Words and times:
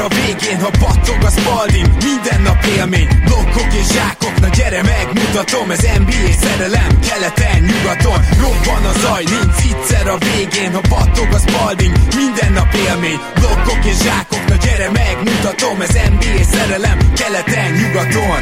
a 0.00 0.08
végén, 0.08 0.60
ha 0.60 0.70
battog 0.70 1.20
a 1.24 1.30
spalding 1.30 1.88
Minden 2.04 2.40
nap 2.42 2.64
élmény, 2.76 3.08
blokkok 3.24 3.72
és 3.80 3.86
zsákok 3.94 4.40
Na 4.40 4.48
gyere 4.48 4.82
megmutatom, 4.82 5.70
ez 5.70 5.84
NBA 5.98 6.32
szerelem 6.40 6.98
Keleten, 7.08 7.60
nyugaton, 7.62 8.20
robban 8.42 8.84
a 8.90 8.92
zaj 8.98 9.24
Nincs 9.24 9.60
egyszer 9.70 10.08
a 10.08 10.18
végén, 10.18 10.72
ha 10.72 10.80
battog 10.88 11.28
a 11.32 11.38
spalding 11.38 11.94
Minden 12.16 12.52
nap 12.52 12.74
élmény, 12.74 13.20
blokkok 13.34 13.84
és 13.84 13.96
zsákok 14.02 14.44
Na 14.48 14.56
gyere 14.64 14.90
megmutatom, 14.90 15.80
ez 15.80 15.94
NBA 16.14 16.42
szerelem 16.52 16.98
Keleten, 17.12 17.72
nyugaton 17.72 18.40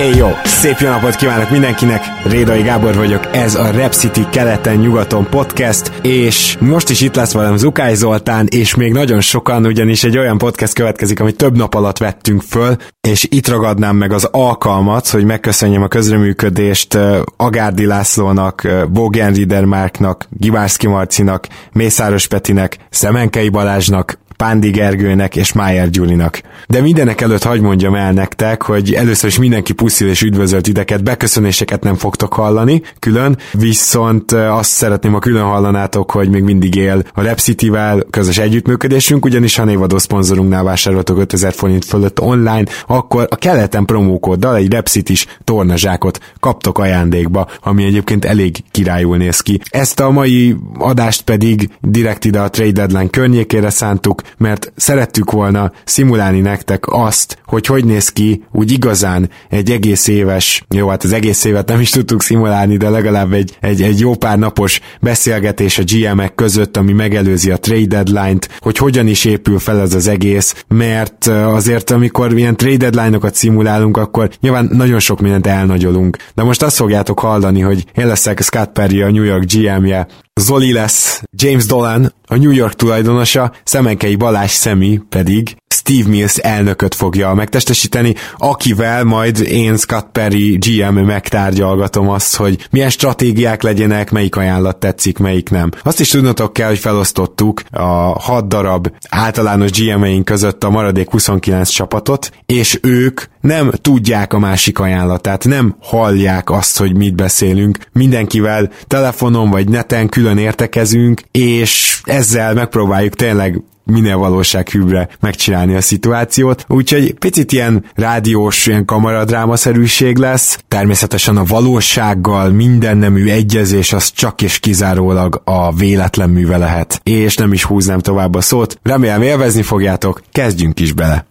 Éj 0.00 0.14
jó! 0.16 0.28
Szép 0.44 0.78
jó 0.78 0.88
napot 0.88 1.14
kívánok 1.14 1.50
mindenkinek! 1.50 2.04
Rédai 2.24 2.62
Gábor 2.62 2.94
vagyok, 2.94 3.28
ez 3.32 3.54
a 3.54 3.70
Rep 3.70 3.92
City 3.92 4.26
keleten-nyugaton 4.30 5.26
podcast, 5.30 5.92
és 6.02 6.56
most 6.60 6.90
is 6.90 7.00
itt 7.00 7.14
lesz 7.14 7.32
velem 7.32 7.56
Zukály 7.56 7.94
Zoltán, 7.94 8.46
és 8.50 8.74
még 8.74 8.92
nagyon 8.92 9.20
sokan, 9.20 9.66
ugyanis 9.66 10.04
egy 10.04 10.18
olyan 10.18 10.38
podcast 10.38 10.74
következik, 10.74 11.20
amit 11.20 11.36
több 11.36 11.56
nap 11.56 11.74
alatt 11.74 11.98
vettünk 11.98 12.42
föl, 12.42 12.76
és 13.08 13.26
itt 13.30 13.48
ragadnám 13.48 13.96
meg 13.96 14.12
az 14.12 14.24
alkalmat, 14.24 15.08
hogy 15.08 15.24
megköszönjem 15.24 15.82
a 15.82 15.88
közreműködést 15.88 16.98
Agárdi 17.36 17.86
Lászlónak, 17.86 18.68
Bogen 18.92 19.32
Riedermarknak, 19.32 20.26
Givárszki 20.30 20.86
Marcinak, 20.86 21.46
Mészáros 21.72 22.26
Petinek, 22.26 22.76
Szemenkei 22.90 23.48
Balázsnak, 23.48 24.18
Pándi 24.40 24.70
Gergőnek 24.70 25.36
és 25.36 25.52
Májer 25.52 25.90
Gyulinak. 25.90 26.40
De 26.66 26.80
mindenek 26.80 27.20
előtt 27.20 27.42
hagy 27.42 27.60
mondjam 27.60 27.94
el 27.94 28.12
nektek, 28.12 28.62
hogy 28.62 28.92
először 28.94 29.28
is 29.28 29.38
mindenki 29.38 29.72
puszil 29.72 30.08
és 30.08 30.22
üdvözölt 30.22 30.66
ideket, 30.66 31.02
beköszönéseket 31.02 31.82
nem 31.82 31.94
fogtok 31.94 32.32
hallani 32.32 32.82
külön, 32.98 33.36
viszont 33.52 34.32
azt 34.32 34.70
szeretném, 34.70 35.12
ha 35.12 35.18
külön 35.18 35.42
hallanátok, 35.42 36.10
hogy 36.10 36.28
még 36.28 36.42
mindig 36.42 36.74
él 36.74 37.02
a 37.14 37.22
Rep 37.22 37.38
City-vel 37.38 38.02
közös 38.10 38.38
együttműködésünk, 38.38 39.24
ugyanis 39.24 39.56
ha 39.56 39.64
névadó 39.64 39.98
szponzorunknál 39.98 40.62
vásároltok 40.62 41.18
5000 41.18 41.52
forint 41.52 41.84
fölött 41.84 42.20
online, 42.20 42.64
akkor 42.86 43.26
a 43.30 43.36
keleten 43.36 43.84
promókóddal 43.84 44.56
egy 44.56 44.72
Rep 44.72 44.86
City-s 44.86 45.26
tornazsákot 45.44 46.18
kaptok 46.40 46.78
ajándékba, 46.78 47.48
ami 47.62 47.84
egyébként 47.84 48.24
elég 48.24 48.56
királyul 48.70 49.16
néz 49.16 49.40
ki. 49.40 49.60
Ezt 49.70 50.00
a 50.00 50.10
mai 50.10 50.56
adást 50.78 51.22
pedig 51.22 51.68
direkt 51.80 52.24
ide 52.24 52.40
a 52.40 52.50
trade 52.50 52.72
deadline 52.72 53.08
környékére 53.08 53.70
szántuk, 53.70 54.22
mert 54.36 54.72
szerettük 54.76 55.30
volna 55.30 55.72
szimulálni 55.84 56.40
nektek 56.40 56.84
azt, 56.86 57.38
hogy 57.44 57.66
hogy 57.66 57.84
néz 57.84 58.08
ki 58.08 58.44
úgy 58.52 58.72
igazán 58.72 59.30
egy 59.48 59.70
egész 59.70 60.06
éves, 60.06 60.64
jó, 60.68 60.88
hát 60.88 61.04
az 61.04 61.12
egész 61.12 61.44
évet 61.44 61.68
nem 61.68 61.80
is 61.80 61.90
tudtuk 61.90 62.22
szimulálni, 62.22 62.76
de 62.76 62.88
legalább 62.88 63.32
egy, 63.32 63.56
egy, 63.60 63.82
egy 63.82 64.00
jó 64.00 64.14
pár 64.14 64.38
napos 64.38 64.80
beszélgetés 65.00 65.78
a 65.78 65.82
GM-ek 65.86 66.34
között, 66.34 66.76
ami 66.76 66.92
megelőzi 66.92 67.50
a 67.50 67.58
trade 67.58 68.02
deadline-t, 68.02 68.48
hogy 68.58 68.76
hogyan 68.76 69.06
is 69.06 69.24
épül 69.24 69.58
fel 69.58 69.80
ez 69.80 69.94
az 69.94 70.06
egész, 70.06 70.64
mert 70.68 71.26
azért 71.26 71.90
amikor 71.90 72.38
ilyen 72.38 72.56
trade 72.56 72.88
deadline-okat 72.90 73.34
szimulálunk, 73.34 73.96
akkor 73.96 74.30
nyilván 74.40 74.68
nagyon 74.72 74.98
sok 74.98 75.20
mindent 75.20 75.46
elnagyolunk. 75.46 76.16
De 76.34 76.42
most 76.42 76.62
azt 76.62 76.76
fogjátok 76.76 77.20
hallani, 77.20 77.60
hogy 77.60 77.84
én 77.96 78.06
leszek 78.06 78.40
Scott 78.42 78.72
Perry, 78.72 79.02
a 79.02 79.10
New 79.10 79.22
York 79.22 79.44
GM-je, 79.52 80.06
Zoli 80.40 80.72
lesz 80.72 81.22
James 81.32 81.66
Dolan, 81.66 82.14
a 82.26 82.36
New 82.36 82.50
York 82.50 82.74
tulajdonosa, 82.74 83.52
Szemenkei 83.64 84.16
Balázs 84.16 84.50
Szemi 84.50 85.00
pedig 85.08 85.56
Steve 85.74 86.08
Mills 86.08 86.36
elnököt 86.36 86.94
fogja 86.94 87.34
megtestesíteni, 87.34 88.14
akivel 88.36 89.04
majd 89.04 89.40
én 89.40 89.76
Scott 89.76 90.08
Perry 90.12 90.58
GM 90.58 90.98
megtárgyalgatom 90.98 92.08
azt, 92.08 92.36
hogy 92.36 92.68
milyen 92.70 92.90
stratégiák 92.90 93.62
legyenek, 93.62 94.10
melyik 94.10 94.36
ajánlat 94.36 94.76
tetszik, 94.76 95.18
melyik 95.18 95.50
nem. 95.50 95.70
Azt 95.82 96.00
is 96.00 96.08
tudnotok 96.08 96.52
kell, 96.52 96.68
hogy 96.68 96.78
felosztottuk 96.78 97.62
a 97.70 98.20
6 98.20 98.48
darab 98.48 98.92
általános 99.08 99.70
GM-eink 99.70 100.24
között 100.24 100.64
a 100.64 100.70
maradék 100.70 101.10
29 101.10 101.68
csapatot, 101.68 102.30
és 102.46 102.78
ők 102.82 103.20
nem 103.40 103.70
tudják 103.80 104.32
a 104.32 104.38
másik 104.38 104.78
ajánlatát, 104.78 105.44
nem 105.44 105.76
hallják 105.80 106.50
azt, 106.50 106.78
hogy 106.78 106.96
mit 106.96 107.14
beszélünk. 107.14 107.78
Mindenkivel 107.92 108.70
telefonon 108.86 109.50
vagy 109.50 109.68
neten 109.68 110.08
külön 110.08 110.29
értekezünk, 110.38 111.22
és 111.30 112.00
ezzel 112.04 112.54
megpróbáljuk 112.54 113.14
tényleg 113.14 113.62
minél 113.90 114.16
valósághűbbre 114.16 115.08
megcsinálni 115.20 115.74
a 115.74 115.80
szituációt. 115.80 116.64
Úgyhogy 116.68 117.14
picit 117.14 117.52
ilyen 117.52 117.84
rádiós, 117.94 118.66
ilyen 118.66 118.84
kamaradrámaszerűség 118.84 120.16
lesz. 120.16 120.58
Természetesen 120.68 121.36
a 121.36 121.44
valósággal 121.44 122.50
minden 122.50 122.96
nemű 122.96 123.30
egyezés 123.30 123.92
az 123.92 124.12
csak 124.12 124.42
és 124.42 124.58
kizárólag 124.58 125.42
a 125.44 125.74
véletlen 125.74 126.30
műve 126.30 126.56
lehet. 126.56 127.00
És 127.02 127.36
nem 127.36 127.52
is 127.52 127.64
húznám 127.64 127.98
tovább 127.98 128.34
a 128.34 128.40
szót. 128.40 128.78
Remélem 128.82 129.22
élvezni 129.22 129.62
fogjátok, 129.62 130.22
kezdjünk 130.32 130.80
is 130.80 130.92
bele. 130.92 131.29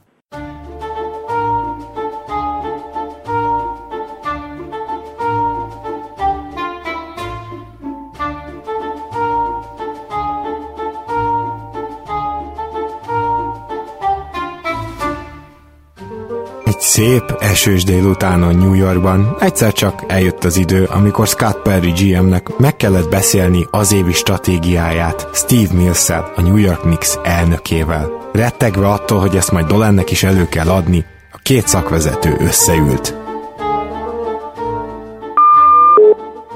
Szép, 16.89 17.23
esős 17.39 17.83
délutánon 17.83 18.55
New 18.55 18.73
Yorkban 18.73 19.35
egyszer 19.39 19.71
csak 19.71 20.03
eljött 20.07 20.43
az 20.43 20.57
idő, 20.57 20.83
amikor 20.97 21.27
Scott 21.27 21.61
Perry 21.61 21.91
GM-nek 21.91 22.57
meg 22.57 22.75
kellett 22.75 23.09
beszélni 23.09 23.65
az 23.71 23.93
évi 23.93 24.11
stratégiáját 24.11 25.27
Steve 25.33 25.73
mills 25.73 26.09
a 26.09 26.41
New 26.41 26.57
York 26.57 26.79
Knicks 26.79 27.17
elnökével. 27.23 28.29
Rettegve 28.33 28.87
attól, 28.87 29.19
hogy 29.19 29.35
ezt 29.35 29.51
majd 29.51 29.65
Dolannek 29.65 30.11
is 30.11 30.23
elő 30.23 30.45
kell 30.51 30.67
adni, 30.67 31.05
a 31.31 31.39
két 31.43 31.67
szakvezető 31.67 32.29
összeült. 32.39 33.15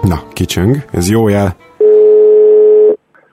Na, 0.01 0.23
kicsöng, 0.33 0.75
ez 0.91 1.09
jó 1.09 1.27
jel. 1.27 1.55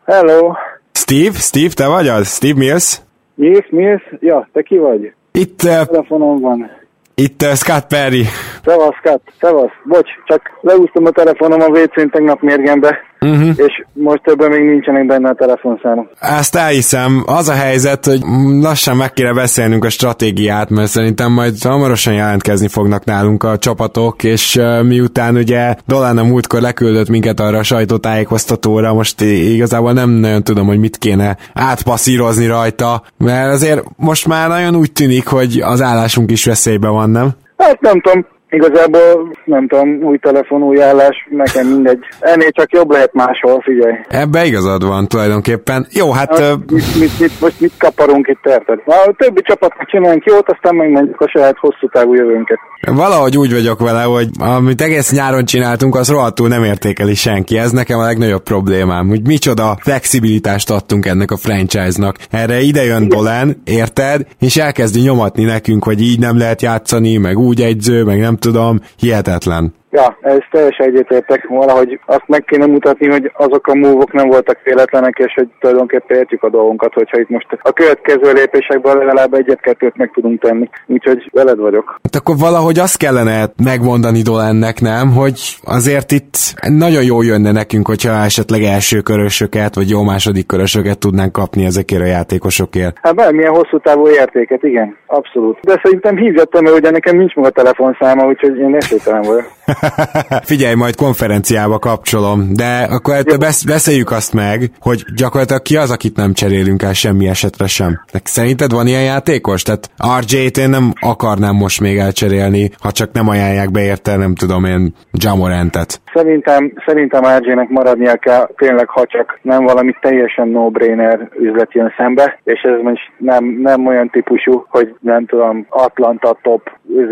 Hello. 0.05 0.53
Steve, 0.93 1.39
Steve, 1.39 1.72
te 1.75 1.87
vagy 1.87 2.09
az? 2.09 2.34
Steve 2.34 2.59
Mills? 2.59 3.00
Mills, 3.34 3.66
Mills? 3.71 4.03
Ja, 4.21 4.49
te 4.53 4.62
ki 4.62 4.78
vagy? 4.78 5.12
Itt... 5.33 5.62
Uh, 5.62 5.84
Telefonom 5.84 6.41
van. 6.41 6.80
Itt 7.21 7.43
uh, 7.43 7.53
Scott 7.53 7.87
Perry. 7.87 8.25
Szevasz, 8.65 8.95
Scott, 9.01 9.33
szevasz. 9.41 9.71
Bocs, 9.85 10.11
csak 10.27 10.43
leúztam 10.61 11.07
a 11.07 11.11
telefonom 11.11 11.61
a 11.61 11.67
WC-n 11.67 12.11
tegnap 12.11 12.41
mérgembe, 12.41 12.99
uh-huh. 13.21 13.49
és 13.57 13.85
most 13.93 14.23
többen 14.23 14.51
még 14.51 14.65
nincsenek 14.65 15.07
benne 15.07 15.29
a 15.29 15.35
telefonszámok. 15.35 16.09
Ezt 16.21 16.55
elhiszem. 16.55 17.23
Az 17.27 17.49
a 17.49 17.53
helyzet, 17.53 18.05
hogy 18.05 18.21
lassan 18.61 18.97
meg 18.97 19.13
kéne 19.13 19.33
beszélnünk 19.33 19.85
a 19.85 19.89
stratégiát, 19.89 20.71
mert 20.71 20.89
szerintem 20.89 21.33
majd 21.33 21.63
hamarosan 21.63 22.15
jelentkezni 22.15 22.69
fognak 22.69 23.05
nálunk 23.05 23.43
a 23.43 23.59
csapatok, 23.59 24.25
és 24.25 24.57
uh, 24.57 24.83
miután 24.83 25.37
ugye 25.37 25.75
Dolan 25.87 26.19
a 26.19 26.25
múltkor 26.25 26.61
leküldött 26.61 27.09
minket 27.09 27.41
arra 27.41 27.59
a 27.59 27.63
sajtótájékoztatóra, 27.63 28.95
most 28.95 29.21
igazából 29.21 29.93
nem 29.93 30.11
nagyon 30.11 30.43
tudom, 30.43 30.67
hogy 30.67 30.79
mit 30.79 30.97
kéne 30.97 31.37
átpasszírozni 31.55 32.47
rajta, 32.47 33.03
mert 33.19 33.53
azért 33.53 33.85
most 33.97 34.27
már 34.27 34.49
nagyon 34.49 34.77
úgy 34.77 34.93
tűnik, 34.93 35.27
hogy 35.27 35.61
az 35.65 35.83
állásunk 35.83 36.31
is 36.31 36.45
veszélyben 36.45 36.93
van, 36.93 37.11
nem? 37.11 37.31
Hát 37.57 37.81
nem 37.81 38.01
tudom, 38.01 38.27
Igazából 38.50 39.33
nem 39.44 39.69
tudom, 39.69 39.88
új 40.03 40.19
telefon, 40.19 40.62
új 40.62 40.83
állás, 40.83 41.27
nekem 41.31 41.66
mindegy. 41.66 41.99
Ennél 42.21 42.50
csak 42.50 42.72
jobb 42.72 42.91
lehet 42.91 43.12
máshol, 43.12 43.61
figyelj. 43.61 43.94
Ebbe 44.09 44.44
igazad 44.44 44.87
van 44.87 45.09
tulajdonképpen. 45.09 45.87
Jó, 45.93 46.12
hát... 46.12 46.38
hát 46.38 46.56
mit, 46.71 46.99
mit, 47.00 47.21
mit, 47.21 47.41
most 47.41 47.60
mit 47.60 47.72
kaparunk 47.78 48.27
itt, 48.28 48.47
érted? 48.47 48.78
A 48.87 49.15
többi 49.16 49.41
csapatnak 49.43 49.89
csináljunk 49.89 50.25
jót, 50.25 50.51
aztán 50.51 50.75
megmentjük 50.75 51.21
a 51.21 51.28
saját 51.28 51.57
hosszú 51.59 51.89
távú 51.92 52.15
jövőnket. 52.15 52.59
Valahogy 52.86 53.36
úgy 53.36 53.53
vagyok 53.53 53.80
vele, 53.80 54.03
hogy 54.03 54.28
amit 54.39 54.80
egész 54.80 55.13
nyáron 55.13 55.45
csináltunk, 55.45 55.95
az 55.95 56.10
rohadtul 56.10 56.48
nem 56.48 56.65
értékeli 56.65 57.15
senki. 57.15 57.59
Ez 57.59 57.71
nekem 57.71 57.98
a 57.98 58.04
legnagyobb 58.04 58.42
problémám, 58.42 59.09
hogy 59.09 59.27
micsoda 59.27 59.77
flexibilitást 59.80 60.71
adtunk 60.71 61.07
ennek 61.07 61.30
a 61.30 61.36
franchise-nak. 61.36 62.16
Erre 62.30 62.60
ide 62.60 62.84
jön 62.84 63.09
Dolan, 63.09 63.63
érted? 63.65 64.27
És 64.39 64.57
elkezdi 64.57 65.01
nyomatni 65.01 65.45
nekünk, 65.45 65.84
hogy 65.84 66.03
így 66.03 66.19
nem 66.19 66.39
lehet 66.39 66.63
játszani, 66.63 67.16
meg 67.16 67.39
úgy 67.39 67.60
egyző, 67.60 68.04
meg 68.04 68.19
nem 68.19 68.36
tudom, 68.41 68.81
hihetetlen. 69.03 69.72
Ja, 69.91 70.19
ez 70.21 70.39
teljesen 70.51 70.87
egyetértek. 70.87 71.47
Valahogy 71.48 72.01
azt 72.07 72.25
meg 72.27 72.45
kéne 72.45 72.66
mutatni, 72.66 73.10
hogy 73.10 73.33
azok 73.34 73.66
a 73.66 73.75
múvok 73.75 74.13
nem 74.13 74.28
voltak 74.28 74.59
véletlenek, 74.65 75.19
és 75.19 75.33
hogy 75.34 75.48
tulajdonképpen 75.60 76.16
értjük 76.16 76.42
a 76.42 76.51
dolgunkat, 76.51 76.92
hogyha 76.95 77.21
itt 77.21 77.28
most 77.28 77.47
a 77.63 77.72
következő 77.72 78.33
lépésekben 78.33 78.97
legalább 78.97 79.34
egyet-kettőt 79.34 79.97
meg 79.97 80.10
tudunk 80.15 80.41
tenni. 80.41 80.69
Úgyhogy 80.87 81.31
veled 81.33 81.59
vagyok. 81.59 81.98
Hát 82.03 82.15
akkor 82.15 82.37
valahogy 82.39 82.78
azt 82.78 82.97
kellene 82.97 83.45
megmondani 83.65 84.22
Dolennek, 84.22 84.81
nem? 84.81 85.13
Hogy 85.13 85.57
azért 85.65 86.13
itt 86.13 86.37
nagyon 86.69 87.03
jó 87.03 87.22
jönne 87.22 87.53
nekünk, 87.53 87.87
hogyha 87.87 88.25
esetleg 88.25 88.63
első 88.63 89.01
körösöket, 89.01 89.75
vagy 89.75 89.91
jó 89.91 90.03
második 90.03 90.47
körösöket 90.47 90.98
tudnánk 90.98 91.33
kapni 91.33 91.65
ezekért 91.65 92.03
a 92.03 92.07
játékosokért. 92.07 92.98
Hát 93.03 93.15
bármilyen 93.15 93.54
hosszú 93.54 93.78
távú 93.78 94.09
értéket, 94.09 94.63
igen, 94.63 94.97
abszolút. 95.07 95.59
De 95.60 95.81
szerintem 95.83 96.16
hívjattam, 96.16 96.65
hogy 96.65 96.83
nekem 96.83 97.16
nincs 97.16 97.34
maga 97.34 97.51
telefonszáma, 97.51 98.27
úgyhogy 98.27 98.59
én 98.59 98.75
esélytelen 98.75 99.22
vagyok. 99.22 99.48
Figyelj, 100.42 100.74
majd 100.74 100.94
konferenciába 100.94 101.78
kapcsolom, 101.78 102.53
de 102.53 102.82
akkor 102.82 103.15
ettől 103.15 103.36
besz- 103.36 103.66
beszéljük 103.66 104.10
azt 104.10 104.32
meg, 104.32 104.71
hogy 104.80 105.04
gyakorlatilag 105.15 105.62
ki 105.62 105.77
az, 105.77 105.91
akit 105.91 106.16
nem 106.16 106.32
cserélünk 106.32 106.82
el 106.82 106.92
semmi 106.92 107.28
esetre 107.28 107.66
sem. 107.66 108.04
De 108.12 108.21
szerinted 108.24 108.72
van 108.72 108.86
ilyen 108.86 109.03
játékos? 109.03 109.62
Tehát 109.62 109.91
RJ-t 110.21 110.59
én 110.59 110.68
nem 110.68 110.92
akarnám 111.00 111.54
most 111.54 111.80
még 111.80 111.98
elcserélni, 111.98 112.71
ha 112.78 112.92
csak 112.92 113.12
nem 113.12 113.28
ajánlják 113.28 113.71
be 113.71 113.82
érte, 113.82 114.16
nem 114.16 114.34
tudom 114.34 114.65
én, 114.65 114.94
Jamorantet. 115.12 116.00
Szerintem, 116.15 116.72
szerintem 116.86 117.39
RJ-nek 117.39 117.68
maradnia 117.68 118.16
kell, 118.16 118.48
tényleg, 118.57 118.89
ha 118.89 119.07
csak 119.07 119.39
nem 119.42 119.65
valami 119.65 119.95
teljesen 120.01 120.48
no-brainer 120.48 121.28
üzlet 121.39 121.72
jön 121.72 121.95
szembe, 121.97 122.39
és 122.45 122.60
ez 122.60 122.83
most 122.83 123.10
nem, 123.16 123.45
nem 123.45 123.86
olyan 123.86 124.10
típusú, 124.10 124.65
hogy 124.68 124.95
nem 125.01 125.27
tudom, 125.27 125.66
Atlanta 125.68 126.39
top, 126.42 126.71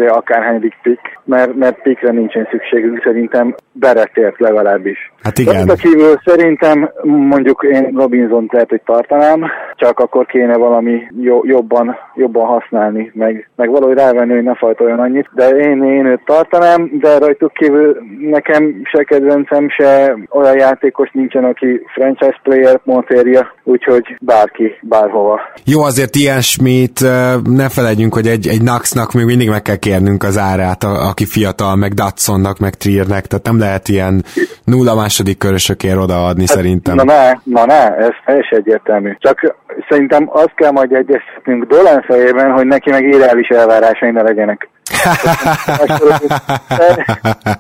akárhányadik 0.08 0.74
pick, 0.82 1.18
mert, 1.24 1.54
mert 1.54 1.82
pickre 1.82 2.10
nincsen 2.10 2.48
szükségünk, 2.50 3.02
szerintem 3.04 3.54
beretért 3.72 4.38
legalábbis. 4.38 5.12
Hát 5.22 5.38
igen. 5.38 5.66
De 5.66 5.74
kívül 5.74 6.20
szerintem 6.24 6.90
mondjuk 7.02 7.66
én 7.70 7.90
Robinson 7.94 8.48
lehet, 8.50 8.68
hogy 8.68 8.82
tartanám, 8.84 9.50
csak 9.74 9.98
akkor 9.98 10.26
kéne 10.26 10.56
valami 10.56 11.02
jo- 11.20 11.46
jobban, 11.46 11.96
jobban 12.14 12.46
használni, 12.46 13.10
meg, 13.14 13.48
meg 13.56 13.70
valahogy 13.70 13.96
rávenni, 13.96 14.34
hogy 14.34 14.42
ne 14.42 14.54
fajtoljon 14.54 14.98
annyit. 14.98 15.28
De 15.34 15.48
én, 15.48 15.82
én 15.82 16.06
őt 16.06 16.24
tartanám, 16.24 16.90
de 16.92 17.18
rajtuk 17.18 17.52
kívül 17.52 17.96
nekem 18.20 18.80
se 18.92 19.04
kedvencem, 19.04 19.68
se 19.68 20.16
olyan 20.30 20.58
játékos 20.58 21.10
nincsen, 21.12 21.44
aki 21.44 21.80
franchise 21.94 22.40
player 22.42 22.80
Monteria, 22.84 23.54
úgyhogy 23.64 24.16
bárki, 24.20 24.74
bárhova. 24.82 25.40
Jó, 25.64 25.82
azért 25.82 26.14
ilyen 26.14 26.40
Schmidt, 26.40 27.00
ne 27.44 27.68
felejtjünk, 27.68 28.14
hogy 28.14 28.26
egy, 28.26 28.46
egy 28.46 28.62
Naxnak 28.62 29.12
még 29.12 29.24
mindig 29.24 29.48
meg 29.48 29.62
kell 29.62 29.76
kérnünk 29.76 30.22
az 30.22 30.38
árát, 30.38 30.82
a, 30.82 31.08
aki 31.08 31.24
fiatal, 31.24 31.76
meg 31.76 31.92
Datsonnak, 31.92 32.58
meg 32.58 32.74
Triernek, 32.74 33.26
tehát 33.26 33.44
nem 33.44 33.58
lehet 33.58 33.88
ilyen 33.88 34.22
nulla 34.64 34.94
második 34.94 35.38
körösökért 35.38 35.96
odaadni 35.96 36.44
hát, 36.46 36.56
szerintem. 36.56 36.94
Na 36.94 37.04
ne, 37.04 37.32
na 37.44 37.66
ne, 37.66 37.96
ez 37.96 38.14
teljesen 38.24 38.58
egyértelmű. 38.58 39.12
Csak 39.18 39.54
szerintem 39.88 40.28
azt 40.32 40.54
kell 40.54 40.70
majd 40.70 40.92
egyeztetnünk 40.92 41.64
Dolan 41.64 42.02
fejében, 42.02 42.52
hogy 42.52 42.66
neki 42.66 42.90
meg 42.90 43.04
ideális 43.04 43.48
elvárásai 43.48 44.10
ne 44.10 44.22
legyenek. 44.22 44.68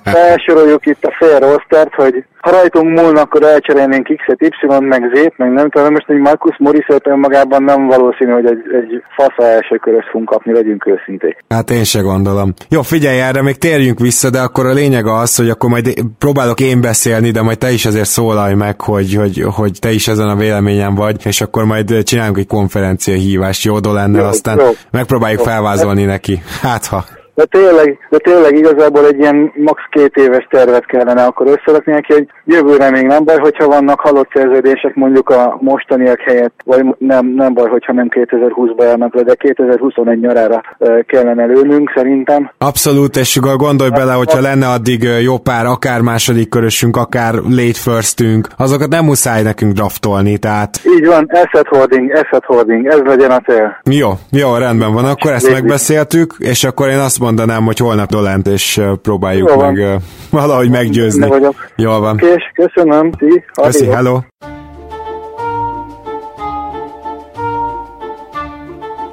Felsoroljuk 0.04 0.86
itt 0.86 1.04
a 1.04 1.14
fél 1.18 1.38
rostert, 1.38 1.94
hogy 1.94 2.24
ha 2.40 2.50
rajtunk 2.50 3.00
múlna, 3.00 3.20
akkor 3.20 3.42
elcserélnénk 3.42 4.08
X-et, 4.16 4.42
Y, 4.42 4.84
meg 4.84 5.10
Z-t, 5.14 5.36
meg 5.36 5.52
nem 5.52 5.70
tudom, 5.70 5.92
most 5.92 6.08
egy 6.08 6.16
Marcus 6.16 6.56
Morris 6.58 6.86
önmagában 7.04 7.62
nem 7.62 7.86
valószínű, 7.86 8.30
hogy 8.30 8.46
egy, 8.46 8.62
egy 8.72 9.02
fasza 9.16 9.48
első 9.48 9.76
körös 9.76 10.04
fogunk 10.10 10.28
kapni, 10.28 10.52
legyünk 10.52 10.86
őszinték. 10.86 11.44
Hát 11.48 11.70
én 11.70 11.84
se 11.84 12.00
gondolom. 12.00 12.52
Jó, 12.68 12.82
figyelj 12.82 13.20
erre, 13.20 13.42
még 13.42 13.58
térjünk 13.58 13.98
vissza, 13.98 14.30
de 14.30 14.40
akkor 14.40 14.66
a 14.66 14.72
lényeg 14.72 15.06
az, 15.06 15.36
hogy 15.36 15.50
akkor 15.50 15.70
majd 15.70 15.88
próbálok 16.18 16.60
én 16.60 16.80
beszélni, 16.80 17.30
de 17.30 17.42
majd 17.42 17.58
te 17.58 17.70
is 17.70 17.86
azért 17.86 18.08
szólalj 18.08 18.54
meg, 18.54 18.80
hogy, 18.80 19.14
hogy, 19.14 19.44
hogy 19.56 19.72
te 19.80 19.90
is 19.90 20.08
ezen 20.08 20.28
a 20.28 20.36
véleményen 20.36 20.94
vagy, 20.94 21.26
és 21.26 21.40
akkor 21.40 21.64
majd 21.64 22.02
csinálunk 22.02 22.38
egy 22.38 22.46
konferencia 22.46 23.14
hívást, 23.14 23.64
jó 23.64 23.76
lenne, 23.80 24.20
jó, 24.20 24.24
aztán 24.24 24.58
jó, 24.58 24.70
megpróbáljuk 24.90 25.40
jó. 25.40 25.46
felvázolni 25.46 26.04
neki. 26.04 26.42
Hát 26.62 26.86
ha. 26.86 27.04
De 27.38 27.44
tényleg, 27.44 27.98
de 28.10 28.18
tényleg 28.18 28.56
igazából 28.56 29.06
egy 29.06 29.18
ilyen 29.18 29.52
max. 29.54 29.82
két 29.90 30.16
éves 30.16 30.46
tervet 30.50 30.86
kellene 30.86 31.24
akkor 31.24 31.46
összerakni 31.46 31.92
neki, 31.92 32.12
hogy 32.12 32.26
jövőre 32.44 32.90
még 32.90 33.06
nem 33.06 33.24
baj, 33.24 33.38
hogyha 33.38 33.66
vannak 33.66 34.00
halott 34.00 34.30
szerződések 34.34 34.94
mondjuk 34.94 35.28
a 35.28 35.58
mostaniak 35.60 36.20
helyett, 36.20 36.54
vagy 36.64 36.84
nem, 36.98 37.26
nem 37.26 37.54
baj, 37.54 37.68
hogyha 37.68 37.92
nem 37.92 38.08
2020-ba 38.10 38.82
járnak 38.82 39.14
le, 39.14 39.22
de 39.22 39.34
2021 39.34 40.20
nyarára 40.20 40.62
kellene 41.06 41.44
lőnünk 41.44 41.92
szerintem. 41.94 42.50
Abszolút, 42.58 43.16
és 43.16 43.38
gondolj 43.56 43.90
bele, 43.90 44.12
hogyha 44.12 44.40
lenne 44.40 44.66
addig 44.66 45.02
jó 45.22 45.38
pár, 45.38 45.66
akár 45.66 46.00
második 46.00 46.48
körösünk, 46.48 46.96
akár 46.96 47.34
late 47.34 47.80
firstünk, 47.84 48.48
azokat 48.56 48.88
nem 48.88 49.04
muszáj 49.04 49.42
nekünk 49.42 49.72
draftolni, 49.72 50.38
tehát... 50.38 50.80
Így 50.96 51.06
van, 51.06 51.30
asset 51.32 51.66
hoarding, 51.68 52.10
asset 52.10 52.44
hoarding, 52.44 52.86
ez 52.86 53.00
legyen 53.04 53.30
a 53.30 53.40
cél. 53.40 53.80
Jó, 53.90 54.08
jó, 54.30 54.56
rendben 54.56 54.92
van, 54.92 55.04
akkor 55.04 55.32
ezt 55.32 55.44
Légy 55.44 55.54
megbeszéltük, 55.54 56.34
és 56.38 56.64
akkor 56.64 56.88
én 56.88 56.98
azt 56.98 57.26
mondanám, 57.28 57.64
hogy 57.64 57.78
holnap 57.78 58.10
Dolent, 58.10 58.46
és 58.46 58.80
próbáljuk 59.02 59.56
meg 59.56 59.74
uh, 59.74 59.94
valahogy 60.30 60.70
meggyőzni. 60.70 61.28
Jól 61.76 62.00
van. 62.00 62.14
Oké, 62.14 62.34
köszönöm. 62.54 63.10
Ti, 63.10 63.44
Köszi, 63.62 63.86
hello. 63.86 64.18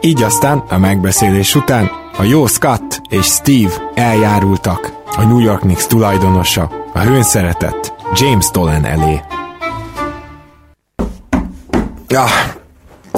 Így 0.02 0.24
aztán 0.24 0.64
a 0.70 0.78
megbeszélés 0.78 1.56
után 1.56 1.90
a 2.18 2.24
jó 2.24 2.46
Scott 2.46 3.02
és 3.10 3.26
Steve 3.26 3.92
eljárultak 3.96 4.92
a 5.18 5.24
New 5.24 5.40
York 5.40 5.60
Knicks 5.60 5.88
tulajdonosa, 5.88 6.70
a 6.94 7.00
hőn 7.00 7.24
szeretett 7.24 7.94
James 8.14 8.52
Dolan 8.52 8.86
elé. 8.86 9.20
Ja, 12.08 12.26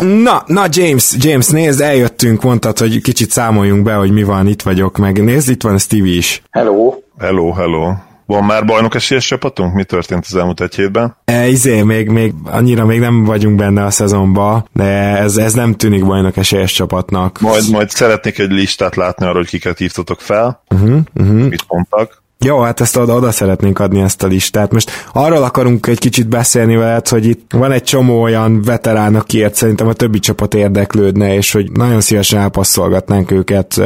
Na, 0.01 0.43
na 0.45 0.65
James, 0.69 1.15
James, 1.19 1.47
nézd, 1.47 1.81
eljöttünk, 1.81 2.43
mondtad, 2.43 2.77
hogy 2.77 3.01
kicsit 3.01 3.31
számoljunk 3.31 3.83
be, 3.83 3.93
hogy 3.93 4.11
mi 4.11 4.23
van, 4.23 4.47
itt 4.47 4.61
vagyok, 4.61 4.97
meg 4.97 5.23
nézd, 5.23 5.49
itt 5.49 5.63
van 5.63 5.77
Stevie 5.77 6.15
is. 6.15 6.41
Hello. 6.51 6.93
Hello, 7.17 7.51
hello. 7.51 7.93
Van 8.25 8.43
már 8.43 8.65
bajnok 8.65 8.95
esélyes 8.95 9.27
csapatunk? 9.27 9.73
Mi 9.73 9.83
történt 9.83 10.25
az 10.27 10.35
elmúlt 10.35 10.61
egy 10.61 10.75
hétben? 10.75 11.17
E, 11.25 11.47
izé, 11.47 11.81
még, 11.81 12.09
még 12.09 12.33
annyira 12.43 12.85
még 12.85 12.99
nem 12.99 13.23
vagyunk 13.23 13.55
benne 13.55 13.83
a 13.83 13.89
szezonba, 13.89 14.67
de 14.73 14.83
ez, 15.17 15.37
ez 15.37 15.53
nem 15.53 15.73
tűnik 15.73 16.05
bajnok 16.05 16.37
esélyes 16.37 16.73
csapatnak. 16.73 17.39
Majd, 17.39 17.69
majd 17.71 17.89
szeretnék 17.89 18.39
egy 18.39 18.51
listát 18.51 18.95
látni 18.95 19.25
arra, 19.25 19.35
hogy 19.37 19.47
kiket 19.47 19.77
hívtatok 19.77 20.21
fel, 20.21 20.63
uh-huh, 20.69 20.97
uh-huh. 21.15 21.47
mit 21.47 21.63
mondtak. 21.67 22.23
Jó, 22.39 22.59
hát 22.59 22.81
ezt 22.81 22.97
oda, 22.97 23.15
oda 23.15 23.31
szeretnénk 23.31 23.79
adni 23.79 24.01
ezt 24.01 24.23
a 24.23 24.27
listát. 24.27 24.71
Most 24.71 24.91
arról 25.13 25.43
akarunk 25.43 25.87
egy 25.87 25.99
kicsit 25.99 26.27
beszélni 26.27 26.75
veled, 26.75 27.07
hogy 27.07 27.25
itt 27.25 27.51
van 27.51 27.71
egy 27.71 27.83
csomó 27.83 28.21
olyan 28.21 28.61
veterán, 28.61 29.15
akiért 29.15 29.55
szerintem 29.55 29.87
a 29.87 29.93
többi 29.93 30.19
csapat 30.19 30.53
érdeklődne, 30.53 31.33
és 31.33 31.51
hogy 31.51 31.71
nagyon 31.71 32.01
szívesen 32.01 32.39
elpasszolgatnánk 32.39 33.31
őket 33.31 33.81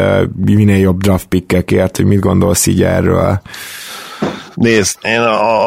minél 0.45 0.77
jobb 0.77 1.01
draft 1.01 1.25
pickekért, 1.25 1.97
hogy 1.97 2.05
mit 2.05 2.19
gondolsz 2.19 2.65
így 2.65 2.83
erről. 2.83 3.41
Nézd, 4.53 4.97
én 5.01 5.19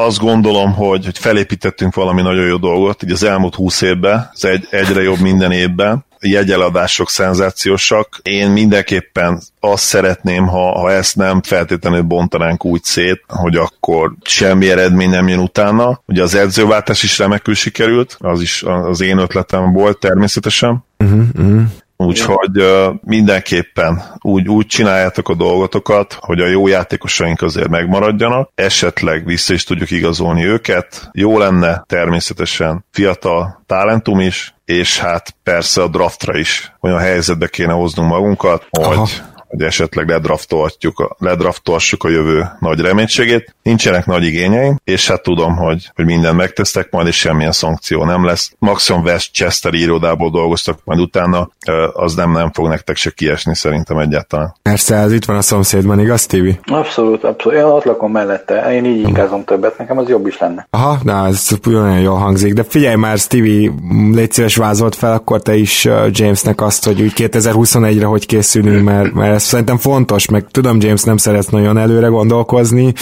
azt 0.06 0.18
gondolom, 0.18 0.72
hogy, 0.72 1.04
hogy 1.04 1.18
felépítettünk 1.18 1.94
valami 1.94 2.22
nagyon 2.22 2.46
jó 2.46 2.56
dolgot, 2.56 3.02
így 3.02 3.10
az 3.10 3.22
elmúlt 3.22 3.54
húsz 3.54 3.80
évben, 3.80 4.30
ez 4.32 4.44
egy, 4.44 4.66
egyre 4.70 5.02
jobb 5.02 5.20
minden 5.20 5.52
évben, 5.52 6.04
jegyeladások 6.26 7.10
szenzációsak. 7.10 8.20
Én 8.22 8.50
mindenképpen 8.50 9.40
azt 9.60 9.84
szeretném, 9.84 10.46
ha, 10.46 10.78
ha 10.78 10.90
ezt 10.90 11.16
nem 11.16 11.42
feltétlenül 11.42 12.02
bontanánk 12.02 12.64
úgy 12.64 12.82
szét, 12.82 13.24
hogy 13.28 13.56
akkor 13.56 14.12
semmi 14.22 14.70
eredmény 14.70 15.10
nem 15.10 15.28
jön 15.28 15.38
utána. 15.38 16.00
Ugye 16.06 16.22
az 16.22 16.34
edzőváltás 16.34 17.02
is 17.02 17.18
remekül 17.18 17.54
sikerült, 17.54 18.16
az 18.20 18.40
is 18.40 18.62
az 18.62 19.00
én 19.00 19.18
ötletem 19.18 19.72
volt 19.72 19.98
természetesen. 19.98 20.84
Uh-huh, 20.98 21.22
uh-huh. 21.34 21.62
Úgyhogy 21.96 22.60
uh, 22.60 22.94
mindenképpen 23.02 24.02
úgy, 24.20 24.48
úgy 24.48 24.66
csináljátok 24.66 25.28
a 25.28 25.34
dolgotokat, 25.34 26.16
hogy 26.20 26.40
a 26.40 26.46
jó 26.46 26.66
játékosaink 26.68 27.42
azért 27.42 27.68
megmaradjanak, 27.68 28.50
esetleg 28.54 29.26
vissza 29.26 29.52
is 29.52 29.64
tudjuk 29.64 29.90
igazolni 29.90 30.44
őket. 30.44 31.08
Jó 31.12 31.38
lenne 31.38 31.84
természetesen 31.86 32.84
fiatal 32.90 33.62
talentum 33.66 34.20
is, 34.20 34.53
és 34.64 34.98
hát 34.98 35.34
persze 35.42 35.82
a 35.82 35.88
draftra 35.88 36.38
is 36.38 36.72
olyan 36.80 36.98
helyzetbe 36.98 37.46
kéne 37.48 37.72
hoznunk 37.72 38.10
magunkat, 38.10 38.66
Aha. 38.70 39.06
Hogy 39.54 39.66
esetleg 39.66 40.08
ledraftolhatjuk, 40.08 41.16
ledraftolhassuk 41.18 42.04
a 42.04 42.08
jövő 42.08 42.46
nagy 42.60 42.80
reménységét. 42.80 43.54
Nincsenek 43.62 44.06
nagy 44.06 44.24
igényeim, 44.24 44.80
és 44.84 45.08
hát 45.08 45.22
tudom, 45.22 45.56
hogy, 45.56 45.90
hogy 45.94 46.04
mindent 46.04 46.36
megtesztek 46.36 46.90
majd, 46.90 47.06
és 47.06 47.16
semmilyen 47.16 47.52
szankció 47.52 48.04
nem 48.04 48.24
lesz. 48.24 48.52
Maximum 48.58 49.02
Westchester 49.02 49.74
irodából 49.74 50.30
dolgoztak, 50.30 50.78
majd 50.84 51.00
utána 51.00 51.50
az 51.92 52.14
nem, 52.14 52.32
nem 52.32 52.52
fog 52.52 52.68
nektek 52.68 52.96
se 52.96 53.10
kiesni 53.10 53.54
szerintem 53.54 53.98
egyáltalán. 53.98 54.54
Persze, 54.62 54.96
ez 54.96 55.12
itt 55.12 55.24
van 55.24 55.36
a 55.36 55.42
szomszédban, 55.42 56.00
igaz, 56.00 56.26
Tibi? 56.26 56.58
Abszolút, 56.64 57.24
abszolút. 57.24 57.58
Én 57.58 57.64
ott 57.64 57.84
lakom 57.84 58.12
mellette. 58.12 58.74
Én 58.74 58.84
így 58.84 59.08
ingázom 59.08 59.44
többet, 59.44 59.78
nekem 59.78 59.98
az 59.98 60.08
jobb 60.08 60.26
is 60.26 60.38
lenne. 60.38 60.66
Aha, 60.70 60.98
na, 61.02 61.26
ez 61.26 61.48
nagyon 61.62 62.00
jól 62.00 62.16
hangzik. 62.16 62.52
De 62.52 62.62
figyelj 62.62 62.94
már, 62.94 63.18
Stevie, 63.18 63.70
légy 64.12 64.32
szíves 64.32 64.56
vázolt 64.56 64.94
fel 64.94 65.12
akkor 65.12 65.42
te 65.42 65.54
is 65.54 65.88
Jamesnek 66.10 66.60
azt, 66.60 66.84
hogy 66.84 67.02
úgy 67.02 67.12
2021-re 67.16 68.06
hogy 68.06 68.26
készülünk, 68.26 68.84
mert, 68.84 69.12
mert 69.12 69.34
ez 69.34 69.43
szerintem 69.44 69.76
fontos, 69.76 70.28
meg 70.28 70.46
tudom, 70.50 70.80
James 70.80 71.02
nem 71.02 71.16
szeret 71.16 71.50
nagyon 71.50 71.78
előre 71.78 72.06
gondolkozni, 72.06 72.92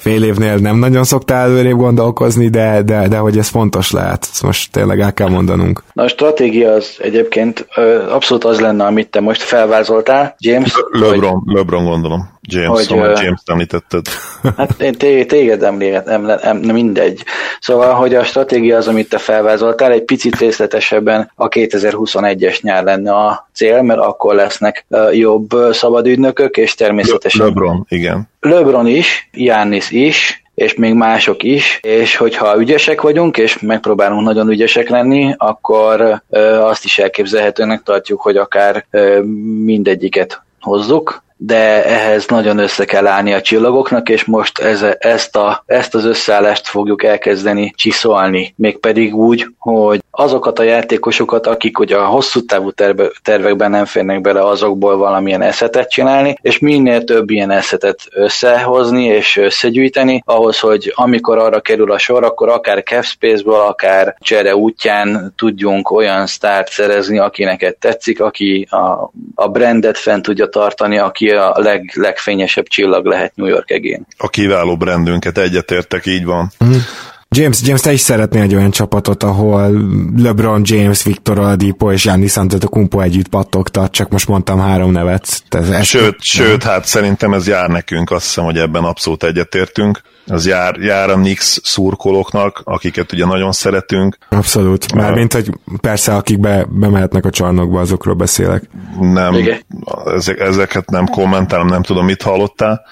fél 0.00 0.24
évnél 0.24 0.56
nem 0.56 0.76
nagyon 0.76 1.04
szoktál 1.04 1.48
előrébb 1.48 1.76
gondolkozni, 1.76 2.48
de, 2.48 2.82
de, 2.82 3.08
de 3.08 3.16
hogy 3.16 3.38
ez 3.38 3.48
fontos 3.48 3.90
lehet, 3.90 4.28
ezt 4.32 4.42
most 4.42 4.72
tényleg 4.72 5.00
el 5.00 5.12
kell 5.12 5.28
mondanunk. 5.28 5.82
Na 5.92 6.02
a 6.02 6.08
stratégia 6.08 6.72
az 6.72 6.96
egyébként 6.98 7.66
ö, 7.76 8.10
abszolút 8.10 8.44
az 8.44 8.60
lenne, 8.60 8.84
amit 8.84 9.08
te 9.08 9.20
most 9.20 9.42
felvázoltál, 9.42 10.34
James. 10.38 10.72
LeBron, 10.90 11.42
hogy... 11.44 11.54
LeBron 11.56 11.84
gondolom. 11.84 12.38
James, 12.52 12.68
hogy, 12.68 12.82
szóval 12.82 13.22
James 13.22 13.40
említetted. 13.46 14.06
Hát 14.56 14.80
én 14.80 15.26
téged 15.26 15.62
emlékeztem, 15.62 16.22
nem, 16.22 16.56
nem 16.58 16.74
mindegy. 16.74 17.22
Szóval, 17.60 17.94
hogy 17.94 18.14
a 18.14 18.24
stratégia 18.24 18.76
az, 18.76 18.88
amit 18.88 19.08
te 19.08 19.18
felvázoltál, 19.18 19.92
egy 19.92 20.04
picit 20.04 20.38
részletesebben 20.38 21.30
a 21.34 21.48
2021-es 21.48 22.60
nyár 22.60 22.84
lenne 22.84 23.12
a 23.12 23.48
cél, 23.52 23.82
mert 23.82 24.00
akkor 24.00 24.34
lesznek 24.34 24.86
jobb 25.12 25.48
szabadügynökök, 25.70 26.56
és 26.56 26.74
természetesen... 26.74 27.46
LeBron, 27.46 27.86
igen. 27.88 28.28
LeBron 28.40 28.86
is, 28.86 29.28
Giannis 29.32 29.90
is, 29.90 30.42
és 30.54 30.74
még 30.74 30.94
mások 30.94 31.42
is, 31.42 31.78
és 31.82 32.16
hogyha 32.16 32.58
ügyesek 32.58 33.00
vagyunk, 33.00 33.38
és 33.38 33.58
megpróbálunk 33.58 34.22
nagyon 34.22 34.48
ügyesek 34.48 34.88
lenni, 34.88 35.34
akkor 35.36 36.22
azt 36.60 36.84
is 36.84 36.98
elképzelhetőnek 36.98 37.82
tartjuk, 37.82 38.20
hogy 38.20 38.36
akár 38.36 38.86
mindegyiket 39.64 40.42
hozzuk, 40.60 41.22
de 41.42 41.84
ehhez 41.84 42.26
nagyon 42.26 42.58
össze 42.58 42.84
kell 42.84 43.06
állni 43.06 43.32
a 43.32 43.40
csillagoknak, 43.40 44.08
és 44.08 44.24
most 44.24 44.58
ez, 44.58 44.84
ezt, 44.98 45.36
a, 45.36 45.62
ezt 45.66 45.94
az 45.94 46.04
összeállást 46.04 46.68
fogjuk 46.68 47.04
elkezdeni 47.04 47.72
csiszolni, 47.76 48.54
mégpedig 48.56 49.16
úgy, 49.16 49.46
hogy 49.58 50.00
azokat 50.10 50.58
a 50.58 50.62
játékosokat, 50.62 51.46
akik 51.46 51.78
ugye 51.78 51.96
a 51.96 52.06
hosszú 52.06 52.44
távú 52.44 52.70
terve, 52.70 53.10
tervekben 53.22 53.70
nem 53.70 53.84
férnek 53.84 54.20
bele, 54.20 54.46
azokból 54.46 54.96
valamilyen 54.96 55.42
eszetet 55.42 55.90
csinálni, 55.90 56.36
és 56.40 56.58
minél 56.58 57.04
több 57.04 57.30
ilyen 57.30 57.50
eszetet 57.50 58.00
összehozni 58.10 59.04
és 59.04 59.36
összegyűjteni, 59.36 60.22
ahhoz, 60.24 60.58
hogy 60.58 60.92
amikor 60.94 61.38
arra 61.38 61.60
kerül 61.60 61.92
a 61.92 61.98
sor, 61.98 62.24
akkor 62.24 62.48
akár 62.48 62.82
cap 62.82 63.04
space-ból, 63.04 63.60
akár 63.60 64.16
csere 64.18 64.56
útján 64.56 65.32
tudjunk 65.36 65.90
olyan 65.90 66.26
sztárt 66.26 66.70
szerezni, 66.70 67.18
aki 67.18 67.44
neked 67.44 67.76
tetszik, 67.76 68.20
aki 68.20 68.66
a, 68.70 69.10
a 69.34 69.48
brandet 69.48 69.98
fent 69.98 70.22
tudja 70.22 70.46
tartani, 70.46 70.98
aki 70.98 71.29
a 71.36 71.54
leg, 71.56 71.92
legfényesebb 71.94 72.66
csillag 72.66 73.06
lehet 73.06 73.36
New 73.36 73.48
York 73.48 73.70
egén. 73.70 74.06
A 74.16 74.28
kiváló 74.28 74.76
brandünket 74.76 75.38
egyetértek, 75.38 76.06
így 76.06 76.24
van. 76.24 76.50
Mm. 76.64 76.70
James, 77.36 77.62
James, 77.62 77.80
te 77.80 77.92
is 77.92 78.00
szeretnél 78.00 78.42
egy 78.42 78.54
olyan 78.54 78.70
csapatot, 78.70 79.22
ahol 79.22 79.70
LeBron 80.16 80.62
James, 80.64 81.02
Victor 81.02 81.38
Oladipo 81.38 81.92
és 81.92 82.02
Giannis 82.02 82.36
Antetokounmpo 82.36 83.00
együtt 83.00 83.28
pattogtat, 83.28 83.92
csak 83.92 84.08
most 84.08 84.28
mondtam 84.28 84.58
három 84.58 84.92
nevet. 84.92 85.42
Ez 85.48 85.84
sőt, 85.84 86.14
ezt... 86.14 86.22
sőt, 86.22 86.62
hát 86.62 86.84
szerintem 86.84 87.32
ez 87.32 87.46
jár 87.46 87.68
nekünk, 87.68 88.10
azt 88.10 88.24
hiszem, 88.24 88.44
hogy 88.44 88.56
ebben 88.56 88.84
abszolút 88.84 89.22
egyetértünk. 89.22 90.00
Az 90.26 90.46
jár, 90.46 90.76
jár 90.76 91.10
a 91.10 91.14
Knicks 91.14 91.60
szurkolóknak, 91.62 92.60
akiket 92.64 93.12
ugye 93.12 93.26
nagyon 93.26 93.52
szeretünk. 93.52 94.18
Abszolút. 94.28 94.94
Mármint, 94.94 95.32
hogy 95.32 95.50
persze, 95.80 96.14
akik 96.14 96.38
be, 96.38 96.66
bemehetnek 96.70 97.24
a 97.24 97.30
csarnokba, 97.30 97.80
azokról 97.80 98.14
beszélek. 98.14 98.62
Nem, 99.00 99.34
ezek, 100.16 100.38
ezeket 100.38 100.90
nem 100.90 101.06
kommentálom, 101.06 101.66
nem 101.66 101.82
tudom, 101.82 102.04
mit 102.04 102.22
hallottál. 102.22 102.86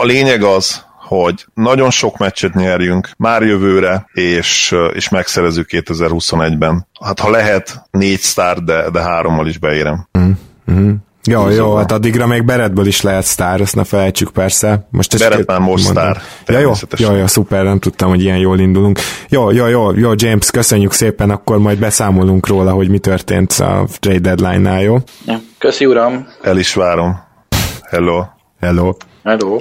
A 0.00 0.04
lényeg 0.04 0.42
az, 0.42 0.88
hogy 1.10 1.46
nagyon 1.54 1.90
sok 1.90 2.18
meccset 2.18 2.54
nyerjünk 2.54 3.10
már 3.16 3.42
jövőre, 3.42 4.06
és, 4.12 4.76
és 4.92 5.08
megszerezzük 5.08 5.68
2021-ben. 5.70 6.86
Hát 7.04 7.20
ha 7.20 7.30
lehet, 7.30 7.82
négy 7.90 8.18
sztár, 8.18 8.58
de, 8.58 8.90
de 8.90 9.00
hárommal 9.00 9.46
is 9.46 9.58
beérem. 9.58 10.08
Mm-hmm. 10.18 10.92
Jó, 11.24 11.42
Húzóval. 11.42 11.68
jó, 11.68 11.76
hát 11.76 11.92
addigra 11.92 12.26
még 12.26 12.44
Beretből 12.44 12.86
is 12.86 13.00
lehet 13.00 13.24
sztár, 13.24 13.60
ezt 13.60 13.74
ne 13.74 13.84
felejtsük 13.84 14.30
persze. 14.30 14.86
Most 14.90 15.18
Beret 15.18 15.46
már 15.46 15.60
most 15.60 15.84
sztár. 15.84 16.22
Ja, 16.46 16.58
jó, 16.58 16.72
jó, 16.96 17.14
jó, 17.14 17.26
szuper, 17.26 17.64
nem 17.64 17.78
tudtam, 17.78 18.08
hogy 18.08 18.22
ilyen 18.22 18.38
jól 18.38 18.58
indulunk. 18.58 18.98
Jó, 19.28 19.50
jó, 19.50 19.66
jó, 19.66 19.92
jó, 19.92 20.10
James, 20.14 20.50
köszönjük 20.50 20.92
szépen, 20.92 21.30
akkor 21.30 21.58
majd 21.58 21.78
beszámolunk 21.78 22.46
róla, 22.46 22.72
hogy 22.72 22.88
mi 22.88 22.98
történt 22.98 23.52
a 23.52 23.86
trade 23.98 24.18
deadline-nál, 24.18 24.82
jó? 24.82 24.96
Ja, 25.26 25.40
köszi, 25.58 25.86
uram. 25.86 26.26
El 26.42 26.58
is 26.58 26.74
várom. 26.74 27.20
Hello. 27.90 28.24
Hello. 28.60 28.92
Hello. 29.24 29.58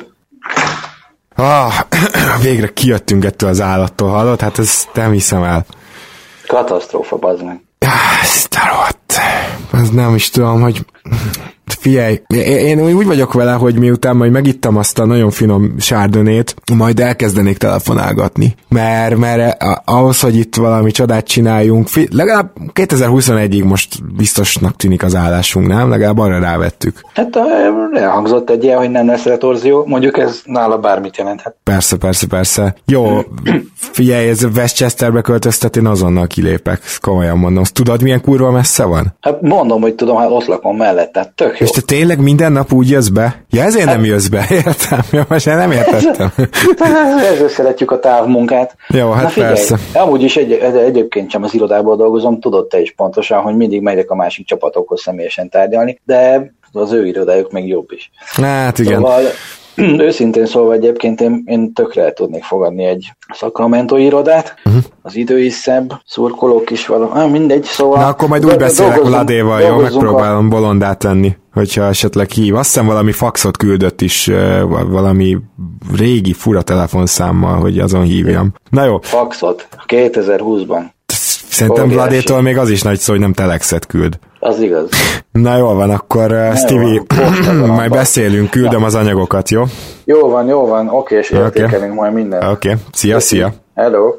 Ah, 1.41 1.74
végre 2.41 2.67
kijöttünk 2.74 3.25
ettől 3.25 3.50
az 3.50 3.62
állattól, 3.62 4.10
hallod? 4.10 4.41
Hát 4.41 4.60
ez 4.60 4.88
nem 4.93 5.12
hiszem 5.12 5.43
el. 5.43 5.65
Katasztrófa, 6.48 7.15
bazd 7.17 7.43
meg. 7.43 7.62
Ezt 8.22 8.58
Ez 9.74 9.89
nem 9.89 10.15
is 10.15 10.29
tudom, 10.29 10.62
hogy 10.62 10.86
figyelj, 11.74 12.22
én 12.46 12.94
úgy 12.94 13.06
vagyok 13.06 13.34
vele, 13.34 13.52
hogy 13.52 13.80
miután 13.80 14.16
majd 14.16 14.32
megittam 14.32 14.78
azt 14.78 15.00
a 15.00 15.06
nagyon 15.06 15.30
finom 15.30 15.76
sárdonét, 15.80 16.56
majd 16.74 17.00
elkezdenék 17.00 17.58
telefonálgatni. 17.58 18.56
Mert, 18.70 19.18
mert 19.18 19.64
ahhoz, 19.86 20.20
hogy 20.20 20.36
itt 20.36 20.56
valami 20.56 20.92
csodát 20.92 21.28
csináljunk, 21.28 21.88
legalább 22.12 22.52
2021-ig 22.74 23.66
most 23.66 24.16
biztosnak 24.16 24.76
tűnik 24.76 25.04
az 25.04 25.16
állásunk, 25.16 25.68
nem? 25.68 25.90
Legalább 25.90 26.18
arra 26.18 26.40
rávettük. 26.40 27.02
Hát 27.14 27.40
elhangzott 27.94 28.50
egy 28.50 28.64
ilyen, 28.64 28.78
hogy 28.78 28.90
nem 28.90 29.08
lesz 29.08 29.24
retorzió, 29.24 29.86
mondjuk 29.86 30.18
ez 30.18 30.42
nála 30.46 30.78
bármit 30.78 31.18
jelenthet. 31.18 31.56
Persze, 31.64 31.98
persze, 31.98 32.28
persze. 32.28 32.76
Jó, 32.86 33.20
figyelj, 33.74 34.30
ez 34.30 34.44
Westchesterbe 34.56 35.22
költöztet, 35.22 35.76
én 35.76 35.86
azonnal 35.86 36.28
kilépek, 36.28 36.82
komolyan 37.02 37.38
mondom. 37.38 37.62
Azt 37.62 37.74
tudod, 37.74 38.02
milyen 38.02 38.22
kurva 38.22 38.52
messze 38.52 38.84
van? 38.84 39.16
Hát 39.22 39.42
mondom, 39.42 39.82
hogy 39.82 39.96
tudom, 39.96 40.18
hát 40.18 40.30
ott 40.30 40.46
lakom 40.46 40.78
mellett, 40.78 41.12
tehát 41.12 41.30
tök 41.30 41.59
jó. 41.60 41.66
És 41.66 41.72
te 41.72 41.82
tényleg 41.82 42.22
minden 42.22 42.51
nap 42.51 42.74
úgy 42.74 42.89
jössz 42.89 43.08
be? 43.08 43.44
Ja, 43.50 43.63
ezért 43.63 43.86
hát, 43.86 43.96
nem 43.96 44.06
jössz 44.06 44.28
be, 44.28 44.46
értem. 44.66 45.00
Ja, 45.12 45.25
most 45.30 45.48
én 45.48 45.56
nem 45.56 45.72
értettem. 45.72 46.32
Ezért 47.34 47.50
szeretjük 47.50 47.92
a 47.92 48.00
távmunkát. 48.00 48.75
Jó, 48.88 49.12
hát 49.12 49.24
Na 49.24 49.30
figyelj, 49.30 49.54
persze. 49.54 49.78
Amúgy 49.94 50.24
is 50.24 50.38
egy, 50.38 50.51
egyébként 50.86 51.32
sem 51.32 51.44
az 51.44 51.54
irodából 51.54 51.96
dolgozom, 51.96 52.39
tudod 52.39 52.68
te 52.68 52.82
is 52.82 52.92
pontosan, 52.92 53.42
hogy 53.42 53.56
mindig 53.56 53.82
megyek 53.82 54.12
a 54.12 54.16
másik 54.16 54.48
csapatokhoz 54.48 55.01
személyesen 55.01 55.50
tárgyalni, 55.50 56.00
de 56.06 56.51
az 56.72 56.92
ő 56.92 57.06
irodájuk 57.06 57.51
meg 57.51 57.68
jobb 57.68 57.92
is. 57.92 58.12
Hát 58.36 58.80
igen. 58.80 58.96
Szóval 58.96 59.22
Őszintén 60.08 60.46
szólva 60.46 60.74
egyébként 60.74 61.22
én, 61.22 61.44
én 61.46 61.74
tökre 61.74 62.13
tudnék 62.13 62.44
fogadni 62.44 62.84
egy 62.84 63.12
Sacramento 63.34 63.96
irodát, 63.96 64.56
uh-huh. 64.66 64.84
az 65.01 65.16
idő 65.16 65.39
is 65.39 65.54
szebb, 65.54 65.94
szurkolók 66.06 66.70
is 66.70 66.88
valami, 66.88 67.12
ah, 67.13 67.30
mindegy, 67.30 67.63
szóval... 67.63 68.00
Na 68.00 68.08
akkor 68.08 68.28
majd 68.28 68.46
úgy 68.46 68.58
beszélek 68.58 69.04
Ladéval, 69.04 69.62
jó? 69.62 69.75
Megpróbálom 69.75 70.46
a... 70.46 70.50
bolondát 70.50 71.00
tenni, 71.00 71.36
hogyha 71.60 71.84
esetleg 71.84 72.30
hív. 72.30 72.56
Azt 72.56 72.72
hiszem 72.72 72.86
valami 72.86 73.12
faxot 73.12 73.58
küldött 73.58 74.01
is, 74.01 74.32
valami 74.88 75.38
régi 75.96 76.34
fura 76.34 76.62
telefonszámmal, 76.62 77.60
hogy 77.60 77.80
azon 77.80 78.04
hívjam. 78.04 78.54
Na 78.70 78.86
jó. 78.86 79.00
Faxot? 79.01 79.68
2020-ban. 79.88 80.82
Szerintem 81.50 81.89
Vladétól 81.89 82.42
még 82.42 82.58
az 82.58 82.70
is 82.70 82.82
nagy 82.82 83.00
szó, 83.00 83.12
hogy 83.12 83.22
nem 83.22 83.34
telexet 83.34 83.86
küld. 83.86 84.20
Az 84.39 84.60
igaz. 84.60 84.89
Na 85.32 85.58
jól 85.58 85.75
van, 85.75 85.89
akkor 85.89 86.32
uh, 86.32 86.56
Stevie, 86.56 87.01
majd 87.68 87.92
beszélünk, 87.92 88.50
küldöm 88.50 88.84
az 88.84 88.96
anyagokat, 88.96 89.50
jó? 89.50 89.63
Jó 90.06 90.30
van, 90.30 90.48
jó 90.48 90.68
van, 90.68 90.88
oké, 90.88 91.18
és 91.18 91.30
értékelünk 91.30 91.82
okay. 91.82 91.96
majd 91.96 92.13
mindent. 92.13 92.44
Oké, 92.44 92.70
okay. 92.70 92.82
szia, 92.92 93.20
szia. 93.20 93.54
Hello. 93.75 94.13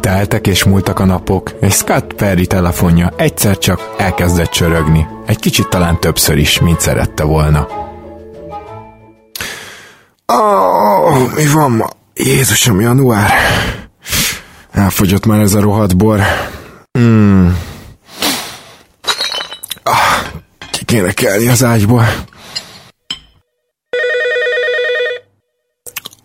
Teltek 0.00 0.46
és 0.46 0.64
múltak 0.64 0.98
a 0.98 1.04
napok, 1.04 1.50
és 1.60 1.74
Scott 1.74 2.14
Perry 2.14 2.46
telefonja 2.46 3.12
egyszer 3.16 3.58
csak 3.58 3.94
elkezdett 3.98 4.50
csörögni. 4.50 5.06
Egy 5.26 5.38
kicsit 5.38 5.68
talán 5.68 6.00
többször 6.00 6.38
is, 6.38 6.60
mint 6.60 6.80
szerette 6.80 7.22
volna. 7.24 7.66
Oh, 10.26 11.34
mi 11.34 11.46
van 11.46 11.70
ma? 11.70 11.88
Jézusom, 12.14 12.80
január. 12.80 13.30
Elfogyott 14.70 15.26
már 15.26 15.40
ez 15.40 15.54
a 15.54 15.60
rohadt 15.60 15.96
bor. 15.96 16.20
Mm. 16.98 17.48
Ah, 19.82 19.94
ki 20.70 20.84
kéne 20.84 21.12
kelni 21.12 21.48
az 21.48 21.64
ágyból. 21.64 22.04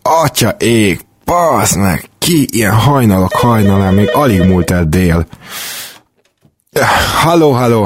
Atya 0.02 0.56
ég, 0.58 1.00
basz 1.26 1.76
meg, 1.76 2.10
ki 2.26 2.48
ilyen 2.52 2.74
hajnalok 2.74 3.34
hajnalán, 3.34 3.94
még 3.94 4.10
alig 4.14 4.42
múlt 4.50 4.70
el 4.72 4.84
dél. 4.84 5.26
Halló, 7.24 7.52
halló. 7.52 7.86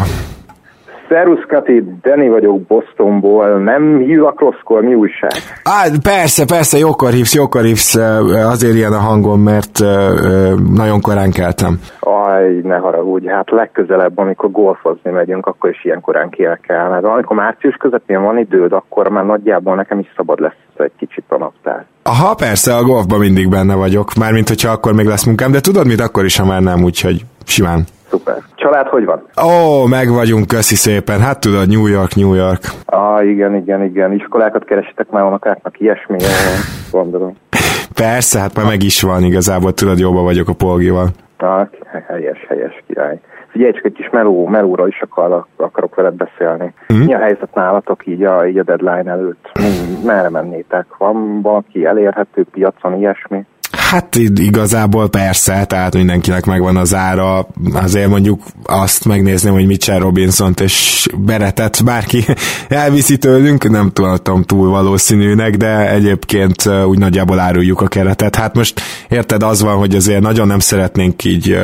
Szerusz 1.10 1.46
Kati, 1.48 1.84
Dani 2.02 2.30
vagyok 2.30 2.62
Bostonból, 2.62 3.48
nem 3.58 3.98
hívlak 3.98 4.40
rosszkor, 4.40 4.82
mi 4.82 4.94
újság? 4.94 5.32
Á, 5.64 5.88
persze, 6.04 6.46
persze, 6.46 6.78
jókor 6.78 7.12
hívsz, 7.12 7.36
jókor 7.36 7.64
hívsz, 7.64 7.96
azért 8.54 8.74
ilyen 8.76 8.94
a 8.94 9.00
hangom, 9.00 9.42
mert 9.42 9.80
nagyon 10.74 11.02
korán 11.02 11.32
keltem. 11.32 11.80
Aj, 12.00 12.60
ne 12.64 12.78
haragudj, 12.78 13.28
hát 13.28 13.50
legközelebb, 13.50 14.18
amikor 14.18 14.52
golfozni 14.52 15.12
megyünk, 15.12 15.46
akkor 15.46 15.70
is 15.70 15.86
ilyen 15.86 16.02
korán 16.02 16.30
kell 16.30 16.58
kell, 16.58 16.90
mert 16.90 17.04
amikor 17.04 17.36
március 17.36 17.76
közepén 17.76 18.22
van 18.22 18.38
időd, 18.38 18.74
akkor 18.74 19.10
már 19.10 19.26
nagyjából 19.26 19.76
nekem 19.76 20.00
is 20.00 20.14
szabad 20.16 20.40
lesz 20.40 20.54
egy 20.78 20.92
kicsit 20.98 21.24
a 21.28 21.38
naptár. 21.38 21.86
Aha, 22.12 22.36
persze, 22.36 22.76
a 22.76 22.84
golfban 22.84 23.20
mindig 23.20 23.50
benne 23.50 23.76
vagyok, 23.76 24.14
mármint 24.14 24.48
hogyha 24.48 24.72
akkor 24.72 24.94
még 24.94 25.06
lesz 25.06 25.26
munkám, 25.26 25.52
de 25.52 25.60
tudod 25.60 25.88
mit, 25.88 26.00
akkor 26.02 26.26
is, 26.26 26.38
ha 26.38 26.46
már 26.46 26.62
nem, 26.62 26.84
úgyhogy 26.84 27.26
simán. 27.46 27.84
Szuper. 28.10 28.38
Család 28.56 28.88
hogy 28.88 29.06
van? 29.06 29.22
Ó, 29.46 29.86
meg 29.86 30.10
vagyunk, 30.10 30.48
köszi 30.48 30.76
szépen. 30.76 31.20
Hát 31.20 31.40
tudod, 31.40 31.68
New 31.68 31.88
York, 31.88 32.16
New 32.16 32.34
York. 32.34 32.62
Ah, 32.86 33.28
igen, 33.28 33.56
igen, 33.56 33.84
igen. 33.84 34.14
Iskolákat 34.14 34.66
kerestek 34.66 35.10
már 35.10 35.24
unokáknak, 35.24 35.80
ilyesmi, 35.80 36.18
gondolom. 36.92 37.36
Persze, 37.94 38.40
hát 38.40 38.56
már 38.56 38.66
meg 38.66 38.84
is 38.84 39.02
van 39.02 39.24
igazából, 39.24 39.74
tudod, 39.74 40.00
jobban 40.00 40.24
vagyok 40.24 40.50
a 40.50 40.54
polgival. 40.54 41.08
Ah, 41.38 41.68
helyes, 42.08 42.46
helyes 42.48 42.84
király. 42.88 43.20
Figyelj, 43.50 43.72
csak 43.72 43.86
egy 43.86 43.94
kis 43.94 44.10
meló, 44.10 44.48
melóra 44.48 44.88
is 44.88 45.02
akar, 45.02 45.46
akarok 45.56 45.96
veled 45.96 46.14
beszélni. 46.14 46.74
Mm. 46.94 46.98
Mi 46.98 47.14
a 47.14 47.20
helyzet 47.20 47.54
nálatok 47.54 48.08
így 48.08 48.24
a, 48.24 48.48
így 48.48 48.58
a 48.58 48.64
deadline 48.64 49.12
előtt? 49.12 49.52
Merre 50.06 50.30
mennétek? 50.30 50.98
Van 50.98 51.42
valaki 51.42 51.86
elérhető 51.86 52.46
piacon, 52.52 52.98
ilyesmi? 52.98 53.46
Hát 53.90 54.16
igazából 54.36 55.10
persze, 55.10 55.66
tehát 55.66 55.94
mindenkinek 55.94 56.46
megvan 56.46 56.78
az 56.78 56.96
ára, 56.96 57.48
azért 57.74 58.10
mondjuk 58.10 58.42
azt 58.64 59.06
megnézném, 59.06 59.54
hogy 59.54 59.66
Mitchell 59.66 60.00
robinson 60.00 60.54
és 60.62 61.08
Beretet 61.18 61.84
bárki 61.84 62.26
elviszi 62.68 63.18
tőlünk, 63.18 63.70
nem 63.70 63.92
tudom 63.92 64.44
túl 64.44 64.70
valószínűnek, 64.70 65.58
de 65.58 65.92
egyébként 65.92 66.70
úgy 66.86 66.98
nagyjából 66.98 67.40
áruljuk 67.40 67.82
a 67.82 67.88
keretet. 67.88 68.36
Hát 68.36 68.56
most 68.56 68.82
érted, 69.08 69.44
az 69.44 69.62
van, 69.62 69.78
hogy 69.78 69.96
azért 69.96 70.22
nagyon 70.22 70.48
nem 70.48 70.60
szeretnénk 70.60 71.24
így 71.24 71.58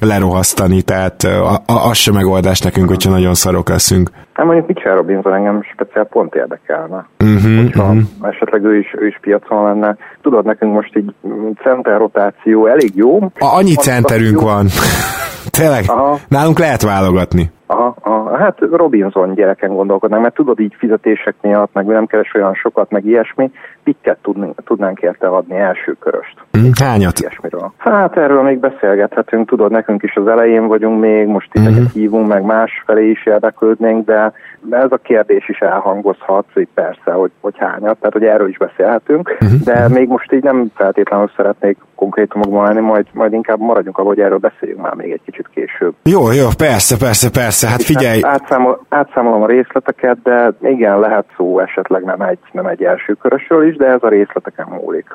lerohasztani, 0.00 0.82
tehát 0.82 1.28
az 1.66 1.96
sem 1.96 2.14
megoldás 2.14 2.60
nekünk, 2.60 2.88
hogyha 2.88 3.10
nagyon 3.10 3.34
szarok 3.34 3.68
leszünk. 3.68 4.10
Hát 4.34 4.46
mondjuk 4.46 4.66
Mitchell 4.66 4.94
Robinson 4.94 5.34
engem 5.34 5.62
speciál 5.72 6.04
pont 6.04 6.34
érdekelne. 6.34 7.06
Uh-huh, 7.18 7.56
hogyha 7.56 7.82
uh-huh. 7.82 8.02
esetleg 8.20 8.64
ő 8.64 8.78
is, 8.78 8.94
ő 8.98 9.06
is 9.06 9.18
piacon 9.20 9.64
lenne. 9.64 9.96
Tudod, 10.22 10.44
nekünk 10.44 10.72
most 10.72 10.94
egy 10.94 11.14
center 11.62 11.98
rotáció 11.98 12.66
elég 12.66 12.90
jó. 12.94 13.22
A, 13.22 13.30
annyi 13.38 13.74
centerünk 13.74 14.40
van. 14.40 14.66
Tényleg, 15.58 15.84
Aha. 15.86 16.18
nálunk 16.28 16.58
lehet 16.58 16.82
válogatni. 16.82 17.52
Aha, 17.66 17.94
aha, 18.00 18.36
hát 18.36 18.58
Robinson 18.58 19.34
gyereken 19.34 19.74
gondolkodnánk, 19.74 20.22
mert 20.22 20.34
tudod 20.34 20.60
így 20.60 20.74
fizetések 20.78 21.34
miatt, 21.40 21.72
meg 21.72 21.86
nem 21.86 22.06
keres 22.06 22.34
olyan 22.34 22.54
sokat, 22.54 22.90
meg 22.90 23.04
ilyesmi, 23.04 23.50
pikket 23.82 24.18
tudnánk, 24.22 24.54
tudnánk 24.64 25.00
érte 25.00 25.26
adni 25.26 25.56
első 25.56 25.96
köröst. 25.98 26.34
Mm, 26.58 26.70
hányat? 26.82 27.18
Ilyesmiről. 27.18 27.72
Hát 27.76 28.16
erről 28.16 28.42
még 28.42 28.58
beszélgethetünk, 28.58 29.48
tudod, 29.48 29.70
nekünk 29.70 30.02
is 30.02 30.14
az 30.14 30.26
elején 30.26 30.66
vagyunk 30.66 31.00
még, 31.00 31.26
most 31.26 31.50
titeket 31.50 31.74
mm-hmm. 31.74 31.84
hívunk, 31.92 32.26
meg 32.26 32.42
más 32.42 32.82
felé 32.86 33.10
is 33.10 33.26
érdeklődnénk, 33.26 34.06
de, 34.06 34.32
de 34.68 34.76
ez 34.76 34.92
a 34.92 34.96
kérdés 34.96 35.48
is 35.48 35.58
elhangozhat, 35.58 36.44
hogy 36.52 36.68
persze, 36.74 37.12
hogy, 37.12 37.30
hogy 37.40 37.54
hányat, 37.58 37.98
tehát 37.98 38.12
hogy 38.12 38.24
erről 38.24 38.48
is 38.48 38.56
beszélhetünk, 38.56 39.36
mm-hmm. 39.44 39.56
de 39.64 39.88
még 39.88 40.08
most 40.08 40.32
így 40.32 40.42
nem 40.42 40.70
feltétlenül 40.74 41.30
szeretnék 41.36 41.78
konkrétumokban 41.94 42.64
lenni, 42.64 42.80
majd, 42.80 43.06
majd 43.12 43.32
inkább 43.32 43.60
maradjunk 43.60 43.98
abban, 43.98 44.08
hogy 44.08 44.20
erről 44.20 44.38
beszéljünk 44.38 44.80
már 44.80 44.94
még 44.94 45.10
egy 45.10 45.20
kicsit 45.24 45.48
később. 45.54 45.94
Jó, 46.02 46.32
jó, 46.32 46.48
persze, 46.56 46.96
persze, 46.96 47.30
persze, 47.30 47.68
hát 47.68 47.82
figyelj. 47.82 48.22
Hát 48.22 48.40
átszámol, 48.40 48.84
átszámolom 48.88 49.42
a 49.42 49.46
részleteket, 49.46 50.16
de 50.22 50.52
igen, 50.60 51.00
lehet 51.00 51.24
szó 51.36 51.60
esetleg 51.60 52.04
nem 52.04 52.20
egy, 52.20 52.38
nem 52.52 52.66
egy 52.66 52.82
első 52.82 53.12
körösről 53.12 53.68
is, 53.68 53.76
de 53.76 53.86
ez 53.86 54.02
a 54.02 54.08
részleteken 54.08 54.66
múlik. 54.70 55.06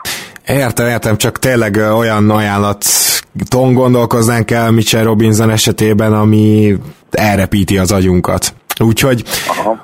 Értem, 0.48 0.88
értem, 0.88 1.16
csak 1.16 1.38
tényleg 1.38 1.76
olyan 1.98 2.30
ajánlat 2.30 2.84
ton 3.50 3.74
gondolkoznánk 3.74 4.52
el 4.52 4.72
Mitchell 4.72 5.04
Robinson 5.04 5.50
esetében, 5.50 6.14
ami 6.14 6.76
elrepíti 7.12 7.78
az 7.78 7.92
agyunkat. 7.92 8.54
Úgyhogy, 8.80 9.24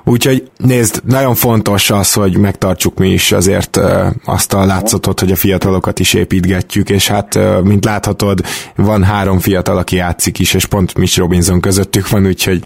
úgyhogy 0.06 0.50
nézd, 0.58 1.02
nagyon 1.06 1.34
fontos 1.36 1.92
az, 1.92 2.14
hogy 2.14 2.38
megtartsuk 2.38 2.98
mi 2.98 3.08
is 3.08 3.32
azért 3.32 3.80
azt 4.26 4.54
a 4.54 4.66
látszatot, 4.66 5.20
hogy 5.20 5.32
a 5.32 5.36
fiatalokat 5.36 6.00
is 6.00 6.14
építgetjük, 6.14 6.90
és 6.90 7.08
hát, 7.10 7.40
mint 7.64 7.86
láthatod, 7.86 8.40
van 8.76 9.04
három 9.04 9.40
fiatal, 9.40 9.78
aki 9.78 9.96
játszik 9.96 10.40
is, 10.40 10.54
és 10.54 10.66
pont 10.66 10.98
Mitch 10.98 11.20
Robinson 11.20 11.62
közöttük 11.62 12.10
van, 12.10 12.26
úgyhogy 12.26 12.60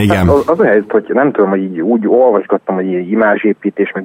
igen. 0.00 0.26
Hát 0.26 0.42
az, 0.46 0.60
a 0.60 0.64
helyzet, 0.64 0.90
hogy 0.90 1.04
nem 1.08 1.32
tudom, 1.32 1.50
hogy 1.50 1.62
így 1.62 1.80
úgy 1.80 2.06
olvasgattam, 2.06 2.74
hogy 2.74 2.86
így 2.86 3.10
imázsépítés, 3.10 3.92
meg 3.92 4.04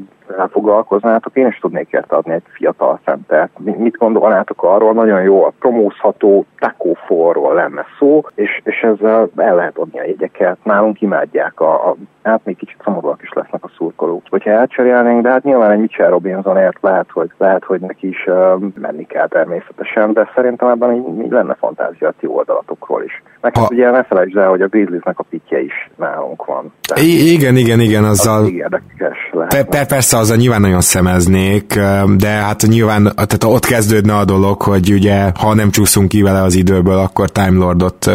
foglalkoznátok, 0.52 1.36
én 1.36 1.48
is 1.48 1.60
tudnék 1.60 1.88
érte 1.92 2.16
adni 2.16 2.34
egy 2.34 2.44
fiatal 2.54 3.00
centert. 3.06 3.52
Mit 3.60 3.98
gondolnátok 3.98 4.64
arról? 4.64 4.94
Nagyon 4.94 5.22
jó 5.22 5.44
a 5.44 5.54
promózható 5.60 6.46
Taco 6.60 6.94
forról 6.94 7.54
lenne 7.54 7.86
szó, 8.00 8.24
és, 8.36 8.62
és 8.64 8.80
ezzel 8.82 9.30
el 9.36 9.56
lehet 9.56 9.78
adni 9.78 10.00
a 10.00 10.06
jegyeket. 10.06 10.58
Nálunk 10.64 11.02
imádják 11.02 11.60
a, 11.60 11.65
a 11.66 11.96
hát 12.24 12.46
még 12.46 12.58
kicsit 12.58 12.82
szomorúak 12.84 13.22
is 13.22 13.34
lesznek 13.34 13.64
a 13.64 13.72
szurkolók. 13.78 14.24
Hogyha 14.30 14.50
elcserélnénk, 14.50 15.22
de 15.22 15.30
hát 15.30 15.44
nyilván 15.44 15.72
egy 15.72 15.80
Mitchell 15.80 16.10
Robinsonért 16.10 16.78
lehet, 16.82 17.12
hogy, 17.12 17.32
lehet, 17.38 17.64
hogy 17.64 17.80
neki 17.80 18.08
is 18.08 18.26
uh, 18.26 18.62
menni 18.76 19.06
kell 19.06 19.28
természetesen, 19.28 20.14
de 20.14 20.32
szerintem 20.36 20.68
ebben 20.68 20.94
így, 20.94 21.26
így 21.26 21.32
lenne 21.32 21.54
fantázia 21.54 22.08
a 22.08 22.14
ti 22.20 22.28
oldalatokról 22.28 23.04
is. 23.04 23.24
Meg 23.46 23.58
hát 23.58 23.72
ugye 23.72 23.92
ne 23.92 24.04
felejtsd 24.04 24.38
el, 24.38 24.50
hogy 24.50 24.62
a 24.62 24.68
Grizzliesnek 24.68 25.20
a 25.20 25.24
pitje 25.30 25.62
is 25.62 25.90
nálunk 25.98 26.46
van. 26.46 26.74
I- 26.96 27.32
igen, 27.34 27.56
igen, 27.56 27.80
igen, 27.80 28.04
azzal... 28.04 28.42
Az 28.44 28.52
érdekes 28.52 29.18
lehet. 29.32 29.70
Per- 29.70 29.88
persze 29.88 30.18
azzal 30.18 30.38
nyilván 30.38 30.62
nagyon 30.62 30.82
szemeznék, 30.82 31.80
de 32.18 32.28
hát 32.28 32.62
nyilván 32.68 33.04
tehát 33.04 33.44
ott 33.44 33.66
kezdődne 33.66 34.14
a 34.14 34.26
dolog, 34.26 34.62
hogy 34.62 34.92
ugye 34.94 35.32
ha 35.40 35.54
nem 35.54 35.70
csúszunk 35.70 36.08
ki 36.08 36.22
vele 36.22 36.42
az 36.42 36.56
időből, 36.56 36.98
akkor 36.98 37.30
Time 37.30 37.58
Lordot 37.58 38.06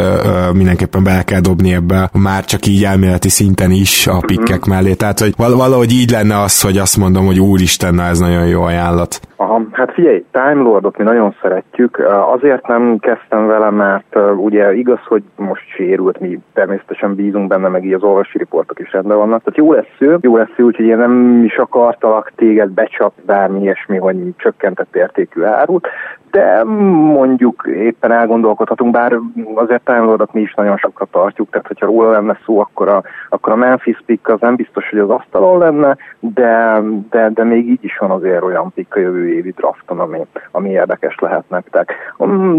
mindenképpen 0.52 1.04
bele 1.04 1.22
kell 1.22 1.40
dobni 1.40 1.74
ebbe, 1.74 2.10
már 2.12 2.44
csak 2.44 2.66
így 2.66 2.84
elméleti 2.84 3.28
szinten 3.28 3.70
is 3.70 4.06
a 4.06 4.20
pikkek 4.26 4.56
uh-huh. 4.56 4.74
mellé. 4.74 4.94
Tehát, 4.94 5.18
hogy 5.18 5.34
valahogy 5.36 5.92
így 5.92 6.10
lenne 6.10 6.38
az, 6.38 6.62
hogy 6.62 6.78
azt 6.78 6.96
mondom, 6.96 7.26
hogy 7.26 7.40
úristen, 7.40 7.94
na 7.94 8.02
ez 8.02 8.18
nagyon 8.18 8.46
jó 8.46 8.62
ajánlat. 8.62 9.20
Aha, 9.36 9.62
hát 9.72 9.92
figyelj, 9.92 10.24
Time 10.32 10.62
Lordot 10.62 10.98
mi 10.98 11.04
nagyon 11.04 11.36
szeretjük, 11.42 12.02
azért 12.34 12.66
nem 12.66 12.98
kezdtem 12.98 13.46
vele, 13.46 13.70
mert 13.70 14.16
ugye 14.36 14.74
igaz, 14.74 14.98
hogy 15.08 15.19
most 15.36 15.68
sérült, 15.68 16.20
mi 16.20 16.38
természetesen 16.52 17.14
bízunk 17.14 17.48
benne, 17.48 17.68
meg 17.68 17.84
így 17.84 17.92
az 17.92 18.02
olvasi 18.02 18.38
riportok 18.38 18.78
is 18.78 18.92
rendben 18.92 19.16
vannak. 19.16 19.42
Tehát 19.42 19.58
jó 19.58 19.72
lesz 19.72 19.96
ő, 19.98 20.18
jó 20.20 20.36
lesz 20.36 20.52
ő, 20.56 20.62
úgyhogy 20.62 20.86
én 20.86 20.96
nem 20.96 21.44
is 21.44 21.56
akartalak 21.56 22.32
téged 22.36 22.70
becsapni 22.70 23.22
bármi 23.26 23.60
ilyesmi, 23.60 23.98
vagy 23.98 24.16
csökkentett 24.36 24.96
értékű 24.96 25.42
árut, 25.42 25.88
de 26.30 26.64
mondjuk 26.64 27.68
éppen 27.74 28.12
elgondolkodhatunk, 28.12 28.92
bár 28.92 29.18
azért 29.54 29.84
Time 29.84 30.16
mi 30.32 30.40
is 30.40 30.54
nagyon 30.54 30.76
sokra 30.76 31.06
tartjuk, 31.10 31.50
tehát 31.50 31.66
hogyha 31.66 31.86
róla 31.86 32.10
lenne 32.10 32.38
szó, 32.44 32.60
akkor 32.60 32.88
a, 32.88 33.02
akkor 33.28 33.52
a 33.52 33.56
Memphis 33.56 34.02
pick 34.06 34.28
az 34.28 34.40
nem 34.40 34.54
biztos, 34.54 34.90
hogy 34.90 34.98
az 34.98 35.10
asztalon 35.10 35.58
lenne, 35.58 35.96
de, 36.20 36.80
de, 37.10 37.30
de 37.34 37.44
még 37.44 37.68
így 37.68 37.84
is 37.84 37.98
van 37.98 38.10
azért 38.10 38.42
olyan 38.42 38.72
pick 38.74 38.96
a 38.96 39.00
jövő 39.00 39.32
évi 39.32 39.50
drafton, 39.50 40.00
ami, 40.00 40.26
ami 40.50 40.70
érdekes 40.70 41.18
lehet 41.18 41.44
nektek. 41.48 41.94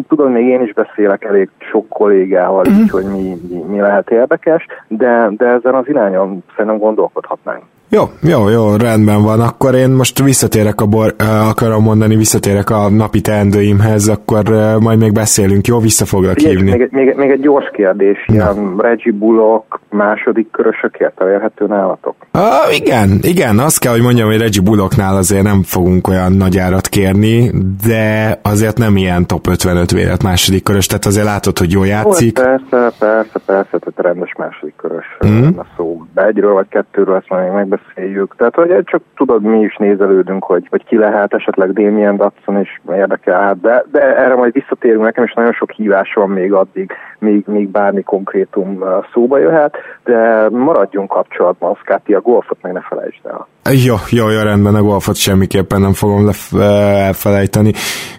Tudom, 0.07 0.31
még 0.31 0.45
én 0.45 0.61
is 0.61 0.73
beszélek 0.73 1.23
elég 1.23 1.49
sok 1.57 1.89
kollégával 1.89 2.50
mm-hmm. 2.51 2.81
így, 2.81 2.89
hogy 2.89 3.05
mi, 3.05 3.37
mi, 3.49 3.63
mi 3.67 3.79
lehet 3.79 4.11
érdekes, 4.11 4.65
de, 4.87 5.29
de 5.37 5.45
ezen 5.45 5.75
az 5.75 5.87
irányon 5.87 6.43
szerintem 6.55 6.79
gondolkodhatnánk. 6.79 7.63
Jó, 7.93 8.03
jó, 8.21 8.49
jó, 8.49 8.75
rendben 8.75 9.21
van. 9.23 9.39
Akkor 9.39 9.75
én 9.75 9.89
most 9.89 10.23
visszatérek 10.23 10.81
a 10.81 10.85
bor, 10.85 11.15
akarom 11.49 11.83
mondani, 11.83 12.15
visszatérek 12.15 12.69
a 12.69 12.89
napi 12.89 13.21
teendőimhez, 13.21 14.07
akkor 14.07 14.43
majd 14.79 14.99
még 14.99 15.11
beszélünk, 15.11 15.67
jó? 15.67 15.79
Vissza 15.79 16.05
foglak 16.05 16.37
hívni. 16.37 16.71
Még, 16.71 16.89
még, 16.91 17.13
még, 17.15 17.29
egy 17.29 17.39
gyors 17.39 17.69
kérdés, 17.73 18.25
Na. 18.27 18.33
ilyen 18.33 18.75
Reggie 18.77 19.13
Bullock 19.13 19.79
második 19.89 20.51
körösökért 20.51 21.21
elérhető 21.21 21.65
nálatok? 21.67 22.15
Uh, 22.33 22.75
igen, 22.75 23.09
igen, 23.21 23.59
azt 23.59 23.79
kell, 23.79 23.91
hogy 23.91 24.01
mondjam, 24.01 24.27
hogy 24.27 24.39
Reggie 24.39 24.63
Bullocknál 24.63 25.15
azért 25.15 25.43
nem 25.43 25.61
fogunk 25.63 26.07
olyan 26.07 26.31
nagy 26.31 26.57
árat 26.57 26.87
kérni, 26.87 27.51
de 27.87 28.39
azért 28.41 28.77
nem 28.77 28.97
ilyen 28.97 29.27
top 29.27 29.47
55 29.47 29.91
vélet 29.91 30.23
második 30.23 30.63
körös, 30.63 30.85
tehát 30.85 31.05
azért 31.05 31.25
látod, 31.25 31.57
hogy 31.57 31.71
jól 31.71 31.87
játszik. 31.87 32.39
Ó, 32.39 32.41
persze, 32.41 32.91
persze, 32.99 33.39
persze, 33.45 33.77
tehát 33.77 33.93
rendes 33.95 34.33
második 34.37 34.75
körös 34.75 35.05
mm. 35.27 35.47
szó. 35.77 36.03
De 36.13 36.25
egyről 36.25 36.53
vagy 36.53 36.67
kettőről 36.69 37.15
ezt 37.15 37.29
majd 37.29 37.67
még 37.67 37.79
megbeszéljük. 37.95 38.35
Tehát, 38.37 38.55
hogy 38.55 38.83
csak 38.83 39.01
tudod, 39.15 39.41
mi 39.41 39.59
is 39.59 39.75
nézelődünk, 39.75 40.43
hogy, 40.43 40.67
hogy 40.69 40.83
ki 40.85 40.97
lehet, 40.97 41.33
esetleg 41.33 41.73
Damien 41.73 42.17
Datson 42.17 42.59
is 42.59 42.81
érdekel 42.89 43.35
át, 43.35 43.61
de, 43.61 43.85
de 43.91 44.17
erre 44.17 44.35
majd 44.35 44.53
visszatérünk, 44.53 45.03
nekem 45.03 45.23
is 45.23 45.33
nagyon 45.33 45.53
sok 45.53 45.71
hívás 45.71 46.13
van 46.13 46.29
még 46.29 46.53
addig, 46.53 46.91
még, 47.19 47.43
még 47.47 47.69
bármi 47.69 48.03
konkrétum 48.03 48.77
uh, 48.79 49.05
szóba 49.13 49.37
jöhet, 49.37 49.77
de 50.03 50.49
maradjunk 50.49 51.09
kapcsolatban, 51.09 51.77
Szkáti, 51.81 52.13
a 52.13 52.21
golfot 52.21 52.57
meg 52.61 52.73
ne 52.73 52.81
felejtsd 52.81 53.25
el. 53.25 53.47
Jó, 53.85 53.95
jó, 54.09 54.29
jó, 54.29 54.41
rendben, 54.41 54.75
a 54.75 54.81
golfot 54.81 55.15
semmiképpen 55.15 55.81
nem 55.81 55.93
fogom 55.93 56.25
lef- 56.25 56.61
elfelejteni. 57.05 57.71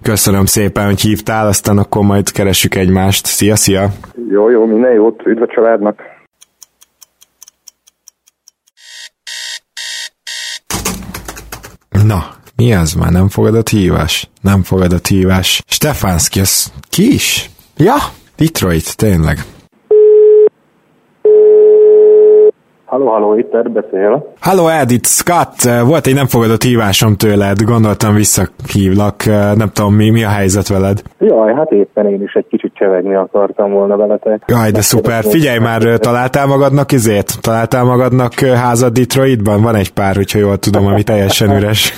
Köszönöm 0.02 0.44
szépen, 0.44 0.84
hogy 0.84 1.00
hívtál, 1.00 1.46
aztán 1.46 1.78
akkor 1.78 2.02
majd 2.02 2.30
keressük 2.30 2.74
egymást. 2.74 3.26
Szia, 3.26 3.56
szia! 3.56 3.86
Jó, 4.30 4.50
jó, 4.50 4.66
minden 4.66 4.92
jót, 4.92 5.26
üdv 5.26 5.42
a 5.42 5.46
családnak! 5.46 6.11
Na, 12.04 12.34
mi 12.56 12.72
ez 12.72 12.92
már? 12.92 13.10
Nem 13.10 13.28
fogadott 13.28 13.68
hívás? 13.68 14.30
Nem 14.40 14.62
fogadott 14.62 15.06
hívás. 15.06 15.62
Stefanski, 15.66 16.40
ez 16.40 16.72
ki 16.88 17.12
is? 17.12 17.50
Ja, 17.76 17.96
Detroit, 18.36 18.96
tényleg. 18.96 19.44
Halló, 22.92 23.06
halló, 23.06 23.38
itt 23.38 23.70
beszél. 23.70 24.32
Halló 24.40 24.68
Ed, 24.68 24.90
itt 24.90 25.04
Scott. 25.04 25.84
Volt 25.86 26.06
egy 26.06 26.14
nem 26.14 26.26
fogadott 26.26 26.62
hívásom 26.62 27.16
tőled, 27.16 27.62
gondoltam 27.62 28.14
visszahívlak. 28.14 29.24
Nem 29.56 29.70
tudom, 29.72 29.94
mi, 29.94 30.10
mi 30.10 30.24
a 30.24 30.28
helyzet 30.28 30.68
veled? 30.68 31.02
Jaj, 31.18 31.54
hát 31.54 31.70
éppen 31.70 32.06
én 32.06 32.22
is 32.22 32.32
egy 32.32 32.46
kicsit 32.48 32.72
csevegni 32.74 33.14
akartam 33.14 33.72
volna 33.72 33.96
veletek. 33.96 34.42
Jaj, 34.46 34.70
de 34.70 34.80
szuper. 34.80 35.24
Figyelj 35.24 35.58
már, 35.58 35.82
találtál 35.98 36.46
magadnak 36.46 36.92
izét? 36.92 37.40
Találtál 37.40 37.84
magadnak 37.84 38.40
házat 38.40 38.92
Detroitban? 38.92 39.62
Van 39.62 39.74
egy 39.74 39.92
pár, 39.92 40.14
hogyha 40.14 40.38
jól 40.38 40.56
tudom, 40.56 40.86
ami 40.86 41.02
teljesen 41.02 41.50
üres. 41.58 41.92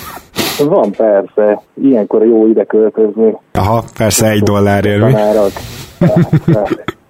Van 0.69 0.91
persze, 0.91 1.63
ilyenkor 1.83 2.25
jó 2.25 2.47
ide 2.47 2.65
költözni. 2.65 3.37
Aha, 3.53 3.83
persze 3.99 4.29
egy 4.29 4.43
dollárért 4.43 5.05
mi. 5.05 5.15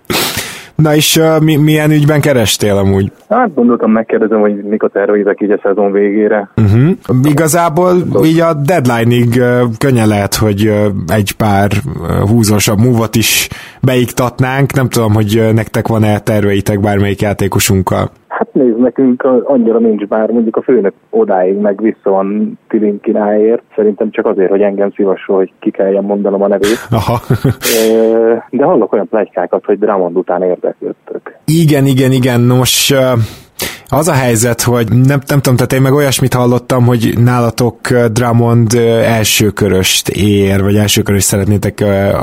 Na 0.84 0.94
és 0.94 1.16
uh, 1.16 1.40
mi, 1.40 1.56
milyen 1.56 1.90
ügyben 1.90 2.20
kerestél 2.20 2.76
amúgy? 2.76 3.12
Hát 3.28 3.54
gondoltam, 3.54 3.90
megkérdezem, 3.90 4.40
hogy 4.40 4.62
mik 4.62 4.82
a 4.82 4.88
terveidek 4.88 5.40
így 5.40 5.50
a 5.50 5.60
szezon 5.62 5.92
végére. 5.92 6.50
Uh-huh. 6.56 6.90
Igazából 7.22 7.94
így 8.24 8.40
a 8.40 8.54
deadline-ig 8.54 9.34
uh, 9.36 9.60
könnyen 9.78 10.08
lehet, 10.08 10.34
hogy 10.34 10.68
uh, 10.68 10.86
egy 11.06 11.32
pár 11.32 11.70
uh, 11.72 12.28
húzósabb 12.28 12.78
múvot 12.78 13.16
is 13.16 13.48
beiktatnánk. 13.82 14.72
Nem 14.72 14.88
tudom, 14.88 15.12
hogy 15.14 15.38
uh, 15.38 15.52
nektek 15.52 15.88
van-e 15.88 16.18
terveitek 16.18 16.80
bármelyik 16.80 17.20
játékosunkkal. 17.20 18.10
Hát 18.44 18.54
nézd, 18.54 18.78
nekünk 18.78 19.22
annyira 19.44 19.78
nincs 19.78 20.04
bár, 20.04 20.30
mondjuk 20.30 20.56
a 20.56 20.62
főnök 20.62 20.94
odáig 21.10 21.56
meg 21.56 21.80
vissza 21.80 22.10
van 22.10 22.58
Tilin 22.68 23.00
királyért, 23.00 23.62
szerintem 23.74 24.10
csak 24.10 24.26
azért, 24.26 24.50
hogy 24.50 24.60
engem 24.60 24.90
szívasol, 24.90 25.36
hogy 25.36 25.52
ki 25.58 25.70
kelljen 25.70 26.04
mondanom 26.04 26.42
a 26.42 26.48
nevét. 26.48 26.86
Aha. 26.90 27.20
De 28.50 28.64
hallok 28.64 28.92
olyan 28.92 29.08
plegykákat, 29.08 29.64
hogy 29.64 29.78
Dramond 29.78 30.16
után 30.16 30.42
érdeklődtök. 30.42 31.36
Igen, 31.44 31.86
igen, 31.86 32.12
igen, 32.12 32.40
nos... 32.40 32.94
Az 33.88 34.08
a 34.08 34.12
helyzet, 34.12 34.62
hogy 34.62 34.86
nem, 34.90 35.18
nem 35.26 35.40
tudom, 35.40 35.56
tehát 35.56 35.72
én 35.72 35.82
meg 35.82 35.92
olyasmit 35.92 36.34
hallottam, 36.34 36.84
hogy 36.86 37.14
nálatok 37.24 37.76
Drummond 38.12 38.72
elsőköröst 39.04 40.08
ér, 40.08 40.62
vagy 40.62 40.76
elsőköröst 40.76 41.26
szeretnétek 41.26 41.80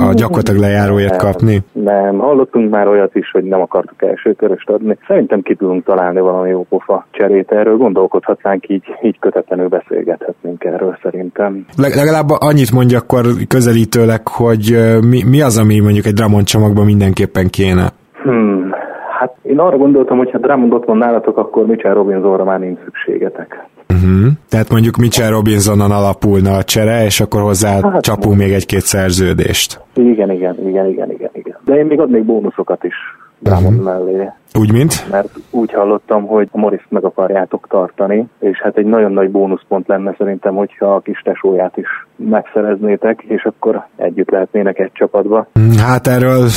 a 0.08 0.12
gyakorlatilag 0.14 0.60
lejáróért 0.60 1.16
kapni. 1.16 1.58
Nem, 1.72 2.18
hallottunk 2.18 2.70
már 2.70 2.86
olyat 2.86 3.14
is, 3.14 3.30
hogy 3.30 3.44
nem 3.44 3.60
akartuk 3.60 4.02
elsőköröst 4.02 4.68
adni. 4.68 4.98
Szerintem 5.06 5.42
ki 5.42 5.54
tudunk 5.54 5.84
találni 5.84 6.20
valami 6.20 6.50
jó 6.50 6.66
pofa 6.68 7.06
cserét 7.10 7.50
erről, 7.50 7.76
gondolkodhatnánk 7.76 8.68
így, 8.68 8.84
így 9.02 9.18
kötetlenül 9.18 9.68
beszélgethetnénk 9.68 10.64
erről 10.64 10.98
szerintem. 11.02 11.66
Legalább 11.76 12.28
annyit 12.28 12.72
mondja 12.72 12.98
akkor 12.98 13.26
közelítőleg, 13.48 14.28
hogy 14.28 14.78
mi, 15.08 15.22
mi 15.30 15.40
az, 15.40 15.58
ami 15.58 15.80
mondjuk 15.80 16.06
egy 16.06 16.14
Drummond 16.14 16.46
csomagban 16.46 16.84
mindenképpen 16.84 17.48
kéne? 17.50 17.92
Hmm, 18.22 18.74
Hát 19.22 19.36
én 19.42 19.58
arra 19.58 19.76
gondoltam, 19.76 20.18
hogy 20.18 20.30
ha 20.30 20.38
Drummond 20.38 20.72
ott 20.72 20.84
van 20.84 20.96
nálatok, 20.96 21.36
akkor 21.38 21.66
Mitchell 21.66 21.94
Robinsonra 21.94 22.44
már 22.44 22.58
nincs 22.58 22.78
szükségetek. 22.84 23.68
Uh-huh. 23.88 24.32
Tehát 24.48 24.70
mondjuk 24.70 24.96
Mitchell 24.96 25.30
Robinsonon 25.30 25.90
alapulna 25.90 26.56
a 26.56 26.62
csere, 26.62 27.04
és 27.04 27.20
akkor 27.20 27.40
hozzá 27.40 27.80
hát, 27.82 28.02
csapunk 28.02 28.36
még 28.36 28.52
egy-két 28.52 28.80
szerződést. 28.80 29.80
Igen, 29.94 30.30
igen, 30.30 30.68
igen, 30.68 30.86
igen, 30.86 31.10
igen, 31.10 31.30
igen. 31.32 31.56
De 31.64 31.74
én 31.74 31.86
még 31.86 32.00
adnék 32.00 32.24
bónuszokat 32.24 32.84
is 32.84 32.94
Drummond 33.38 33.78
uh-huh. 33.78 33.84
mellé. 33.84 34.28
Úgy, 34.58 34.72
mint? 34.72 35.06
Mert 35.10 35.28
úgy 35.50 35.72
hallottam, 35.72 36.26
hogy 36.26 36.48
a 36.52 36.58
Morris 36.58 36.86
meg 36.88 37.04
akarjátok 37.04 37.66
tartani, 37.68 38.26
és 38.40 38.60
hát 38.62 38.76
egy 38.76 38.86
nagyon 38.86 39.12
nagy 39.12 39.30
bónuszpont 39.30 39.86
lenne 39.88 40.14
szerintem, 40.18 40.54
hogyha 40.54 40.94
a 40.94 41.00
kis 41.00 41.20
tesóját 41.24 41.76
is 41.76 41.88
megszereznétek, 42.16 43.22
és 43.28 43.44
akkor 43.44 43.86
együtt 43.96 44.30
lehetnének 44.30 44.78
egy 44.78 44.90
csapatba. 44.92 45.46
Hát 45.78 46.06
erről, 46.06 46.48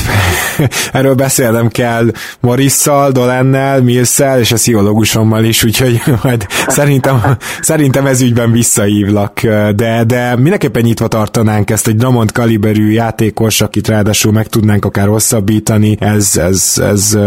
erről 0.94 1.16
beszélnem 1.16 1.68
kell 1.68 2.06
Morisszal, 2.42 3.12
Dolennel, 3.12 3.82
Milszel 3.82 4.40
és 4.40 4.52
a 4.52 4.56
pszichológusommal 4.56 5.44
is, 5.44 5.64
úgyhogy 5.64 6.02
majd 6.24 6.46
szerintem, 6.50 7.16
szerintem 7.62 8.06
ez 8.06 8.22
ügyben 8.22 8.52
visszaívlak, 8.52 9.42
de, 9.76 10.04
de 10.08 10.36
mindenképpen 10.36 10.84
nyitva 10.84 11.08
tartanánk 11.08 11.70
ezt 11.70 11.88
egy 11.88 11.96
Dramont 11.96 12.32
kaliberű 12.32 12.90
játékos, 12.90 13.62
akit 13.62 13.88
ráadásul 13.88 14.32
meg 14.32 14.48
tudnánk 14.48 14.86
akár 14.86 15.08
hosszabbítani, 15.08 15.98
ez, 16.00 16.38
ez, 16.38 16.74
ez, 16.84 17.18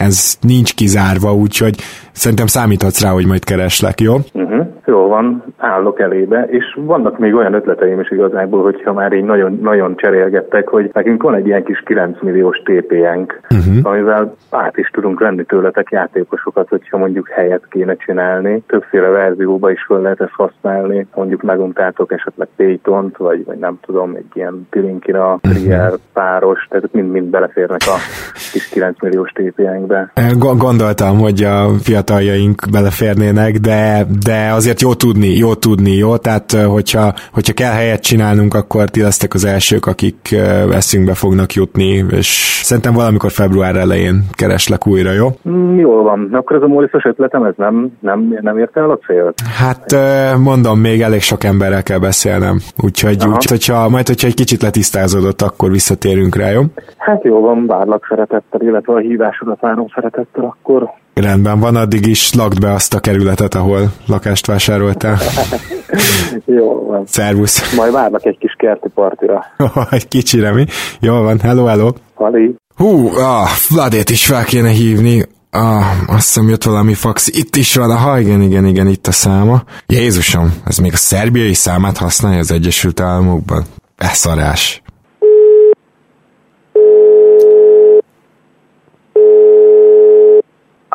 ez 0.00 0.36
nincs 0.40 0.74
kizárva, 0.74 1.34
úgyhogy 1.34 1.76
szerintem 2.12 2.46
számíthatsz 2.46 3.00
rá, 3.00 3.10
hogy 3.10 3.26
majd 3.26 3.44
kereslek, 3.44 4.00
jó? 4.00 4.14
Uh-huh. 4.32 4.66
Jó 4.86 5.06
van, 5.06 5.49
állok 5.60 6.00
elébe, 6.00 6.46
és 6.50 6.78
vannak 6.80 7.18
még 7.18 7.34
olyan 7.34 7.54
ötleteim 7.54 8.00
is 8.00 8.10
igazából, 8.10 8.62
hogyha 8.62 8.92
már 8.92 9.12
így 9.12 9.24
nagyon, 9.24 9.58
nagyon 9.62 9.96
cserélgettek, 9.96 10.68
hogy 10.68 10.90
nekünk 10.92 11.22
van 11.22 11.34
egy 11.34 11.46
ilyen 11.46 11.64
kis 11.64 11.82
9 11.86 12.22
milliós 12.22 12.62
TP-enk, 12.64 13.40
uh-huh. 13.50 13.76
amivel 13.82 14.34
át 14.50 14.76
is 14.76 14.88
tudunk 14.88 15.20
venni 15.20 15.44
tőletek 15.44 15.90
játékosokat, 15.90 16.68
hogyha 16.68 16.98
mondjuk 16.98 17.28
helyet 17.28 17.66
kéne 17.70 17.96
csinálni. 17.96 18.62
Többféle 18.66 19.08
verzióba 19.08 19.70
is 19.70 19.84
fel 19.86 20.00
lehet 20.00 20.20
ezt 20.20 20.32
használni, 20.36 21.06
mondjuk 21.14 21.42
meguntátok 21.42 22.12
esetleg 22.12 22.48
Paytont, 22.56 23.16
vagy, 23.16 23.44
vagy 23.44 23.58
nem 23.58 23.78
tudom, 23.86 24.14
egy 24.14 24.30
ilyen 24.32 24.66
Pilinkina, 24.70 25.38
Trier 25.40 25.84
uh-huh. 25.84 26.00
páros, 26.12 26.66
tehát 26.68 26.92
mind-mind 26.92 27.26
beleférnek 27.26 27.80
a 27.86 27.96
kis 28.52 28.68
9 28.68 29.02
milliós 29.02 29.30
TP-enkbe. 29.30 30.12
Gondoltam, 30.38 31.18
hogy 31.18 31.42
a 31.42 31.68
fiataljaink 31.82 32.62
beleférnének, 32.72 33.56
de, 33.56 34.06
de 34.24 34.50
azért 34.52 34.80
jó 34.80 34.94
tudni, 34.94 35.36
jó 35.36 35.49
tudni, 35.54 35.90
jó? 35.90 36.16
Tehát, 36.16 36.52
hogyha, 36.52 37.12
hogyha 37.32 37.52
kell 37.52 37.72
helyet 37.72 38.02
csinálnunk, 38.02 38.54
akkor 38.54 38.88
ti 38.88 39.02
lesztek 39.02 39.34
az 39.34 39.44
elsők, 39.44 39.86
akik 39.86 40.36
eszünkbe 40.72 41.14
fognak 41.14 41.52
jutni, 41.52 42.04
és 42.10 42.60
szerintem 42.62 42.94
valamikor 42.94 43.30
február 43.30 43.76
elején 43.76 44.22
kereslek 44.32 44.86
újra, 44.86 45.12
jó? 45.12 45.28
Mm, 45.48 45.78
jól 45.78 46.02
van. 46.02 46.28
Akkor 46.32 46.56
ez 46.56 46.62
a 46.62 46.66
Móriszos 46.66 47.04
ötletem, 47.04 47.42
ez 47.44 47.54
nem, 47.56 47.92
nem, 48.00 48.38
nem 48.40 48.58
érte 48.58 48.80
el 48.80 48.90
a 48.90 48.98
célt? 49.06 49.40
Hát 49.40 49.96
mondom, 50.38 50.78
még 50.78 51.00
elég 51.02 51.20
sok 51.20 51.44
emberrel 51.44 51.82
kell 51.82 51.98
beszélnem, 51.98 52.58
úgyhogy, 52.82 53.26
úgy, 53.26 53.44
hogyha, 53.44 53.88
majd 53.88 54.06
hogyha 54.06 54.26
egy 54.26 54.34
kicsit 54.34 54.62
letisztázódott, 54.62 55.42
akkor 55.42 55.70
visszatérünk 55.70 56.36
rá, 56.36 56.50
jó? 56.50 56.62
Hát 56.96 57.24
jó 57.24 57.40
van, 57.40 57.66
várlak 57.66 58.06
szeretettel, 58.08 58.60
illetve 58.60 58.92
a 58.92 58.98
hívásodat 58.98 59.60
várom 59.60 59.86
szeretettel, 59.94 60.44
akkor 60.44 60.90
Rendben 61.20 61.60
van, 61.60 61.76
addig 61.76 62.06
is 62.06 62.34
lakd 62.34 62.60
be 62.60 62.72
azt 62.72 62.94
a 62.94 63.00
kerületet, 63.00 63.54
ahol 63.54 63.92
lakást 64.06 64.46
vásároltál. 64.46 65.18
Jó 66.58 66.86
van. 66.86 67.06
Szervusz. 67.06 67.74
Majd 67.74 67.92
várnak 67.92 68.26
egy 68.26 68.38
kis 68.38 68.54
kerti 68.58 68.88
partira. 68.94 69.44
egy 69.90 70.08
kicsire 70.08 70.52
mi? 70.52 70.64
Jó 71.00 71.22
van, 71.22 71.40
hello, 71.40 71.64
hello. 71.64 71.90
Hali. 72.14 72.54
Hú, 72.76 73.08
ah, 73.16 73.48
Vladét 73.68 74.10
is 74.10 74.26
fel 74.26 74.44
kéne 74.44 74.68
hívni. 74.68 75.24
Ah, 75.50 75.84
azt 76.06 76.26
hiszem 76.26 76.48
jött 76.48 76.62
valami 76.62 76.94
fax. 76.94 77.28
Itt 77.28 77.56
is 77.56 77.74
van, 77.74 77.96
ha 77.96 78.18
igen, 78.18 78.42
igen, 78.42 78.66
igen, 78.66 78.86
itt 78.86 79.06
a 79.06 79.12
száma. 79.12 79.62
Jézusom, 79.86 80.52
ez 80.66 80.78
még 80.78 80.92
a 80.92 80.96
szerbiai 80.96 81.54
számát 81.54 81.96
használja 81.96 82.38
az 82.38 82.50
Egyesült 82.50 83.00
Államokban? 83.00 83.64
Beszarás. 83.96 84.82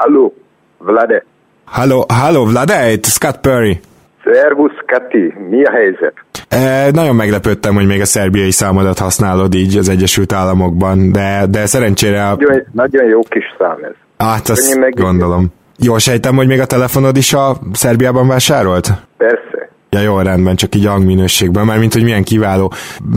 Hallo, 0.05 0.31
Vlade. 0.77 1.23
Hallo, 1.65 2.03
hallo, 2.07 2.45
Vlade, 2.45 2.91
itt 2.91 3.05
Scott 3.05 3.39
Perry. 3.39 3.79
Szervusz, 4.23 4.77
Kati, 4.85 5.33
mi 5.49 5.63
a 5.63 5.71
helyzet? 5.71 6.13
E, 6.49 6.91
nagyon 6.91 7.15
meglepődtem, 7.15 7.75
hogy 7.75 7.85
még 7.87 8.01
a 8.01 8.05
szerbiai 8.05 8.51
számodat 8.51 8.99
használod 8.99 9.53
így 9.53 9.77
az 9.77 9.89
Egyesült 9.89 10.33
Államokban, 10.33 11.11
de, 11.11 11.45
de 11.49 11.65
szerencsére... 11.65 12.27
A... 12.27 12.35
Nagyon, 12.35 12.63
nagyon 12.71 13.05
jó 13.05 13.19
kis 13.21 13.43
szám 13.57 13.77
ez. 13.83 13.91
Hát 14.17 14.49
azt 14.49 14.79
meg... 14.79 14.93
gondolom. 14.93 15.53
Jól 15.77 15.99
sejtem, 15.99 16.35
hogy 16.35 16.47
még 16.47 16.59
a 16.59 16.65
telefonod 16.65 17.17
is 17.17 17.33
a 17.33 17.55
Szerbiában 17.73 18.27
vásárolt? 18.27 18.87
Persze. 19.17 19.69
Ja, 19.89 19.99
jó, 19.99 20.19
rendben, 20.19 20.55
csak 20.55 20.75
így 20.75 20.85
hangminőségben, 20.85 21.65
mert 21.65 21.79
mint 21.79 21.93
hogy 21.93 22.03
milyen 22.03 22.23
kiváló. 22.23 22.71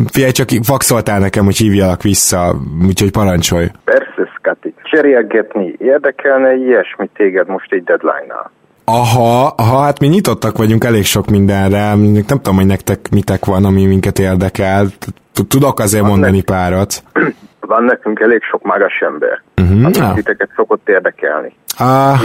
Figyelj, 0.06 0.32
csak 0.32 0.48
faxoltál 0.62 1.18
nekem, 1.18 1.44
hogy 1.44 1.56
hívjalak 1.56 2.02
vissza, 2.02 2.56
úgyhogy 2.86 3.10
parancsolj. 3.10 3.66
Persze. 3.84 4.27
Cserélgetni 4.90 5.74
érdekelne 5.78 6.54
ilyesmi 6.54 7.08
téged 7.14 7.48
most 7.48 7.72
egy 7.72 7.84
deadline-nál? 7.84 8.50
Aha, 8.84 9.46
aha, 9.56 9.82
hát 9.82 10.00
mi 10.00 10.06
nyitottak 10.06 10.56
vagyunk 10.56 10.84
elég 10.84 11.04
sok 11.04 11.26
mindenre, 11.26 11.94
nem 11.94 12.24
tudom, 12.24 12.56
hogy 12.56 12.66
nektek 12.66 12.98
mitek 13.10 13.44
van, 13.44 13.64
ami 13.64 13.86
minket 13.86 14.18
érdekel. 14.18 14.86
Tudok 15.48 15.80
azért 15.80 16.02
van 16.02 16.10
mondani 16.10 16.36
nekünk, 16.36 16.58
párat. 16.58 17.02
Van 17.60 17.84
nekünk 17.84 18.20
elég 18.20 18.42
sok 18.42 18.62
magas 18.62 19.00
ember, 19.00 19.42
uh-huh, 19.56 19.84
amit 19.84 19.96
ja. 19.96 20.12
titeket 20.14 20.50
szokott 20.56 20.88
érdekelni. 20.88 21.52
Ah, 21.78 22.20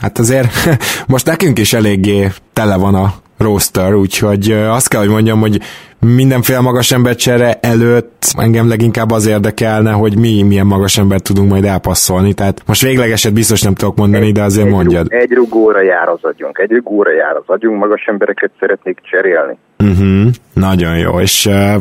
hát 0.00 0.18
azért 0.18 0.48
most 1.14 1.26
nekünk 1.26 1.58
is 1.58 1.72
eléggé 1.72 2.28
tele 2.52 2.76
van 2.76 2.94
a 2.94 3.06
roster, 3.44 3.94
úgyhogy 3.94 4.50
azt 4.50 4.88
kell, 4.88 5.00
hogy 5.00 5.10
mondjam, 5.10 5.40
hogy 5.40 5.60
mindenféle 6.00 6.60
magas 6.60 6.92
embercsere 6.92 7.58
előtt 7.60 8.24
engem 8.38 8.68
leginkább 8.68 9.10
az 9.10 9.26
érdekelne, 9.26 9.92
hogy 9.92 10.18
mi 10.18 10.42
milyen 10.42 10.66
magas 10.66 10.98
embert 10.98 11.22
tudunk 11.22 11.50
majd 11.50 11.64
elpasszolni. 11.64 12.32
Tehát 12.32 12.62
most 12.66 12.82
véglegeset 12.82 13.32
biztos 13.32 13.62
nem 13.62 13.74
tudok 13.74 13.96
mondani, 13.96 14.32
de 14.32 14.42
azért 14.42 14.66
egy, 14.66 14.72
mondjad. 14.72 15.06
Egy 15.08 15.30
rugóra 15.32 15.82
jár 15.82 16.08
az 16.08 16.18
agyunk, 16.22 16.58
egy 16.58 16.70
rugóra 16.70 17.12
jár 17.12 17.36
az 17.36 17.42
agyunk, 17.46 17.78
magas 17.78 18.04
embereket 18.06 18.50
szeretnék 18.60 18.98
cserélni. 19.02 19.58
Uh-huh, 19.78 20.26
nagyon 20.52 20.98
jó. 20.98 21.20
És 21.20 21.46
uh, 21.46 21.80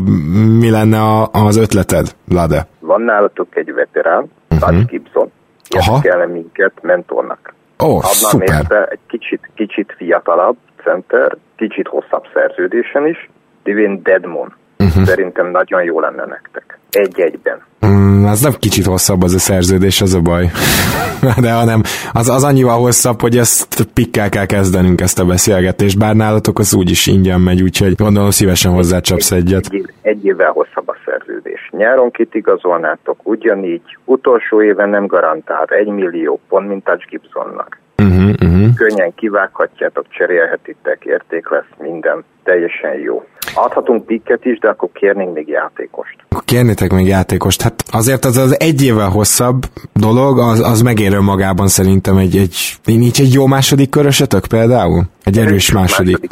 mi 0.60 0.70
lenne 0.70 0.98
a, 1.02 1.30
az 1.32 1.58
ötleted, 1.58 2.16
Lade? 2.30 2.68
Van 2.80 3.02
nálatok 3.02 3.48
egy 3.58 3.74
veterán, 3.74 4.32
uh-huh. 4.50 4.86
Gibson, 4.86 5.32
érdekelne 5.70 6.26
minket 6.26 6.74
mentornak. 6.82 7.54
Ó, 7.84 7.96
oh, 7.96 8.04
szuper. 8.04 8.58
Érte 8.58 8.86
egy 8.86 9.00
kicsit, 9.08 9.50
kicsit 9.56 9.94
fiatalabb 9.98 10.58
center, 10.84 11.38
kicsit 11.56 11.88
hosszabb 11.88 12.24
szerződésen 12.34 13.08
is, 13.08 13.30
Divin 13.64 14.02
Deadmon. 14.04 14.54
Uh-huh. 14.80 15.04
Szerintem 15.04 15.52
nagyon 15.52 15.84
jó 15.84 16.00
lenne 16.00 16.26
nektek. 16.26 16.80
egy-egyben. 16.92 17.62
Mm, 17.86 18.26
az 18.26 18.42
nem 18.42 18.52
kicsit 18.60 18.86
hosszabb 18.86 19.22
az 19.22 19.34
a 19.34 19.40
szerződés, 19.40 20.02
az 20.02 20.14
a 20.14 20.22
baj. 20.22 20.50
De 21.46 21.52
hanem 21.52 21.82
az, 22.14 22.30
az 22.30 22.44
annyival 22.44 22.80
hosszabb, 22.80 23.22
hogy 23.22 23.38
ezt 23.38 23.88
pikkel 23.94 24.30
kell 24.30 24.46
kezdenünk 24.46 25.02
ezt 25.02 25.20
a 25.20 25.26
beszélgetést, 25.26 26.00
bár 26.00 26.16
nálatok 26.16 26.60
az 26.60 26.74
úgyis 26.74 27.08
ingyen 27.08 27.42
megy, 27.42 27.62
úgyhogy 27.62 27.96
gondolom 27.96 28.30
szívesen 28.30 28.72
hozzácsapsz 28.72 29.32
egyet. 29.32 29.66
Egy, 29.70 29.94
egy 30.02 30.26
évvel 30.26 30.52
hosszabb 30.52 30.88
a 30.88 30.96
szerződés. 31.06 31.70
Nyáron 31.72 32.12
kit 32.12 32.36
igazolnátok, 32.36 33.20
ugyanígy. 33.24 33.98
Utolsó 34.06 34.64
éven 34.64 34.90
nem 34.90 35.06
garantált 35.06 35.72
egy 35.72 35.88
millió 35.88 36.40
pont, 36.48 36.68
mint 36.68 36.84
Touch 36.84 37.08
Gibsonnak. 37.10 37.78
Uh-huh, 37.98 38.30
uh-huh. 38.42 38.74
Könnyen 38.76 39.14
kivághatjátok, 39.16 40.06
cserélhetitek, 40.10 41.02
érték 41.06 41.50
lesz 41.50 41.74
minden, 41.78 42.24
teljesen 42.44 43.00
jó. 43.00 43.24
Adhatunk 43.56 44.06
pikket 44.06 44.46
is, 44.46 44.60
de 44.60 44.68
akkor 44.70 44.90
kérnénk 44.94 45.34
még 45.34 45.48
játékost. 45.48 46.16
Kérnétek 46.46 46.92
még 46.92 47.08
játékost. 47.08 47.62
Hát 47.62 47.84
azért 47.92 48.26
az 48.26 48.38
az 48.38 48.60
egy 48.60 48.84
évvel 48.84 49.10
hosszabb 49.10 49.64
dolog, 49.94 50.40
az, 50.40 50.60
az 50.60 50.82
megérő 50.82 51.20
magában 51.20 51.68
szerintem 51.68 52.18
egy, 52.18 52.38
egy, 52.38 52.56
nincs 52.86 53.20
egy 53.20 53.34
jó 53.34 53.46
második 53.46 53.90
körösötök 53.90 54.46
például? 54.46 55.04
Egy 55.24 55.38
erős 55.38 55.72
második. 55.72 56.12
második 56.12 56.32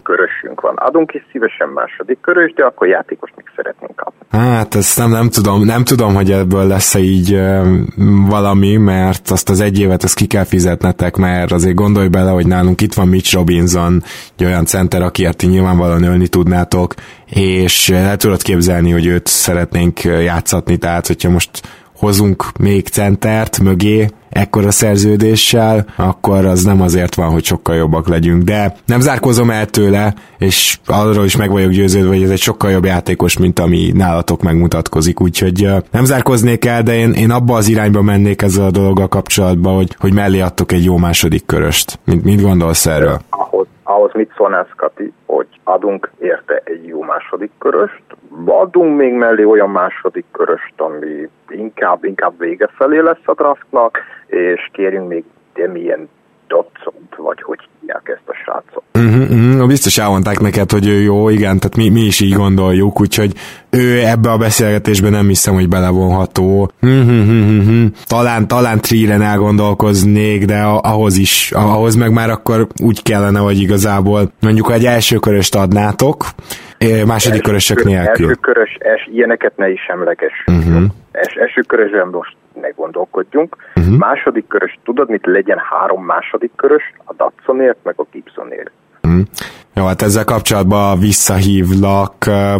van. 0.61 0.75
Adunk 0.75 1.13
is 1.13 1.21
szívesen 1.31 1.69
második 1.69 2.19
körös, 2.21 2.53
de 2.53 2.63
akkor 2.63 2.87
játékost 2.87 3.33
még 3.35 3.45
szeretnénk 3.55 3.95
kapni. 3.95 4.25
Hát 4.31 4.75
ezt 4.75 4.97
nem, 4.97 5.09
nem 5.09 5.29
tudom, 5.29 5.65
nem 5.65 5.83
tudom, 5.83 6.15
hogy 6.15 6.31
ebből 6.31 6.67
lesz-e 6.67 6.99
így 6.99 7.39
valami, 8.27 8.77
mert 8.77 9.29
azt 9.29 9.49
az 9.49 9.61
egy 9.61 9.79
évet 9.79 10.03
ezt 10.03 10.15
ki 10.15 10.27
kell 10.27 10.43
fizetnetek, 10.43 11.15
mert 11.15 11.51
azért 11.51 11.75
gondolj 11.75 12.07
bele, 12.07 12.31
hogy 12.31 12.47
nálunk 12.47 12.81
itt 12.81 12.93
van 12.93 13.07
Mitch 13.07 13.33
Robinson, 13.33 14.01
egy 14.37 14.45
olyan 14.45 14.65
center, 14.65 15.01
akiért 15.01 15.37
ti 15.37 15.47
nyilvánvalóan 15.47 16.03
ölni 16.03 16.27
tudnátok, 16.27 16.93
és 17.25 17.89
el 17.89 18.17
tudod 18.17 18.41
képzelni, 18.41 18.91
hogy 18.91 19.05
őt 19.05 19.27
szeretnénk 19.27 20.03
játszatni, 20.03 20.77
tehát 20.77 21.07
hogyha 21.07 21.29
most 21.29 21.49
hozunk 22.01 22.43
még 22.59 22.87
centert 22.87 23.59
mögé, 23.59 24.07
ekkora 24.29 24.71
szerződéssel, 24.71 25.85
akkor 25.95 26.45
az 26.45 26.63
nem 26.63 26.81
azért 26.81 27.15
van, 27.15 27.29
hogy 27.29 27.43
sokkal 27.43 27.75
jobbak 27.75 28.07
legyünk. 28.07 28.43
De 28.43 28.73
nem 28.85 28.99
zárkozom 28.99 29.49
el 29.49 29.65
tőle, 29.65 30.13
és 30.37 30.79
arról 30.85 31.25
is 31.25 31.37
meg 31.37 31.51
vagyok 31.51 31.71
győződve, 31.71 32.07
hogy 32.07 32.23
ez 32.23 32.29
egy 32.29 32.39
sokkal 32.39 32.71
jobb 32.71 32.85
játékos, 32.85 33.37
mint 33.37 33.59
ami 33.59 33.91
nálatok 33.93 34.41
megmutatkozik. 34.41 35.21
Úgyhogy 35.21 35.67
nem 35.91 36.05
zárkoznék 36.05 36.65
el, 36.65 36.81
de 36.83 36.95
én, 36.95 37.11
én 37.11 37.31
abba 37.31 37.55
az 37.55 37.67
irányba 37.67 38.01
mennék 38.01 38.41
ezzel 38.41 38.65
a 38.65 38.71
dologgal 38.71 39.07
kapcsolatban, 39.07 39.75
hogy, 39.75 39.95
hogy 39.99 40.13
mellé 40.13 40.39
adtok 40.39 40.71
egy 40.71 40.83
jó 40.83 40.97
második 40.97 41.45
köröst. 41.45 41.99
Mit, 42.05 42.23
mit 42.23 42.41
gondolsz 42.41 42.85
erről? 42.85 43.19
Ahhoz, 43.29 43.67
ahhoz 43.83 44.11
mit 44.13 44.31
szólnál, 44.37 44.67
Kati, 44.75 45.13
hogy 45.25 45.47
adunk 45.63 46.11
érte 46.19 46.61
egy 46.63 46.87
jó 46.87 47.03
második 47.03 47.51
köröst, 47.57 48.03
adunk 48.45 48.97
még 48.97 49.13
mellé 49.13 49.43
olyan 49.43 49.69
második 49.69 50.25
köröst, 50.31 50.73
ami 50.77 51.29
inkább, 51.49 52.03
inkább 52.03 52.33
vége 52.39 52.69
felé 52.77 52.99
lesz 52.99 53.25
a 53.25 53.33
draftnak, 53.33 53.97
és 54.27 54.69
kérjünk 54.71 55.07
még 55.07 55.23
Demien 55.53 56.09
Dotson, 56.47 56.93
vagy 57.17 57.41
hogy 57.41 57.59
hívják 57.79 58.01
ezt 58.15 58.29
a 58.29 58.33
srácot. 58.43 58.83
Uh-huh, 58.93 59.39
uh-huh. 59.39 59.67
Biztos 59.67 59.97
elmondták 59.97 60.39
neked, 60.39 60.71
hogy 60.71 61.03
jó, 61.03 61.29
igen, 61.29 61.59
tehát 61.59 61.75
mi, 61.75 61.89
mi 61.89 62.01
is 62.01 62.19
így 62.19 62.33
gondoljuk, 62.33 63.01
úgyhogy 63.01 63.31
ő 63.69 63.99
ebbe 64.05 64.31
a 64.31 64.37
beszélgetésbe 64.37 65.09
nem 65.09 65.27
hiszem, 65.27 65.53
hogy 65.53 65.69
belevonható. 65.69 66.71
Uh-huh, 66.81 67.07
uh-huh. 67.07 67.85
Talán, 68.05 68.47
talán 68.47 68.81
Triren 68.81 69.21
elgondolkoznék, 69.21 70.45
de 70.45 70.61
ahhoz 70.81 71.17
is, 71.17 71.51
ahhoz 71.51 71.95
meg 71.95 72.11
már 72.11 72.29
akkor 72.29 72.67
úgy 72.83 73.03
kellene, 73.03 73.39
hogy 73.39 73.59
igazából 73.59 74.31
mondjuk 74.41 74.71
egy 74.71 74.85
első 74.85 75.17
köröst 75.17 75.55
adnátok, 76.81 77.07
második 77.07 77.41
körösök 77.41 77.83
nélkül. 77.83 78.27
Első 78.27 78.37
körös, 78.41 78.77
es, 78.79 79.07
ilyeneket 79.11 79.57
ne 79.57 79.69
is 79.69 79.85
emleges. 79.87 80.43
Uh-huh. 80.47 80.83
Es, 81.11 81.33
első 81.33 81.61
körösön 81.61 82.07
most 82.07 82.35
ne 82.53 82.69
gondolkodjunk. 82.69 83.55
Uh-huh. 83.75 83.97
Második 83.97 84.47
körös, 84.47 84.79
tudod 84.83 85.09
mit, 85.09 85.25
legyen 85.25 85.57
három 85.69 86.05
második 86.05 86.51
körös, 86.55 86.93
a 87.05 87.13
Datsonért, 87.13 87.77
meg 87.83 87.93
a 87.97 88.05
Gibsonért. 88.11 88.71
Uh-huh. 89.03 89.21
Jó, 89.75 89.85
hát 89.85 90.01
ezzel 90.01 90.23
kapcsolatban 90.23 90.99
visszahívlak. 90.99 92.13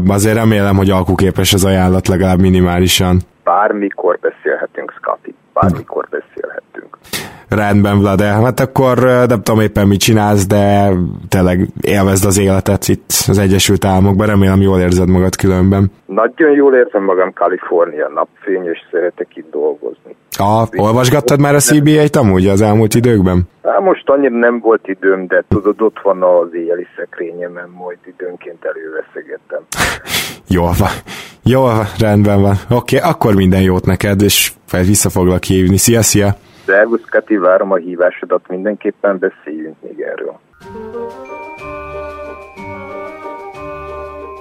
Azért 0.07 0.35
remélem, 0.35 0.75
hogy 0.75 0.89
alkuképes 0.89 1.53
az 1.53 1.65
ajánlat 1.65 2.07
legalább 2.07 2.39
minimálisan. 2.39 3.21
Bármikor 3.43 4.19
beszélhetünk, 4.21 4.93
Scotty. 4.97 5.35
Bármikor 5.53 6.07
beszélhetünk. 6.09 6.97
Rendben, 7.55 7.99
Vlade. 7.99 8.25
Hát 8.25 8.59
akkor 8.59 8.97
nem 9.27 9.41
tudom 9.43 9.61
éppen 9.61 9.87
mit 9.87 9.99
csinálsz, 9.99 10.47
de 10.47 10.91
tényleg 11.29 11.67
élvezd 11.81 12.25
az 12.25 12.39
életet 12.39 12.87
itt 12.87 13.09
az 13.27 13.37
Egyesült 13.37 13.85
Államokban. 13.85 14.27
Remélem 14.27 14.61
jól 14.61 14.79
érzed 14.79 15.09
magad 15.09 15.35
különben. 15.35 15.91
Nagyon 16.05 16.51
jól 16.51 16.75
érzem 16.75 17.03
magam, 17.03 17.33
Kalifornia 17.33 18.07
napfény, 18.15 18.65
és 18.65 18.79
szeretek 18.91 19.35
itt 19.35 19.51
dolgozni. 19.51 20.15
Ah, 20.37 20.67
olvasgattad 20.75 21.39
már 21.39 21.55
a 21.55 21.59
CBA-t 21.59 22.15
amúgy 22.15 22.47
az 22.47 22.61
elmúlt 22.61 22.93
időkben? 22.93 23.41
Hát 23.63 23.81
most 23.81 24.09
annyira 24.09 24.37
nem 24.37 24.59
volt 24.59 24.87
időm, 24.87 25.27
de 25.27 25.43
tudod, 25.47 25.81
ott 25.81 25.99
van 26.03 26.23
az 26.23 26.53
éjjeli 26.53 26.87
szekrényemen, 26.97 27.69
majd 27.77 27.97
időnként 28.05 28.65
előveszegettem. 28.65 29.61
Jó 30.55 30.63
van. 30.63 30.95
Jó, 31.43 31.65
rendben 31.99 32.41
van. 32.41 32.55
Oké, 32.69 32.97
okay, 32.97 33.09
akkor 33.09 33.35
minden 33.35 33.61
jót 33.61 33.85
neked, 33.85 34.21
és 34.21 34.51
vissza 34.87 35.09
foglak 35.09 35.43
hívni. 35.43 35.77
Szia, 35.77 36.01
szia! 36.01 36.35
Szervusz, 36.71 37.01
Kati, 37.09 37.35
várom 37.35 37.71
a 37.71 37.75
hívásodat, 37.75 38.47
mindenképpen 38.47 39.19
beszéljünk 39.19 39.75
még 39.81 39.99
erről. 39.99 40.39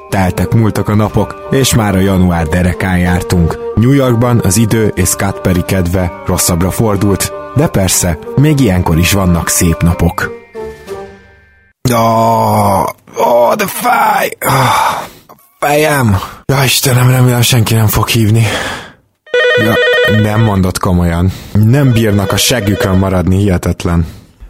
Teltek, 0.09 0.53
múltak 0.55 0.89
a 0.89 0.95
napok, 0.95 1.49
és 1.51 1.75
már 1.75 1.95
a 1.95 1.99
január 1.99 2.47
derekán 2.47 2.99
jártunk. 2.99 3.59
New 3.75 3.93
Yorkban 3.93 4.41
az 4.43 4.57
idő 4.57 4.93
és 4.95 5.09
Scott 5.09 5.41
Perry 5.41 5.63
kedve 5.63 6.23
rosszabbra 6.27 6.71
fordult, 6.71 7.33
de 7.57 7.69
persze, 7.69 8.19
még 8.37 8.61
ilyenkor 8.61 8.99
is 8.99 9.13
vannak 9.13 9.49
szép 9.49 9.77
napok. 9.83 10.31
Oh, 11.93 12.85
oh 13.17 13.55
de 13.55 13.67
fáj! 13.67 14.29
Oh, 14.47 15.09
fejem! 15.59 16.17
Ja, 16.45 16.65
Istenem, 16.65 17.11
remélem 17.11 17.43
senki 17.43 17.75
nem 17.75 17.87
fog 17.87 18.09
hívni. 18.09 18.43
Ja, 19.59 19.73
nem 20.23 20.41
mondott 20.41 20.79
komolyan. 20.79 21.29
Nem 21.53 21.93
bírnak 21.93 22.33
a 22.33 22.37
segükön 22.37 22.97
maradni, 22.97 23.37
hihetetlen. 23.37 24.07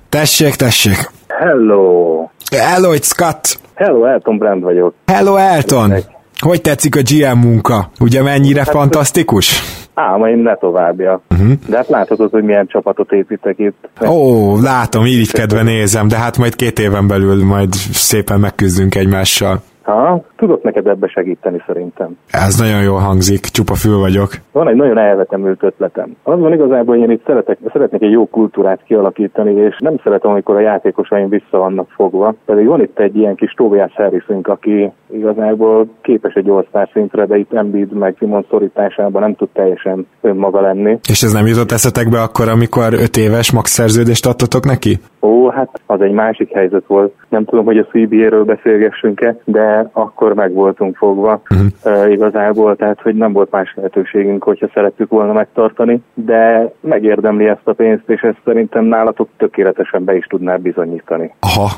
Tessék, 0.09 0.55
tessék! 0.55 1.11
Hello! 1.29 2.29
Hello, 2.57 2.93
it's 2.95 3.03
Scott! 3.03 3.59
Hello, 3.75 4.05
Elton 4.05 4.39
Brand 4.39 4.63
vagyok. 4.63 4.95
Hello, 5.07 5.37
Elton! 5.37 5.93
Hogy 6.39 6.61
tetszik 6.61 6.97
a 6.97 7.01
GM 7.03 7.39
munka? 7.39 7.91
Ugye 8.01 8.23
mennyire 8.23 8.61
hát, 8.61 8.71
fantasztikus? 8.71 9.63
Álmaim 9.95 10.43
ne 10.43 10.57
továbbja. 10.57 11.21
Uh-huh. 11.31 11.53
De 11.69 11.77
hát 11.77 11.89
láthatod, 11.89 12.31
hogy 12.31 12.43
milyen 12.43 12.67
csapatot 12.67 13.13
építek 13.13 13.59
itt. 13.59 13.89
Ó, 14.07 14.61
látom, 14.61 15.05
irigykedve 15.05 15.63
nézem, 15.63 16.09
de 16.09 16.17
hát 16.17 16.39
majd 16.39 16.57
két 16.57 16.79
éven 16.79 17.07
belül 17.07 17.45
majd 17.45 17.73
szépen 17.93 18.41
megküzdünk 18.41 18.95
egymással. 18.95 19.63
Ha, 19.83 20.25
tudok 20.41 20.63
neked 20.63 20.87
ebbe 20.87 21.07
segíteni 21.07 21.63
szerintem. 21.67 22.17
Ez 22.31 22.59
nagyon 22.59 22.83
jól 22.83 22.99
hangzik, 22.99 23.41
csupa 23.41 23.75
fül 23.75 23.99
vagyok. 23.99 24.31
Van 24.53 24.69
egy 24.69 24.77
nagyon 24.77 24.99
elvetemült 24.99 25.63
ötletem. 25.63 26.17
Az 26.23 26.39
van 26.39 26.53
igazából, 26.53 26.95
hogy 26.95 27.05
én 27.05 27.11
itt 27.11 27.27
szeretek, 27.27 27.59
szeretnék 27.73 28.03
egy 28.03 28.11
jó 28.11 28.27
kultúrát 28.27 28.81
kialakítani, 28.87 29.53
és 29.55 29.77
nem 29.79 29.97
szeretem, 30.03 30.31
amikor 30.31 30.57
a 30.57 30.61
játékosaim 30.61 31.29
vissza 31.29 31.59
vannak 31.59 31.89
fogva. 31.91 32.35
Pedig 32.45 32.67
van 32.67 32.81
itt 32.81 32.99
egy 32.99 33.17
ilyen 33.17 33.35
kis 33.35 33.53
Tobias 33.53 33.93
Harrisünk, 33.95 34.47
aki 34.49 34.93
igazából 35.13 35.89
képes 36.03 36.35
egy 36.35 36.51
ország 36.51 36.89
szintre, 36.93 37.27
de 37.27 37.37
itt 37.37 37.53
Embiid 37.53 37.93
meg 37.93 38.15
Simon 38.19 38.47
szorításában 38.51 39.23
nem 39.23 39.35
tud 39.35 39.49
teljesen 39.53 40.07
önmaga 40.21 40.61
lenni. 40.61 40.99
És 41.09 41.23
ez 41.23 41.33
nem 41.33 41.47
jutott 41.47 41.71
eszetekbe 41.71 42.21
akkor, 42.21 42.49
amikor 42.49 42.93
öt 42.93 43.17
éves 43.17 43.53
max 43.53 43.71
szerződést 43.71 44.27
adtatok 44.27 44.65
neki? 44.65 44.99
Ó, 45.23 45.49
hát 45.49 45.81
az 45.87 46.01
egy 46.01 46.13
másik 46.13 46.53
helyzet 46.53 46.87
volt. 46.87 47.15
Nem 47.29 47.45
tudom, 47.45 47.65
hogy 47.65 47.79
a 47.79 47.85
CBA-ről 47.85 48.45
beszélgessünk-e, 48.45 49.37
de 49.45 49.91
akkor 49.93 50.30
meg 50.35 50.53
voltunk 50.53 50.97
fogva 50.97 51.43
uh-huh. 51.51 51.67
uh, 51.85 52.11
igazából, 52.11 52.77
tehát 52.77 53.01
hogy 53.01 53.15
nem 53.15 53.33
volt 53.33 53.51
más 53.51 53.73
lehetőségünk, 53.77 54.43
hogyha 54.43 54.71
szerettük 54.75 55.11
volna 55.11 55.33
megtartani, 55.33 56.03
de 56.15 56.73
megérdemli 56.81 57.47
ezt 57.47 57.61
a 57.69 57.73
pénzt, 57.73 58.09
és 58.11 58.21
ezt 58.21 58.41
szerintem 58.45 58.85
nálatok 58.85 59.29
tökéletesen 59.37 60.05
be 60.05 60.17
is 60.17 60.27
tudná 60.27 60.57
bizonyítani. 60.57 61.35
Aha, 61.41 61.69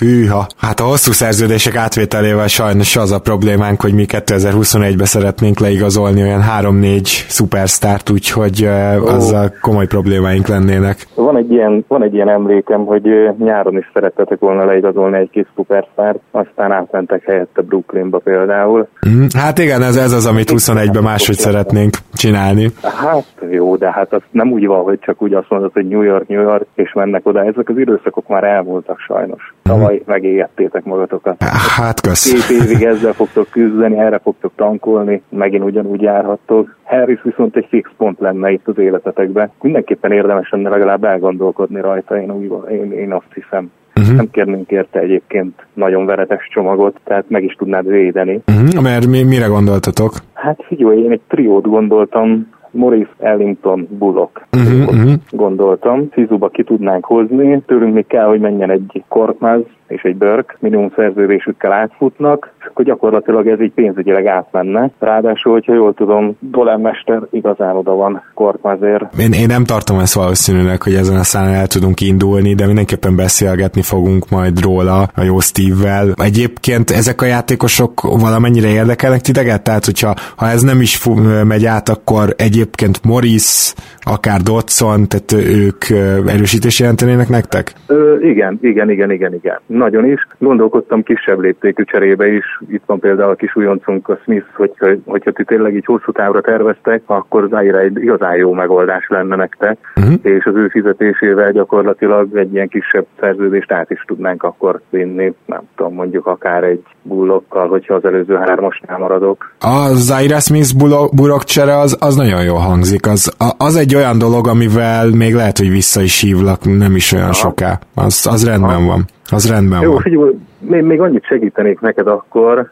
Hűha, 0.00 0.46
hát 0.58 0.80
a 0.80 0.84
hosszú 0.84 1.12
szerződések 1.12 1.76
átvételével 1.76 2.46
sajnos 2.46 2.96
az 2.96 3.10
a 3.12 3.20
problémánk, 3.20 3.80
hogy 3.80 3.94
mi 3.94 4.04
2021-ben 4.08 5.06
szeretnénk 5.06 5.58
leigazolni 5.58 6.22
olyan 6.22 6.42
3-4 6.60 7.00
szupersztárt, 7.28 8.10
úgyhogy 8.10 8.62
uh, 8.62 9.14
azzal 9.14 9.52
komoly 9.60 9.86
problémáink 9.86 10.46
lennének. 10.46 11.06
Van 11.14 11.36
egy 11.36 11.50
ilyen, 11.52 11.84
van 11.88 12.02
egy 12.02 12.14
ilyen 12.14 12.28
emlékem, 12.28 12.84
hogy 12.84 13.02
nyáron 13.38 13.76
is 13.76 13.90
szerettetek 13.94 14.38
volna 14.38 14.64
leigazolni 14.64 15.18
egy 15.18 15.30
kis 15.30 15.46
szupersztárt, 15.54 16.18
aztán 16.30 16.72
átmentek 16.72 17.24
helyette 17.24 17.62
Brooklynba 17.62 18.18
például. 18.18 18.88
Mm, 19.08 19.24
hát 19.38 19.58
igen, 19.58 19.82
ez, 19.82 19.96
ez 19.96 20.12
az, 20.12 20.26
amit 20.26 20.52
21-ben 20.52 21.02
máshogy 21.02 21.38
szeretnénk 21.38 21.94
csinálni. 22.12 22.70
Hát 22.82 23.34
jó, 23.50 23.76
de 23.76 23.90
hát 23.92 24.12
az 24.12 24.22
nem 24.30 24.52
úgy 24.52 24.66
van, 24.66 24.82
hogy 24.82 24.98
csak 24.98 25.22
úgy 25.22 25.34
azt 25.34 25.50
mondod, 25.50 25.72
hogy 25.72 25.88
New 25.88 26.02
York, 26.02 26.28
New 26.28 26.42
York, 26.42 26.66
és 26.74 26.92
mennek 26.92 27.26
oda. 27.26 27.44
Ezek 27.44 27.68
az 27.68 27.78
időszakok 27.78 28.28
már 28.28 28.44
elmúltak 28.44 28.98
sajnos. 28.98 29.54
Mm 29.72 29.89
tavaly 29.90 30.02
megégettétek 30.06 30.84
magatokat. 30.84 31.42
Hát 31.76 32.00
kösz. 32.00 32.32
Két 32.32 32.60
évig 32.60 32.82
ezzel 32.82 33.12
fogtok 33.12 33.48
küzdeni, 33.50 33.98
erre 33.98 34.18
fogtok 34.18 34.52
tankolni, 34.56 35.22
megint 35.28 35.64
ugyanúgy 35.64 36.02
járhattok. 36.02 36.76
Harris 36.82 37.22
viszont 37.22 37.56
egy 37.56 37.66
fix 37.68 37.90
pont 37.96 38.18
lenne 38.20 38.50
itt 38.50 38.68
az 38.68 38.78
életetekben. 38.78 39.50
Mindenképpen 39.62 40.12
érdemes 40.12 40.50
lenne 40.50 40.68
legalább 40.68 41.04
elgondolkodni 41.04 41.80
rajta, 41.80 42.20
én, 42.20 42.30
úgy, 42.32 42.70
én, 42.70 42.92
én 42.92 43.12
azt 43.12 43.32
hiszem. 43.34 43.70
Uh-huh. 43.96 44.16
Nem 44.16 44.30
kérnénk 44.30 44.70
érte 44.70 45.00
egyébként 45.00 45.66
nagyon 45.74 46.06
veretes 46.06 46.48
csomagot, 46.52 47.00
tehát 47.04 47.24
meg 47.28 47.44
is 47.44 47.54
tudnád 47.54 47.88
védeni. 47.88 48.40
Uh-huh. 48.46 48.82
Mert 48.82 49.06
mi, 49.06 49.22
mire 49.22 49.46
gondoltatok? 49.46 50.12
Hát 50.34 50.64
figyelj, 50.66 51.02
én 51.02 51.10
egy 51.10 51.20
triót 51.28 51.66
gondoltam, 51.66 52.46
Morris 52.70 53.08
Ellington 53.18 53.88
Bullock 53.98 54.46
uh-huh, 54.52 54.88
uh-huh. 54.88 55.12
gondoltam. 55.30 56.08
Fizuba 56.10 56.48
ki 56.48 56.64
tudnánk 56.64 57.04
hozni, 57.04 57.62
tőlünk 57.66 57.94
még 57.94 58.06
kell, 58.06 58.26
hogy 58.26 58.40
menjen 58.40 58.70
egy 58.70 59.04
Korkmaz 59.08 59.60
és 59.90 60.02
egy 60.02 60.16
Börk, 60.16 60.56
minimum 60.58 60.92
szerződésükkel 60.96 61.72
átfutnak, 61.72 62.52
és 62.60 62.66
akkor 62.66 62.84
gyakorlatilag 62.84 63.46
ez 63.46 63.60
így 63.60 63.72
pénzügyileg 63.72 64.26
átmenne. 64.26 64.90
Ráadásul, 64.98 65.52
hogyha 65.52 65.74
jól 65.74 65.94
tudom, 65.94 66.36
Dolan 66.40 66.80
Mester 66.80 67.22
igazán 67.30 67.76
oda 67.76 67.94
van 67.94 68.22
Korkmazért. 68.34 69.18
Én, 69.18 69.32
én 69.32 69.46
nem 69.46 69.64
tartom 69.64 69.98
ezt 69.98 70.14
valószínűleg, 70.14 70.82
hogy 70.82 70.94
ezen 70.94 71.16
a 71.16 71.22
szállán 71.22 71.54
el 71.54 71.66
tudunk 71.66 72.00
indulni, 72.00 72.54
de 72.54 72.66
mindenképpen 72.66 73.16
beszélgetni 73.16 73.82
fogunk 73.82 74.30
majd 74.30 74.62
róla 74.62 75.02
a 75.14 75.22
jó 75.22 75.38
Steve-vel. 75.38 76.12
Egyébként 76.14 76.90
ezek 76.90 77.22
a 77.22 77.26
játékosok 77.26 78.00
valamennyire 78.02 78.68
érdekelnek 78.68 79.20
titeket? 79.20 79.62
Tehát, 79.62 79.84
hogyha 79.84 80.14
ha 80.36 80.46
ez 80.46 80.62
nem 80.62 80.80
is 80.80 81.00
megy 81.44 81.64
át, 81.64 81.88
akkor 81.88 82.34
egyébként 82.36 83.04
Morris, 83.04 83.74
akár 84.00 84.40
Dodson, 84.40 85.08
tehát 85.08 85.32
ők 85.46 85.84
erősítés 86.26 86.80
jelentenének 86.80 87.28
nektek? 87.28 87.72
Ö, 87.86 88.18
igen, 88.20 88.58
igen, 88.62 88.90
igen, 88.90 89.10
igen, 89.10 89.34
igen 89.34 89.60
nagyon 89.80 90.04
is. 90.06 90.26
Gondolkodtam 90.38 91.02
kisebb 91.02 91.38
léptékű 91.40 91.82
cserébe 91.82 92.32
is. 92.32 92.44
Itt 92.68 92.82
van 92.86 92.98
például 92.98 93.30
a 93.30 93.34
kis 93.34 93.56
újoncunk, 93.56 94.08
a 94.08 94.18
Smith, 94.22 94.46
hogyha, 94.54 94.86
hogyha 95.04 95.32
ti 95.32 95.44
tényleg 95.44 95.74
így 95.74 95.84
hosszú 95.84 96.12
távra 96.12 96.40
terveztek, 96.40 97.02
akkor 97.06 97.48
az 97.50 97.52
egy 97.52 97.96
igazán 97.96 98.36
jó 98.36 98.52
megoldás 98.52 99.06
lenne 99.08 99.36
nektek, 99.36 99.78
uh-huh. 99.96 100.14
és 100.22 100.44
az 100.44 100.54
ő 100.54 100.68
fizetésével 100.68 101.52
gyakorlatilag 101.52 102.36
egy 102.36 102.52
ilyen 102.52 102.68
kisebb 102.68 103.06
szerződést 103.20 103.72
át 103.72 103.90
is 103.90 104.04
tudnánk 104.06 104.42
akkor 104.42 104.80
vinni, 104.90 105.34
nem 105.46 105.62
tudom, 105.76 105.94
mondjuk 105.94 106.26
akár 106.26 106.64
egy 106.64 106.82
bullokkal, 107.02 107.68
hogyha 107.68 107.94
az 107.94 108.04
előző 108.04 108.34
hármasnál 108.34 108.98
maradok. 108.98 109.52
A 109.58 109.94
Zaire 109.94 110.38
Smith 110.38 110.76
bullock 111.14 111.44
csere 111.44 111.76
az, 111.78 111.96
az 112.00 112.16
nagyon 112.16 112.42
jól 112.42 112.58
hangzik. 112.58 113.06
Az, 113.06 113.34
az 113.58 113.76
egy 113.76 113.94
olyan 113.94 114.18
dolog, 114.18 114.48
amivel 114.48 115.08
még 115.10 115.34
lehet, 115.34 115.58
hogy 115.58 115.70
vissza 115.70 116.00
is 116.00 116.20
hívlak, 116.20 116.64
nem 116.64 116.94
is 116.94 117.12
olyan 117.12 117.24
Aha. 117.24 117.32
soká. 117.32 117.78
Az, 117.94 118.26
az 118.30 118.46
rendben 118.46 118.70
Aha. 118.70 118.86
van. 118.86 119.04
Az 119.30 119.50
rendben 119.50 119.80
Jó, 119.80 119.92
van. 119.92 120.00
Figyelj, 120.00 120.30
még, 120.58 120.82
még 120.82 121.00
annyit 121.00 121.24
segítenék 121.24 121.80
neked 121.80 122.06
akkor 122.06 122.70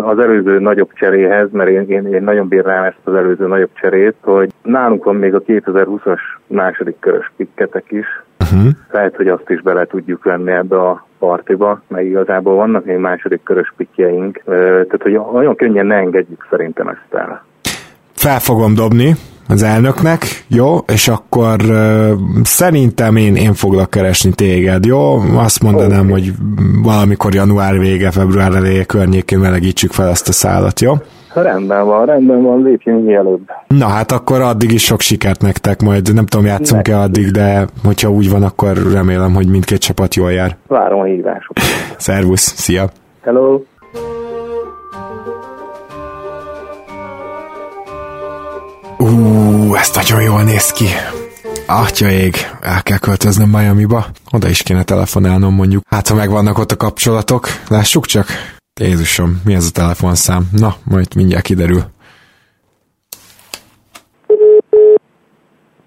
az 0.00 0.18
előző 0.18 0.58
nagyobb 0.58 0.92
cseréhez, 0.92 1.48
mert 1.52 1.70
én, 1.70 1.84
én, 1.88 2.12
én 2.12 2.22
nagyon 2.22 2.48
bírnám 2.48 2.84
ezt 2.84 2.98
az 3.04 3.14
előző 3.14 3.46
nagyobb 3.46 3.70
cserét, 3.74 4.14
hogy 4.20 4.52
nálunk 4.62 5.04
van 5.04 5.16
még 5.16 5.34
a 5.34 5.42
2020-as 5.42 6.20
második 6.46 6.96
körös 6.98 7.32
pikketek 7.36 7.84
is. 7.88 8.06
Uh-huh. 8.40 8.70
Lehet, 8.90 9.16
hogy 9.16 9.28
azt 9.28 9.50
is 9.50 9.62
bele 9.62 9.84
tudjuk 9.84 10.24
venni 10.24 10.50
ebbe 10.50 10.76
a 10.76 11.06
partiba, 11.18 11.82
mert 11.88 12.04
igazából 12.04 12.54
vannak 12.54 12.84
még 12.84 12.96
második 12.96 13.42
körös 13.42 13.72
pikjeink, 13.76 14.42
tehát 14.44 15.02
hogy 15.02 15.20
nagyon 15.32 15.56
könnyen 15.56 15.86
ne 15.86 15.94
engedjük 15.94 16.46
szerintem 16.50 16.88
ezt 16.88 17.14
el. 17.14 17.44
Fel 18.20 18.38
fogom 18.38 18.74
dobni, 18.74 19.14
az 19.48 19.62
elnöknek, 19.62 20.18
jó, 20.48 20.76
és 20.76 21.08
akkor 21.08 21.56
uh, 21.62 22.10
szerintem 22.42 23.16
én, 23.16 23.36
én 23.36 23.54
foglak 23.54 23.90
keresni 23.90 24.32
téged, 24.32 24.84
jó? 24.84 25.16
Azt 25.36 25.62
mondanám, 25.62 26.00
okay. 26.00 26.10
hogy 26.10 26.32
valamikor 26.82 27.34
január 27.34 27.78
vége, 27.78 28.10
február 28.10 28.54
eleje 28.54 28.84
környékén 28.84 29.38
melegítsük 29.38 29.90
fel 29.90 30.08
ezt 30.08 30.28
a 30.28 30.32
szállat, 30.32 30.80
jó? 30.80 30.92
Rendben 31.34 31.86
van, 31.86 32.06
rendben 32.06 32.42
van, 32.42 32.62
lépjünk 32.62 33.04
mielőbb. 33.04 33.40
Na 33.66 33.86
hát 33.86 34.12
akkor 34.12 34.40
addig 34.40 34.72
is 34.72 34.84
sok 34.84 35.00
sikert 35.00 35.42
nektek, 35.42 35.82
majd 35.82 36.14
nem 36.14 36.26
tudom, 36.26 36.46
játszunk-e 36.46 36.98
addig, 36.98 37.30
de 37.30 37.66
hogyha 37.84 38.10
úgy 38.10 38.30
van, 38.30 38.42
akkor 38.42 38.72
remélem, 38.92 39.34
hogy 39.34 39.48
mindkét 39.48 39.80
csapat 39.80 40.14
jól 40.14 40.32
jár. 40.32 40.56
Várom 40.66 41.00
a 41.00 41.04
hívásokat. 41.04 41.64
Szervusz, 41.96 42.54
szia! 42.56 42.88
Hello! 43.22 43.60
Ú, 49.70 49.74
ez 49.74 49.90
nagyon 49.94 50.22
jól 50.22 50.42
néz 50.42 50.72
ki. 50.72 50.84
Atya 51.66 52.10
ég, 52.10 52.34
el 52.60 52.82
kell 52.82 52.98
költöznöm 52.98 53.48
Miami-ba. 53.48 54.06
Oda 54.30 54.48
is 54.48 54.62
kéne 54.62 54.82
telefonálnom 54.82 55.54
mondjuk. 55.54 55.82
Hát, 55.90 56.08
ha 56.08 56.14
megvannak 56.14 56.58
ott 56.58 56.70
a 56.70 56.76
kapcsolatok, 56.76 57.46
lássuk 57.68 58.06
csak. 58.06 58.26
Jézusom, 58.80 59.40
mi 59.44 59.54
ez 59.54 59.66
a 59.66 59.70
telefonszám? 59.70 60.48
Na, 60.52 60.74
majd 60.84 61.14
mindjárt 61.14 61.44
kiderül. 61.44 61.82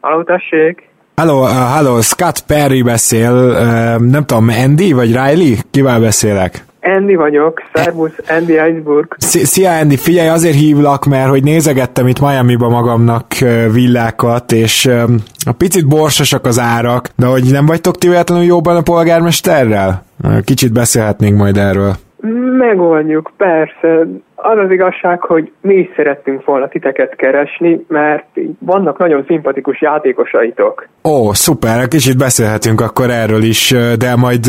Halló, 0.02 0.24
tessék! 0.24 0.90
Hello, 1.16 1.42
uh, 1.42 1.50
hello, 1.50 2.02
Scott 2.02 2.40
Perry 2.46 2.82
beszél, 2.82 3.32
uh, 3.32 4.10
nem 4.10 4.26
tudom, 4.26 4.50
Andy 4.50 4.92
vagy 4.92 5.08
Riley? 5.08 5.56
Kivel 5.72 6.00
beszélek? 6.00 6.66
Andy 6.84 7.16
vagyok, 7.16 7.62
szervusz, 7.74 8.20
Andy 8.30 8.54
Iceburg. 8.54 9.16
Szia 9.18 9.72
Andy, 9.72 9.98
figyelj, 9.98 10.28
azért 10.28 10.56
hívlak, 10.56 11.06
mert 11.06 11.30
hogy 11.30 11.44
nézegettem 11.44 12.08
itt 12.08 12.20
Miami-ba 12.20 12.70
magamnak 12.70 13.26
villákat, 13.72 14.52
és 14.52 14.90
a 15.46 15.52
picit 15.58 15.88
borsosak 15.88 16.46
az 16.46 16.60
árak, 16.60 17.10
de 17.16 17.26
hogy 17.26 17.44
nem 17.52 17.66
vagytok 17.66 17.98
ti 17.98 18.08
véletlenül 18.08 18.46
jóban 18.46 18.76
a 18.76 18.82
polgármesterrel? 18.82 20.04
Kicsit 20.44 20.74
beszélhetnénk 20.74 21.38
majd 21.38 21.58
erről. 21.58 21.94
Megoldjuk, 22.58 23.32
persze 23.38 24.08
az 24.44 24.58
az 24.58 24.72
igazság, 24.72 25.22
hogy 25.22 25.52
mi 25.62 25.74
is 25.74 25.90
szerettünk 25.96 26.46
volna 26.46 26.68
titeket 26.68 27.16
keresni, 27.16 27.86
mert 27.88 28.26
vannak 28.60 28.98
nagyon 28.98 29.24
szimpatikus 29.28 29.82
játékosaitok. 29.82 30.88
Ó, 31.04 31.34
szuper, 31.34 31.88
kicsit 31.88 32.18
beszélhetünk 32.18 32.82
akkor 32.82 33.10
erről 33.10 33.44
is, 33.44 33.76
de 33.98 34.16
majd 34.16 34.44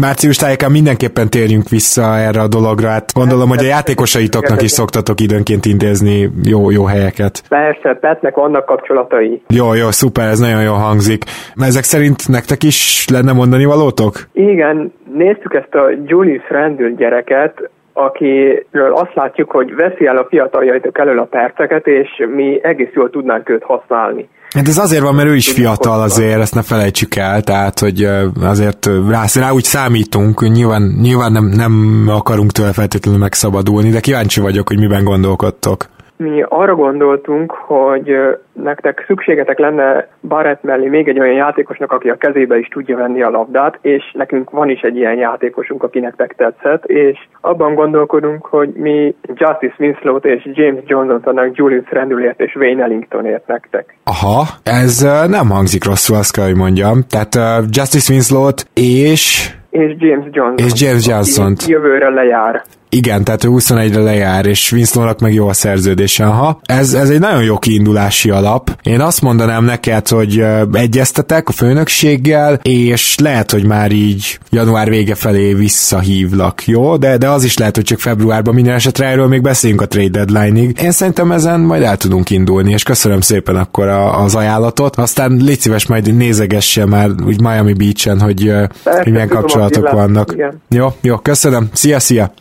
március 0.00 0.36
tájékán 0.36 0.70
mindenképpen 0.70 1.28
térjünk 1.30 1.68
vissza 1.68 2.16
erre 2.16 2.40
a 2.40 2.48
dologra. 2.48 2.88
Hát 2.88 3.12
gondolom, 3.14 3.48
hogy 3.48 3.64
a 3.64 3.72
játékosaitoknak 3.76 4.62
is 4.62 4.70
szoktatok 4.70 5.20
időnként 5.20 5.64
intézni 5.64 6.30
jó, 6.42 6.70
jó 6.70 6.84
helyeket. 6.84 7.42
Persze, 7.48 7.94
Petnek 8.00 8.34
vannak 8.34 8.64
kapcsolatai. 8.66 9.42
Jó, 9.48 9.74
jó, 9.74 9.90
szuper, 9.90 10.28
ez 10.28 10.38
nagyon 10.38 10.62
jól 10.62 10.76
hangzik. 10.88 11.22
Ezek 11.56 11.82
szerint 11.82 12.28
nektek 12.28 12.62
is 12.62 13.06
lenne 13.12 13.32
mondani 13.32 13.64
valótok? 13.64 14.12
Igen, 14.32 14.92
néztük 15.14 15.54
ezt 15.54 15.74
a 15.74 15.90
Julius 16.04 16.48
Randall 16.48 16.90
gyereket, 16.90 17.70
akiről 17.98 18.92
azt 18.94 19.14
látjuk, 19.14 19.50
hogy 19.50 19.74
veszi 19.74 20.06
el 20.06 20.16
a 20.16 20.26
fiataljaitok 20.28 20.98
elől 20.98 21.18
a 21.18 21.24
perceket, 21.24 21.86
és 21.86 22.08
mi 22.34 22.58
egész 22.62 22.92
jól 22.94 23.10
tudnánk 23.10 23.48
őt 23.48 23.62
használni. 23.62 24.28
Hát 24.54 24.68
ez 24.68 24.78
azért 24.78 25.02
van, 25.02 25.14
mert 25.14 25.28
ő 25.28 25.34
is 25.34 25.52
fiatal 25.52 26.00
azért, 26.00 26.40
ezt 26.40 26.54
ne 26.54 26.62
felejtsük 26.62 27.16
el, 27.16 27.42
tehát 27.42 27.78
hogy 27.78 28.08
azért 28.42 28.86
rá, 29.08 29.22
rá 29.40 29.50
úgy 29.50 29.64
számítunk, 29.64 30.40
nyilván, 30.40 30.82
nyilván 31.00 31.32
nem, 31.32 31.44
nem 31.44 32.04
akarunk 32.08 32.52
tőle 32.52 32.72
feltétlenül 32.72 33.20
megszabadulni, 33.20 33.90
de 33.90 34.00
kíváncsi 34.00 34.40
vagyok, 34.40 34.68
hogy 34.68 34.78
miben 34.78 35.04
gondolkodtok. 35.04 35.86
Mi 36.18 36.44
arra 36.48 36.74
gondoltunk, 36.74 37.52
hogy 37.52 38.16
nektek 38.52 39.04
szükségetek 39.06 39.58
lenne 39.58 40.08
Barrett 40.20 40.62
mellé 40.62 40.88
még 40.88 41.08
egy 41.08 41.20
olyan 41.20 41.34
játékosnak, 41.34 41.92
aki 41.92 42.08
a 42.08 42.16
kezébe 42.16 42.58
is 42.58 42.68
tudja 42.68 42.96
venni 42.96 43.22
a 43.22 43.30
labdát, 43.30 43.78
és 43.80 44.12
nekünk 44.12 44.50
van 44.50 44.68
is 44.68 44.80
egy 44.80 44.96
ilyen 44.96 45.16
játékosunk, 45.16 45.82
aki 45.82 46.00
nektek 46.00 46.34
tetszett, 46.36 46.84
és 46.84 47.18
abban 47.40 47.74
gondolkodunk, 47.74 48.46
hogy 48.46 48.68
mi 48.68 49.14
Justice 49.22 49.74
Winslow-t 49.78 50.24
és 50.24 50.48
James 50.52 50.82
Johnson-t 50.86 51.26
adnak 51.26 51.56
Julius 51.56 51.90
Randallért 51.90 52.40
és 52.40 52.54
Wayne 52.54 52.82
Ellingtonért 52.82 53.46
nektek. 53.46 53.98
Aha, 54.04 54.42
ez 54.62 55.06
nem 55.28 55.48
hangzik 55.50 55.84
rosszul, 55.84 56.16
azt 56.16 56.32
kell, 56.32 56.44
hogy 56.44 56.56
mondjam. 56.56 57.04
Tehát 57.08 57.34
uh, 57.34 57.66
Justice 57.70 58.12
Winslow-t 58.12 58.64
és 58.74 59.52
és 59.70 59.94
James 59.98 60.26
Johnson. 60.30 60.66
És 60.66 60.82
James 60.82 61.06
Johnson. 61.06 61.54
Jövőre 61.66 62.08
lejár. 62.10 62.62
Igen, 62.90 63.24
tehát 63.24 63.44
ő 63.44 63.48
21-re 63.50 64.00
lejár, 64.00 64.46
és 64.46 64.72
Winstonnak 64.72 65.20
meg 65.20 65.34
jó 65.34 65.48
a 65.48 65.52
szerződése. 65.52 66.26
Aha, 66.26 66.60
ez, 66.62 66.92
ez 66.92 67.10
egy 67.10 67.20
nagyon 67.20 67.42
jó 67.42 67.58
kiindulási 67.58 68.30
alap. 68.30 68.78
Én 68.82 69.00
azt 69.00 69.22
mondanám 69.22 69.64
neked, 69.64 70.08
hogy 70.08 70.44
egyeztetek 70.72 71.48
a 71.48 71.52
főnökséggel, 71.52 72.60
és 72.62 73.18
lehet, 73.18 73.50
hogy 73.50 73.64
már 73.64 73.92
így 73.92 74.38
január 74.50 74.88
vége 74.88 75.14
felé 75.14 75.54
visszahívlak, 75.54 76.66
jó? 76.66 76.96
De, 76.96 77.16
de 77.16 77.28
az 77.28 77.44
is 77.44 77.58
lehet, 77.58 77.74
hogy 77.74 77.84
csak 77.84 77.98
februárban 77.98 78.54
minden 78.54 78.74
esetre 78.74 79.06
erről 79.06 79.26
még 79.26 79.42
beszéljünk 79.42 79.82
a 79.82 79.86
trade 79.86 80.24
deadline-ig. 80.24 80.78
Én 80.82 80.90
szerintem 80.90 81.32
ezen 81.32 81.60
majd 81.60 81.82
el 81.82 81.96
tudunk 81.96 82.30
indulni, 82.30 82.72
és 82.72 82.82
köszönöm 82.82 83.20
szépen 83.20 83.56
akkor 83.56 83.88
a, 83.88 84.22
az 84.22 84.34
ajánlatot. 84.34 84.96
Aztán 84.96 85.32
légy 85.32 85.60
szíves 85.60 85.86
majd 85.86 86.16
nézegesse 86.16 86.86
már 86.86 87.10
úgy 87.26 87.40
Miami 87.40 87.72
Beach-en, 87.72 88.20
hogy, 88.20 88.52
hogy 88.84 89.12
milyen 89.12 89.28
kapcsolatok 89.28 89.90
vannak. 89.90 90.32
Igen. 90.32 90.62
Jó, 90.68 90.88
jó, 91.00 91.16
köszönöm. 91.16 91.68
Szia, 91.72 91.98
szia! 91.98 92.32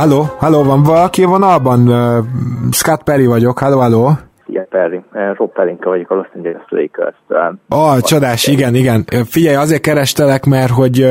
Halló, 0.00 0.22
halló, 0.38 0.62
van 0.62 0.82
valaki 0.82 1.24
vonalban? 1.24 1.80
Uh, 1.88 2.24
Scott 2.70 3.02
Perry 3.02 3.26
vagyok, 3.26 3.58
halló, 3.58 3.78
halló. 3.78 4.08
Szia 4.46 4.66
Perry, 4.70 5.00
Rob 5.36 5.52
Pelinka 5.52 5.88
vagyok 5.88 6.10
a 6.10 6.14
Los 6.14 6.26
Angeles 6.34 6.62
lakers 6.68 7.16
Ó, 7.74 7.76
oh, 7.76 7.98
csodás, 7.98 8.46
igen, 8.46 8.74
igen. 8.74 9.04
Figyelj, 9.24 9.56
azért 9.56 9.80
kerestelek, 9.80 10.44
mert 10.44 10.70
hogy 10.70 11.06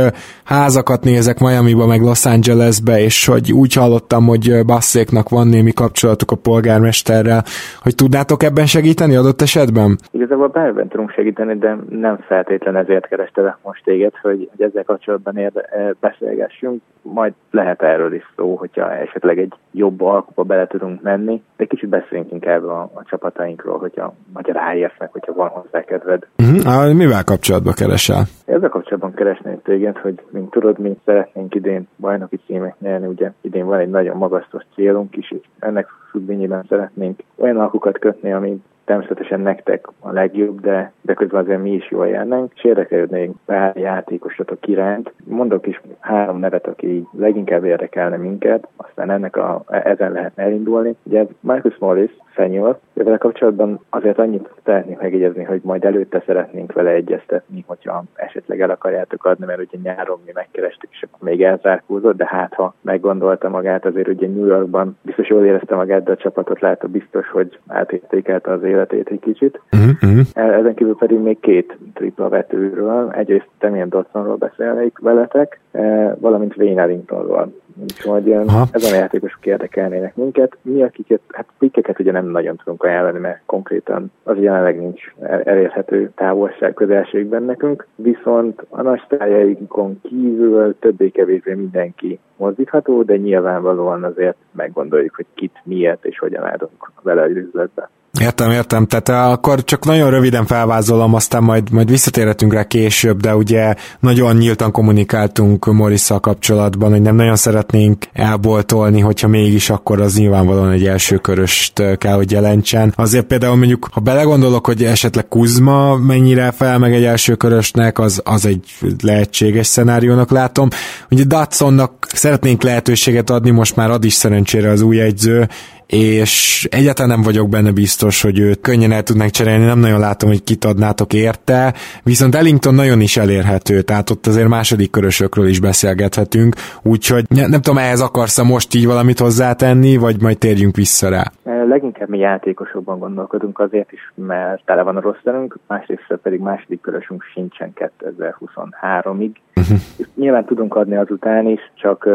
házakat 0.45 1.03
nézek 1.03 1.39
Miami-ba, 1.39 1.85
meg 1.87 2.01
Los 2.01 2.25
Angelesbe, 2.25 2.99
és 2.99 3.27
hogy 3.27 3.51
úgy 3.51 3.73
hallottam, 3.73 4.25
hogy 4.25 4.65
Basszéknak 4.65 5.29
van 5.29 5.47
némi 5.47 5.71
kapcsolatuk 5.71 6.31
a 6.31 6.35
polgármesterrel, 6.35 7.43
hogy 7.83 7.95
tudnátok 7.95 8.43
ebben 8.43 8.65
segíteni 8.65 9.15
adott 9.15 9.41
esetben? 9.41 9.97
Igazából 10.11 10.47
bárben 10.47 10.87
tudunk 10.87 11.11
segíteni, 11.11 11.57
de 11.57 11.77
nem 11.89 12.17
feltétlen 12.27 12.75
ezért 12.75 13.07
kerestelek 13.07 13.57
most 13.63 13.83
téged, 13.83 14.13
hogy, 14.21 14.49
hogy 14.51 14.65
ezzel 14.67 14.83
kapcsolatban 14.83 15.37
érde, 15.37 15.61
beszélgessünk. 15.99 16.81
Majd 17.01 17.33
lehet 17.51 17.81
erről 17.81 18.13
is 18.13 18.33
szó, 18.35 18.55
hogyha 18.55 18.93
esetleg 18.93 19.39
egy 19.39 19.53
jobb 19.71 20.01
alkuba 20.01 20.43
bele 20.43 20.67
tudunk 20.67 21.01
menni, 21.01 21.43
de 21.57 21.65
kicsit 21.65 21.89
beszéljünk 21.89 22.31
inkább 22.31 22.63
a, 22.63 22.81
a 22.93 23.03
csapatainkról, 23.09 23.77
hogyha, 23.77 24.13
hogyha 24.33 24.53
ráérsz 24.53 24.93
hogyha 25.11 25.33
van 25.33 25.49
hozzá 25.49 25.81
kedved. 25.81 26.27
Uh-huh. 26.37 26.93
Mivel 26.93 27.23
kapcsolatban 27.23 27.73
keresel? 27.73 28.23
Ezzel 28.45 28.69
kapcsolatban 28.69 29.13
keresnék 29.13 29.61
téged, 29.61 29.97
hogy 29.97 30.21
mint 30.29 30.49
tudod, 30.49 30.79
mi 30.79 30.97
szeretnénk 31.05 31.55
idén 31.55 31.87
bajnoki 31.99 32.39
címek 32.45 32.75
nyerni, 32.79 33.07
ugye 33.07 33.31
idén 33.41 33.65
van 33.65 33.79
egy 33.79 33.89
nagyon 33.89 34.17
magasztos 34.17 34.63
célunk 34.75 35.15
is, 35.15 35.31
és 35.31 35.41
ennek 35.59 35.87
függvényében 36.11 36.65
szeretnénk 36.69 37.19
olyan 37.37 37.57
alkukat 37.57 37.99
kötni, 37.99 38.33
ami 38.33 38.61
természetesen 38.89 39.39
nektek 39.39 39.87
a 39.99 40.11
legjobb, 40.11 40.61
de, 40.61 40.91
de 41.01 41.13
közben 41.13 41.41
azért 41.41 41.61
mi 41.61 41.73
is 41.73 41.91
jól 41.91 42.07
járnánk, 42.07 42.51
és 42.55 42.63
érdekelődnénk 42.63 43.35
pár 43.45 43.77
játékosatok 43.77 44.67
iránt. 44.67 45.11
Mondok 45.23 45.67
is 45.67 45.81
három 45.99 46.39
nevet, 46.39 46.67
aki 46.67 47.07
leginkább 47.17 47.63
érdekelne 47.63 48.17
minket, 48.17 48.67
aztán 48.75 49.09
ennek 49.09 49.35
a, 49.35 49.63
ezen 49.67 50.11
lehetne 50.11 50.43
elindulni. 50.43 50.95
Ugye 51.03 51.25
Marcus 51.39 51.77
Morris, 51.77 52.11
senior, 52.35 52.79
vele 52.93 53.17
kapcsolatban 53.17 53.79
azért 53.89 54.19
annyit 54.19 54.49
szeretnék 54.65 54.99
megjegyezni, 54.99 55.43
hogy 55.43 55.61
majd 55.63 55.85
előtte 55.85 56.23
szeretnénk 56.25 56.73
vele 56.73 56.89
egyeztetni, 56.89 57.63
hogyha 57.67 58.03
esetleg 58.15 58.61
el 58.61 58.69
akarjátok 58.69 59.25
adni, 59.25 59.45
mert 59.45 59.59
ugye 59.59 59.77
nyáron 59.83 60.19
mi 60.25 60.31
megkerestük, 60.33 60.89
és 60.91 61.03
akkor 61.03 61.29
még 61.29 61.43
elzárkózott, 61.43 62.17
de 62.17 62.27
hát 62.27 62.53
ha 62.53 62.73
meggondolta 62.81 63.49
magát, 63.49 63.85
azért 63.85 64.07
ugye 64.07 64.27
New 64.27 64.45
Yorkban 64.45 64.97
biztos 65.01 65.27
jól 65.27 65.45
érezte 65.45 65.75
magát, 65.75 66.03
de 66.03 66.11
a 66.11 66.15
csapatot 66.15 66.59
látta 66.59 66.87
biztos, 66.87 67.29
hogy 67.29 67.59
átértékelte 67.67 68.51
az 68.51 68.63
életét 68.79 69.09
egy 69.09 69.19
kicsit. 69.19 69.61
Uh-huh. 69.71 70.19
Ezen 70.33 70.73
kívül 70.73 70.95
pedig 70.95 71.19
még 71.19 71.39
két 71.39 71.77
tripla 71.93 72.29
vetőről, 72.29 73.11
egyrészt 73.11 73.49
Temien 73.57 73.89
Dotsonról 73.89 74.35
beszélnék 74.35 74.97
veletek, 74.99 75.59
eh, 75.71 76.11
valamint 76.19 76.57
Wayne 76.57 76.81
Ellingtonról. 76.81 77.51
Úgyhogy 77.81 78.31
Aha. 78.31 78.65
ezen 78.71 78.93
a 78.93 78.95
játékosok 78.95 79.45
érdekelnének 79.45 80.15
minket. 80.15 80.57
Mi, 80.61 80.83
akiket, 80.83 81.21
hát 81.27 81.45
pikkeket 81.57 81.99
ugye 81.99 82.11
nem 82.11 82.25
nagyon 82.25 82.55
tudunk 82.55 82.83
ajánlani, 82.83 83.19
mert 83.19 83.41
konkrétan 83.45 84.11
az 84.23 84.37
jelenleg 84.39 84.79
nincs 84.79 85.13
elérhető 85.43 86.11
távolság 86.15 86.73
közelségben 86.73 87.43
nekünk, 87.43 87.87
viszont 87.95 88.65
a 88.69 88.81
nagy 88.81 89.01
sztájainkon 89.05 89.99
kívül 90.03 90.75
többé-kevésbé 90.79 91.53
mindenki 91.53 92.19
mozdítható, 92.37 93.03
de 93.03 93.17
nyilvánvalóan 93.17 94.03
azért 94.03 94.37
meggondoljuk, 94.51 95.15
hogy 95.15 95.25
kit, 95.33 95.55
miért 95.63 96.05
és 96.05 96.19
hogyan 96.19 96.43
állunk 96.43 96.91
vele 97.01 97.21
az 97.21 97.35
üzletbe. 97.35 97.89
Értem, 98.19 98.51
értem. 98.51 98.85
Tehát 98.85 99.09
eh, 99.09 99.31
akkor 99.31 99.63
csak 99.63 99.85
nagyon 99.85 100.09
röviden 100.09 100.45
felvázolom, 100.45 101.13
aztán 101.13 101.43
majd, 101.43 101.71
majd 101.71 101.89
visszatérhetünk 101.89 102.53
rá 102.53 102.63
később, 102.63 103.21
de 103.21 103.35
ugye 103.35 103.75
nagyon 103.99 104.35
nyíltan 104.35 104.71
kommunikáltunk 104.71 105.65
Morrisszal 105.65 106.19
kapcsolatban, 106.19 106.91
hogy 106.91 107.01
nem 107.01 107.15
nagyon 107.15 107.35
szeretnénk 107.35 108.05
elboltolni, 108.13 108.99
hogyha 108.99 109.27
mégis, 109.27 109.69
akkor 109.69 110.01
az 110.01 110.15
nyilvánvalóan 110.15 110.71
egy 110.71 110.85
első 110.85 111.17
köröst 111.17 111.79
eh, 111.79 111.95
kell, 111.95 112.15
hogy 112.15 112.31
jelentsen. 112.31 112.93
Azért 112.95 113.25
például 113.25 113.55
mondjuk, 113.55 113.89
ha 113.91 114.01
belegondolok, 114.01 114.65
hogy 114.65 114.83
esetleg 114.83 115.27
Kuzma 115.27 115.95
mennyire 115.95 116.51
fel 116.51 116.77
meg 116.77 116.93
egy 116.93 117.03
első 117.03 117.35
körösnek, 117.35 117.99
az, 117.99 118.21
az 118.25 118.45
egy 118.45 118.71
lehetséges 119.01 119.67
szenáriónak 119.67 120.31
látom. 120.31 120.67
Ugye 121.09 121.23
Datsonnak 121.23 122.07
szeretnénk 122.13 122.63
lehetőséget 122.63 123.29
adni, 123.29 123.49
most 123.49 123.75
már 123.75 123.89
ad 123.89 124.03
is 124.03 124.13
szerencsére 124.13 124.69
az 124.69 124.81
új 124.81 124.99
egyző, 124.99 125.47
és 125.89 126.67
egyáltalán 126.71 127.09
nem 127.09 127.21
vagyok 127.21 127.49
benne 127.49 127.71
biztos, 127.71 128.21
hogy 128.21 128.39
őt 128.39 128.59
könnyen 128.61 128.91
el 128.91 129.03
tudnánk 129.03 129.31
cserélni, 129.31 129.65
nem 129.65 129.79
nagyon 129.79 129.99
látom, 129.99 130.29
hogy 130.29 130.43
kit 130.43 130.65
adnátok 130.65 131.13
érte, 131.13 131.73
viszont 132.03 132.35
Ellington 132.35 132.75
nagyon 132.75 133.01
is 133.01 133.17
elérhető, 133.17 133.81
tehát 133.81 134.09
ott 134.09 134.27
azért 134.27 134.47
második 134.47 134.91
körösökről 134.91 135.47
is 135.47 135.59
beszélgethetünk, 135.59 136.55
úgyhogy 136.83 137.25
nem, 137.29 137.49
nem 137.49 137.61
tudom, 137.61 137.77
ehhez 137.77 138.01
akarsz 138.01 138.41
most 138.41 138.73
így 138.73 138.85
valamit 138.85 139.19
hozzátenni, 139.19 139.97
vagy 139.97 140.21
majd 140.21 140.37
térjünk 140.37 140.75
vissza 140.75 141.09
rá. 141.09 141.31
Leginkább 141.69 142.09
mi 142.09 142.17
játékosokban 142.17 142.99
gondolkodunk 142.99 143.59
azért 143.59 143.91
is, 143.91 144.13
mert 144.15 144.65
tele 144.65 144.81
van 144.81 144.97
a 144.97 145.01
rossz 145.01 145.23
másrészt 145.67 146.19
pedig 146.23 146.39
második 146.39 146.81
körösünk 146.81 147.23
sincsen 147.33 147.73
2023-ig. 147.75 149.31
Uh-huh. 149.55 149.77
Nyilván 150.15 150.45
tudunk 150.45 150.75
adni 150.75 150.95
azután 150.95 151.47
is, 151.47 151.59
csak 151.73 152.09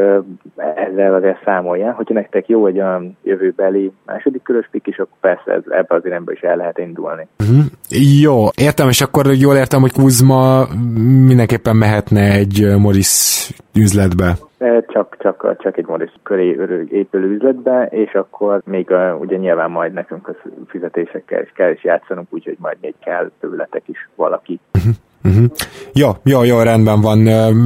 ezzel 0.75 1.15
azért 1.15 1.43
számolja. 1.45 1.93
Hogyha 1.93 2.15
nektek 2.15 2.49
jó 2.49 2.67
egy 2.67 2.77
olyan 2.77 3.17
jövőbeli 3.23 3.93
második 4.07 4.43
körös 4.43 4.69
pik 4.71 4.87
is, 4.87 4.99
akkor 4.99 5.19
persze 5.21 5.53
ez, 5.53 5.63
ebbe 5.69 5.95
az 5.95 6.05
irányba 6.05 6.33
is 6.33 6.41
el 6.41 6.57
lehet 6.57 6.79
indulni. 6.79 7.27
Uh-huh. 7.39 7.65
Jó, 8.21 8.49
értem, 8.57 8.89
és 8.89 9.01
akkor 9.01 9.27
jól 9.27 9.57
értem, 9.57 9.81
hogy 9.81 9.93
Kuzma 9.93 10.67
mindenképpen 11.27 11.77
mehetne 11.77 12.33
egy 12.33 12.75
Morris 12.79 13.51
üzletbe. 13.75 14.37
Csak, 14.89 15.17
csak, 15.19 15.57
csak 15.59 15.77
egy 15.77 15.87
Morris 15.87 16.12
köré 16.23 16.57
épülő 16.91 17.35
üzletbe, 17.35 17.87
és 17.91 18.12
akkor 18.12 18.62
még 18.65 18.91
a, 18.91 19.17
ugye 19.21 19.37
nyilván 19.37 19.71
majd 19.71 19.93
nekünk 19.93 20.29
a 20.29 20.35
fizetésekkel 20.67 21.43
is 21.43 21.53
kell 21.57 21.71
is 21.71 21.85
játszanunk, 21.85 22.27
úgyhogy 22.31 22.57
majd 22.59 22.77
még 22.81 22.95
kell 23.05 23.31
tőletek 23.41 23.83
is 23.87 24.09
valaki. 24.15 24.61
Uh-huh. 25.25 25.45
Jó, 25.93 26.09
jó, 26.23 26.43
jó, 26.43 26.62
rendben 26.62 27.01
van. 27.01 27.19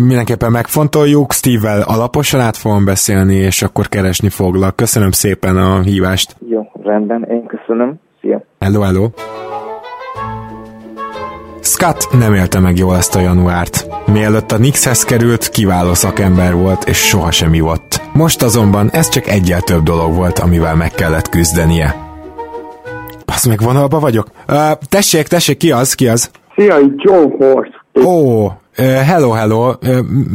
Mindenképpen 0.07 0.51
megfontoljuk, 0.51 1.33
Steve-vel 1.33 1.83
alaposan 1.87 2.41
át 2.41 2.57
fogom 2.57 2.85
beszélni, 2.85 3.35
és 3.35 3.63
akkor 3.63 3.87
keresni 3.87 4.29
foglak. 4.29 4.77
Köszönöm 4.77 5.11
szépen 5.11 5.57
a 5.57 5.81
hívást. 5.81 6.37
Jó, 6.49 6.63
rendben, 6.83 7.25
én 7.25 7.47
köszönöm. 7.47 8.01
Szia. 8.21 8.43
Hello, 8.59 8.81
hello. 8.81 9.07
Scott 11.69 12.09
nem 12.19 12.35
élte 12.35 12.61
meg 12.61 12.77
jól 12.77 12.97
ezt 12.97 13.17
a 13.17 13.21
januárt. 13.21 13.87
Mielőtt 14.13 14.53
a 14.53 14.57
Knickshez 14.57 15.05
került, 15.05 15.49
kiváló 15.49 15.95
szakember 15.95 16.55
volt, 16.55 16.85
és 16.85 16.97
soha 16.97 17.31
sem 17.31 17.55
ivott. 17.55 18.01
Most 18.13 18.43
azonban 18.43 18.89
ez 18.93 19.09
csak 19.09 19.27
egyel 19.27 19.61
több 19.61 19.83
dolog 19.83 20.15
volt, 20.15 20.39
amivel 20.39 20.77
meg 20.77 20.91
kellett 20.91 21.29
küzdenie. 21.29 21.95
Basz 23.27 23.47
meg 23.47 23.59
vonalba 23.61 23.99
vagyok? 23.99 24.27
Uh, 24.49 24.57
tessék, 24.89 25.27
tessék, 25.27 25.57
ki 25.57 25.71
az, 25.71 25.95
ki 25.95 26.09
az? 26.09 26.31
Szia, 26.57 26.77
John 26.97 27.31
Horst. 27.37 27.73
Ó, 28.05 28.11
oh, 28.11 28.53
hello, 29.11 29.31
hello, 29.31 29.73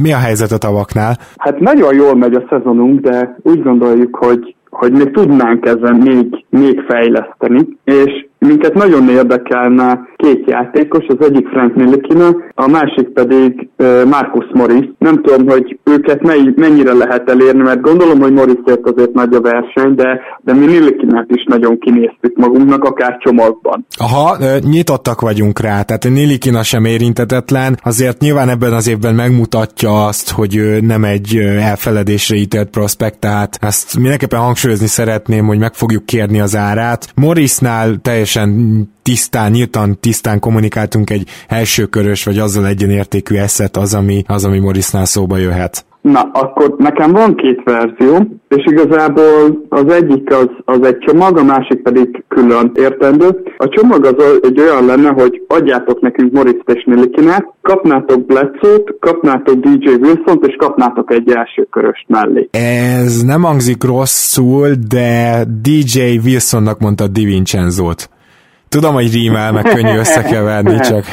mi 0.01 0.13
a 0.13 0.17
helyzet 0.17 0.51
a 0.51 0.57
tavaknál? 0.57 1.17
Hát 1.37 1.59
nagyon 1.59 1.95
jól 1.95 2.15
megy 2.15 2.33
a 2.33 2.45
szezonunk, 2.49 2.99
de 2.99 3.35
úgy 3.43 3.63
gondoljuk, 3.63 4.15
hogy 4.15 4.55
hogy 4.69 4.91
még 4.91 5.11
tudnánk 5.11 5.65
ezen 5.65 5.95
még, 5.95 6.45
még 6.49 6.79
fejleszteni, 6.87 7.67
és 7.83 8.27
minket 8.45 8.73
nagyon 8.73 9.09
érdekelne 9.09 9.99
két 10.15 10.43
játékos, 10.49 11.05
az 11.07 11.25
egyik 11.27 11.47
Frank 11.47 11.75
Nilikina, 11.75 12.35
a 12.55 12.67
másik 12.67 13.07
pedig 13.07 13.69
Marcus 14.05 14.45
Morris. 14.53 14.89
Nem 14.97 15.21
tudom, 15.21 15.47
hogy 15.47 15.79
őket 15.83 16.21
mennyire 16.55 16.93
lehet 16.93 17.29
elérni, 17.29 17.61
mert 17.61 17.81
gondolom, 17.81 18.19
hogy 18.19 18.33
Morrisért 18.33 18.89
azért 18.89 19.13
nagy 19.13 19.33
a 19.33 19.41
verseny, 19.41 19.95
de, 19.95 20.21
de 20.41 20.53
mi 20.53 20.65
Nilikinát 20.65 21.25
is 21.29 21.43
nagyon 21.47 21.79
kinéztük 21.79 22.35
magunknak, 22.35 22.83
akár 22.83 23.17
csomagban. 23.17 23.85
Aha, 23.97 24.37
nyitottak 24.59 25.21
vagyunk 25.21 25.59
rá, 25.59 25.81
tehát 25.81 26.09
Nilikina 26.09 26.63
sem 26.63 26.85
érintetetlen, 26.85 27.79
azért 27.83 28.19
nyilván 28.21 28.49
ebben 28.49 28.73
az 28.73 28.87
évben 28.87 29.15
megmutatja 29.15 30.05
azt, 30.05 30.31
hogy 30.31 30.55
ő 30.55 30.79
nem 30.79 31.03
egy 31.03 31.35
elfeledésre 31.59 32.35
ítélt 32.35 32.69
prospekt, 32.69 33.19
tehát 33.19 33.57
ezt 33.61 33.97
mindenképpen 33.97 34.39
hangsúlyozni 34.39 34.87
szeretném, 34.87 35.45
hogy 35.45 35.59
meg 35.59 35.73
fogjuk 35.73 36.05
kérni 36.05 36.39
az 36.39 36.55
árát. 36.55 37.07
Morrisnál 37.15 37.95
teljesen 38.33 38.91
tisztán, 39.01 39.51
nyíltan 39.51 39.99
tisztán 39.99 40.39
kommunikáltunk 40.39 41.09
egy 41.09 41.27
elsőkörös, 41.47 42.25
vagy 42.25 42.37
azzal 42.37 42.67
egyenértékű 42.67 43.35
eszet 43.35 43.77
az, 43.77 43.93
ami, 43.93 44.23
az, 44.27 44.45
ami 44.45 44.59
Morrisnál 44.59 45.05
szóba 45.05 45.37
jöhet. 45.37 45.85
Na, 46.01 46.29
akkor 46.33 46.75
nekem 46.77 47.11
van 47.11 47.35
két 47.35 47.61
verzió, 47.63 48.27
és 48.47 48.65
igazából 48.65 49.63
az 49.69 49.93
egyik 49.93 50.33
az, 50.33 50.49
az 50.65 50.87
egy 50.87 50.97
csomag, 50.97 51.37
a 51.37 51.43
másik 51.43 51.81
pedig 51.81 52.23
külön 52.27 52.71
értendő. 52.75 53.43
A 53.57 53.67
csomag 53.69 54.05
az 54.05 54.39
egy 54.41 54.59
olyan 54.59 54.85
lenne, 54.85 55.09
hogy 55.09 55.43
adjátok 55.47 56.01
nekünk 56.01 56.31
Moritz 56.31 56.61
és 56.65 56.83
Nilikinát, 56.85 57.45
kapnátok 57.61 58.25
Bledsoe-t, 58.25 58.95
kapnátok 58.99 59.55
DJ 59.55 59.87
Wilson-t, 59.87 60.45
és 60.45 60.55
kapnátok 60.55 61.11
egy 61.11 61.31
első 61.31 61.67
köröst 61.71 62.05
mellé. 62.07 62.47
Ez 62.51 63.21
nem 63.21 63.41
hangzik 63.41 63.83
rosszul, 63.83 64.67
de 64.89 65.43
DJ 65.61 65.99
Wilsonnak 66.23 66.79
mondta 66.79 67.07
Di 67.07 67.25
Vincenzo-t. 67.25 68.09
Tudom, 68.73 68.93
hogy 68.93 69.13
rímel, 69.13 69.51
meg 69.51 69.63
könnyű 69.63 69.97
összekeverni, 69.97 70.79
csak... 70.79 71.05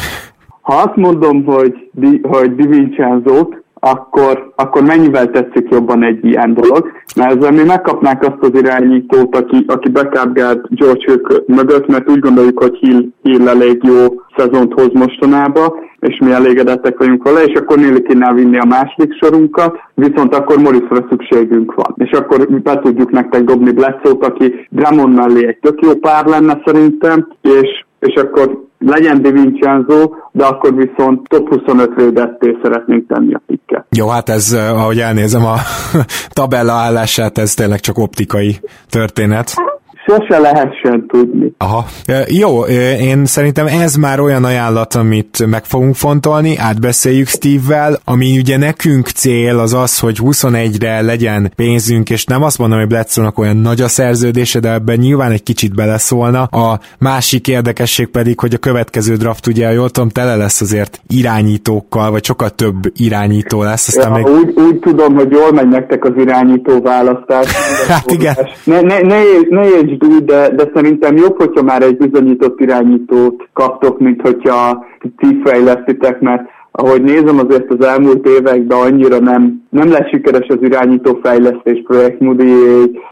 Ha 0.60 0.76
azt 0.84 0.96
mondom, 0.96 1.44
hogy 1.44 1.90
Di, 1.92 2.20
hogy 2.22 2.54
Di 2.54 2.66
Vincenzo-t, 2.66 3.62
akkor, 3.80 4.52
akkor 4.56 4.82
mennyivel 4.82 5.30
tetszik 5.30 5.68
jobban 5.70 6.04
egy 6.04 6.24
ilyen 6.24 6.54
dolog. 6.54 6.92
Mert 7.16 7.36
ezzel 7.36 7.52
mi 7.52 7.62
megkapnánk 7.62 8.22
azt 8.22 8.42
az 8.52 8.60
irányítót, 8.60 9.36
aki, 9.36 9.64
aki 9.66 9.88
backupgált 9.88 10.66
George 10.68 11.04
Hill 11.06 11.44
mögött, 11.46 11.86
mert 11.86 12.10
úgy 12.10 12.18
gondoljuk, 12.18 12.58
hogy 12.58 12.76
Hill, 12.80 13.02
Hill 13.22 13.48
elég 13.48 13.80
jó 13.84 14.20
szezont 14.36 14.72
hoz 14.72 14.92
mostanába, 14.92 15.78
és 16.00 16.18
mi 16.18 16.30
elégedettek 16.30 16.98
vagyunk 16.98 17.22
vele, 17.22 17.42
és 17.42 17.60
akkor 17.60 17.76
Néli 17.76 18.02
kéne 18.02 18.34
vinni 18.34 18.58
a 18.58 18.64
második 18.64 19.14
sorunkat, 19.14 19.78
viszont 19.94 20.34
akkor 20.34 20.58
Morrisra 20.58 21.06
szükségünk 21.08 21.74
van. 21.74 21.94
És 21.96 22.10
akkor 22.10 22.48
be 22.48 22.78
tudjuk 22.78 23.10
nektek 23.10 23.44
dobni 23.44 23.70
Bledsoe-t, 23.70 24.24
aki 24.24 24.66
Drummond 24.70 25.14
mellé 25.14 25.46
egy 25.46 25.58
tök 25.58 25.80
jó 25.80 25.94
pár 25.94 26.26
lenne 26.26 26.62
szerintem, 26.64 27.28
és, 27.42 27.84
és 28.00 28.14
akkor 28.14 28.68
legyen 28.78 29.22
Di 29.22 29.30
Vincenzo, 29.30 30.10
de 30.32 30.44
akkor 30.44 30.74
viszont 30.74 31.28
top 31.28 31.48
25 31.48 31.94
védetté 31.94 32.58
szeretnénk 32.62 33.06
tenni 33.08 33.34
a 33.34 33.40
pikket. 33.46 33.86
Jó, 33.96 34.08
hát 34.08 34.28
ez, 34.28 34.52
eh, 34.52 34.80
ahogy 34.80 34.98
elnézem 34.98 35.44
a 35.44 35.56
tabella 36.38 36.72
állását, 36.72 37.38
ez 37.38 37.54
tényleg 37.54 37.80
csak 37.80 37.98
optikai 37.98 38.56
történet 38.88 39.54
sose 40.06 40.38
lehessen 40.38 41.06
tudni. 41.06 41.52
Aha. 41.58 41.84
Jó, 42.28 42.62
én 43.00 43.24
szerintem 43.24 43.66
ez 43.66 43.94
már 43.94 44.20
olyan 44.20 44.44
ajánlat, 44.44 44.94
amit 44.94 45.46
meg 45.46 45.64
fogunk 45.64 45.94
fontolni, 45.94 46.56
átbeszéljük 46.56 47.28
Steve-vel, 47.28 47.98
ami 48.04 48.38
ugye 48.38 48.56
nekünk 48.56 49.06
cél 49.06 49.58
az 49.58 49.74
az, 49.74 49.98
hogy 49.98 50.18
21-re 50.22 51.00
legyen 51.00 51.52
pénzünk, 51.56 52.10
és 52.10 52.24
nem 52.24 52.42
azt 52.42 52.58
mondom, 52.58 52.78
hogy 52.78 52.88
bledsoe 52.88 53.32
olyan 53.36 53.56
nagy 53.56 53.80
a 53.80 53.88
szerződése, 53.88 54.60
de 54.60 54.72
ebben 54.72 54.98
nyilván 54.98 55.30
egy 55.30 55.42
kicsit 55.42 55.74
beleszólna. 55.74 56.42
A 56.42 56.80
másik 56.98 57.48
érdekesség 57.48 58.06
pedig, 58.06 58.40
hogy 58.40 58.54
a 58.54 58.58
következő 58.58 59.14
draft 59.14 59.46
ugye, 59.46 59.72
jól 59.72 59.90
tudom, 59.90 60.08
tele 60.08 60.36
lesz 60.36 60.60
azért 60.60 61.00
irányítókkal, 61.08 62.10
vagy 62.10 62.24
sokkal 62.24 62.50
több 62.50 62.92
irányító 62.96 63.62
lesz. 63.62 63.88
Aztán 63.88 64.18
ja, 64.18 64.24
még... 64.24 64.34
úgy, 64.34 64.54
úgy 64.56 64.78
tudom, 64.78 65.14
hogy 65.14 65.30
jól 65.30 65.52
megy 65.52 65.68
nektek 65.68 66.04
az 66.04 66.12
irányító 66.16 66.80
választás. 66.80 67.46
hát 67.88 68.10
igen. 68.10 68.34
Ne, 68.64 68.80
ne, 68.80 69.00
ne, 69.00 69.22
ne 69.48 69.66
úgy, 70.04 70.24
de, 70.24 70.48
de 70.48 70.70
szerintem 70.74 71.16
jobb, 71.16 71.36
hogyha 71.36 71.62
már 71.62 71.82
egy 71.82 71.96
bizonyított 71.96 72.60
irányítót 72.60 73.48
kaptok, 73.52 73.98
mint 73.98 74.20
hogyha 74.20 74.86
ti 75.16 75.40
fejlesztitek, 75.44 76.20
mert 76.20 76.42
ahogy 76.72 77.02
nézem 77.02 77.38
azért 77.38 77.72
az 77.72 77.86
elmúlt 77.86 78.28
években 78.28 78.78
annyira 78.78 79.18
nem, 79.18 79.62
nem 79.70 79.90
lesz 79.90 80.08
sikeres 80.08 80.46
az 80.48 80.58
irányító 80.60 81.18
fejlesztés 81.22 81.82
projekt, 81.86 82.20
Moody, 82.20 82.52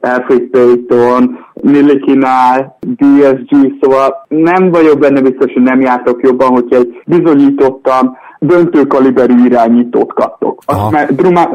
Alfred 0.00 0.42
Payton, 0.42 1.38
Millikinál, 1.62 2.78
DSG, 2.96 3.74
szóval 3.80 4.26
nem 4.28 4.70
vagyok 4.70 4.98
benne 4.98 5.20
biztos, 5.20 5.52
hogy 5.52 5.62
nem 5.62 5.80
jártok 5.80 6.20
jobban, 6.22 6.48
hogyha 6.48 6.76
egy 6.76 7.02
bizonyítottan 7.06 8.16
döntő 8.38 8.86
kaliberű 8.86 9.44
irányítót 9.44 10.12
kaptok. 10.12 10.62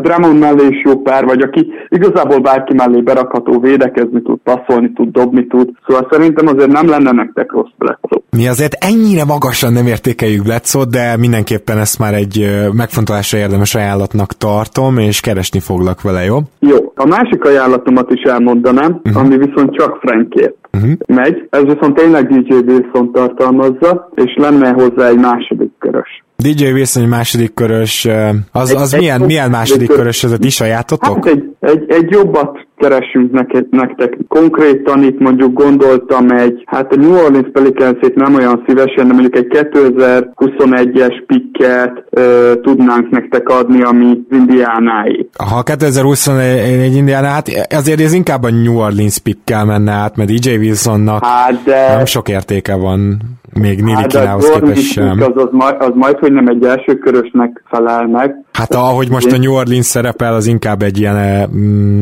Drummond 0.02 0.40
mellé 0.40 0.68
is 0.68 0.82
jó 0.84 1.02
pár 1.02 1.26
vagy, 1.26 1.42
aki 1.42 1.72
igazából 1.90 2.40
bárki 2.40 2.74
mellé 2.74 3.02
berakható, 3.02 3.60
védekezni 3.60 4.22
tud, 4.22 4.40
passzolni 4.44 4.92
tud, 4.94 5.12
dobni 5.12 5.48
tud. 5.48 5.70
Szóval 5.88 6.08
szerintem 6.12 6.48
azért 6.48 6.72
nem 6.72 6.90
lenne 6.90 7.12
nektek 7.12 7.52
rossz 7.52 7.72
Bledsoe. 7.78 8.22
Mi 8.30 8.48
azért 8.48 8.84
ennyire 8.84 9.26
magasan 9.26 9.74
nem 9.74 9.88
értékeljük 9.88 10.44
bledsoe 10.44 10.86
de 10.86 11.18
mindenképpen 11.18 11.78
ezt 11.78 12.00
már 12.00 12.14
egy 12.14 12.50
megfontolásra 12.74 13.38
érdemes 13.38 13.76
ajánlatnak 13.76 14.34
tartom, 14.34 14.98
és 14.98 15.20
keresni 15.20 15.60
foglak 15.60 16.02
vele, 16.02 16.24
jó? 16.24 16.38
Jó. 16.60 16.78
A 16.96 17.06
másik 17.06 17.46
ajánlatomat 17.46 18.12
is 18.12 18.22
elmondanám, 18.22 19.02
uh-huh. 19.04 19.22
ami 19.24 19.38
viszont 19.38 19.76
csak 19.76 19.98
Frankért 20.02 20.56
uh-huh. 20.72 20.92
megy. 21.08 21.48
Ez 21.50 21.64
viszont 21.64 21.96
tényleg 21.96 22.28
DJ 22.28 22.54
Wilson 22.54 23.12
tartalmazza, 23.12 24.10
és 24.16 24.36
lenne 24.36 24.70
hozzá 24.72 25.08
egy 25.08 25.20
második 25.20 25.72
körös. 25.80 26.23
DJ 26.38 26.72
Wilson 26.72 27.04
egy 27.04 27.10
második 27.10 27.54
körös, 27.54 28.08
az, 28.52 28.74
az 28.74 28.94
egy, 28.94 29.00
milyen, 29.00 29.22
egy, 29.22 29.28
milyen 29.28 29.50
második 29.50 29.90
egy, 29.90 29.96
körös, 29.96 30.24
ez 30.24 30.32
a 30.32 30.38
ti 30.38 30.50
sajátotok? 30.50 31.26
Hát 31.26 31.26
egy, 31.26 31.44
egy, 31.60 31.84
egy 31.88 32.10
jobbat 32.10 32.68
keresünk 32.78 33.32
neked, 33.32 33.66
nektek. 33.70 34.18
Konkrétan 34.28 35.04
itt 35.04 35.20
mondjuk 35.20 35.54
gondoltam 35.54 36.30
egy, 36.30 36.64
hát 36.66 36.92
a 36.92 36.96
New 36.96 37.16
Orleans 37.16 37.48
pelicans 37.54 37.98
nem 38.16 38.36
olyan 38.36 38.64
szívesen, 38.68 39.08
de 39.08 39.14
mondjuk 39.14 39.36
egy 39.36 39.48
2021-es 39.50 41.24
pikket 41.28 42.04
ö, 42.10 42.54
tudnánk 42.62 43.10
nektek 43.10 43.50
adni, 43.50 43.82
ami 43.84 44.20
Indiánáé. 44.32 45.28
Ha 45.38 45.64
2021 45.64 46.96
Indiána, 46.96 47.28
hát 47.28 47.68
azért 47.70 48.00
ez 48.00 48.14
inkább 48.14 48.44
a 48.44 48.50
New 48.50 48.78
Orleans 48.78 49.18
pikkel 49.18 49.66
menne 49.66 49.92
át, 49.92 50.16
mert 50.16 50.30
DJ 50.30 50.56
Wilsonnak 50.56 51.26
hát 51.26 51.64
de... 51.64 51.96
nem 51.96 52.06
sok 52.06 52.30
értéke 52.30 52.76
van 52.76 53.18
még 53.60 53.82
Nili 53.82 53.94
hát, 53.94 54.08
Kinához 54.08 54.50
képest 54.50 54.92
sem. 54.92 55.22
Az, 55.22 55.44
az, 55.44 55.50
majd, 55.52 55.76
az 55.80 55.92
majd, 55.94 56.18
hogy 56.20 56.32
nem 56.32 56.48
egy 56.48 56.64
első 56.64 56.94
körösnek 56.94 57.64
felel 57.70 58.08
meg. 58.08 58.36
Hát 58.52 58.74
ahogy 58.74 59.10
most 59.10 59.32
a 59.32 59.38
New 59.38 59.54
Orleans 59.54 59.86
szerepel, 59.86 60.34
az 60.34 60.48
inkább 60.48 60.82
egy 60.82 61.00
ilyen 61.00 61.50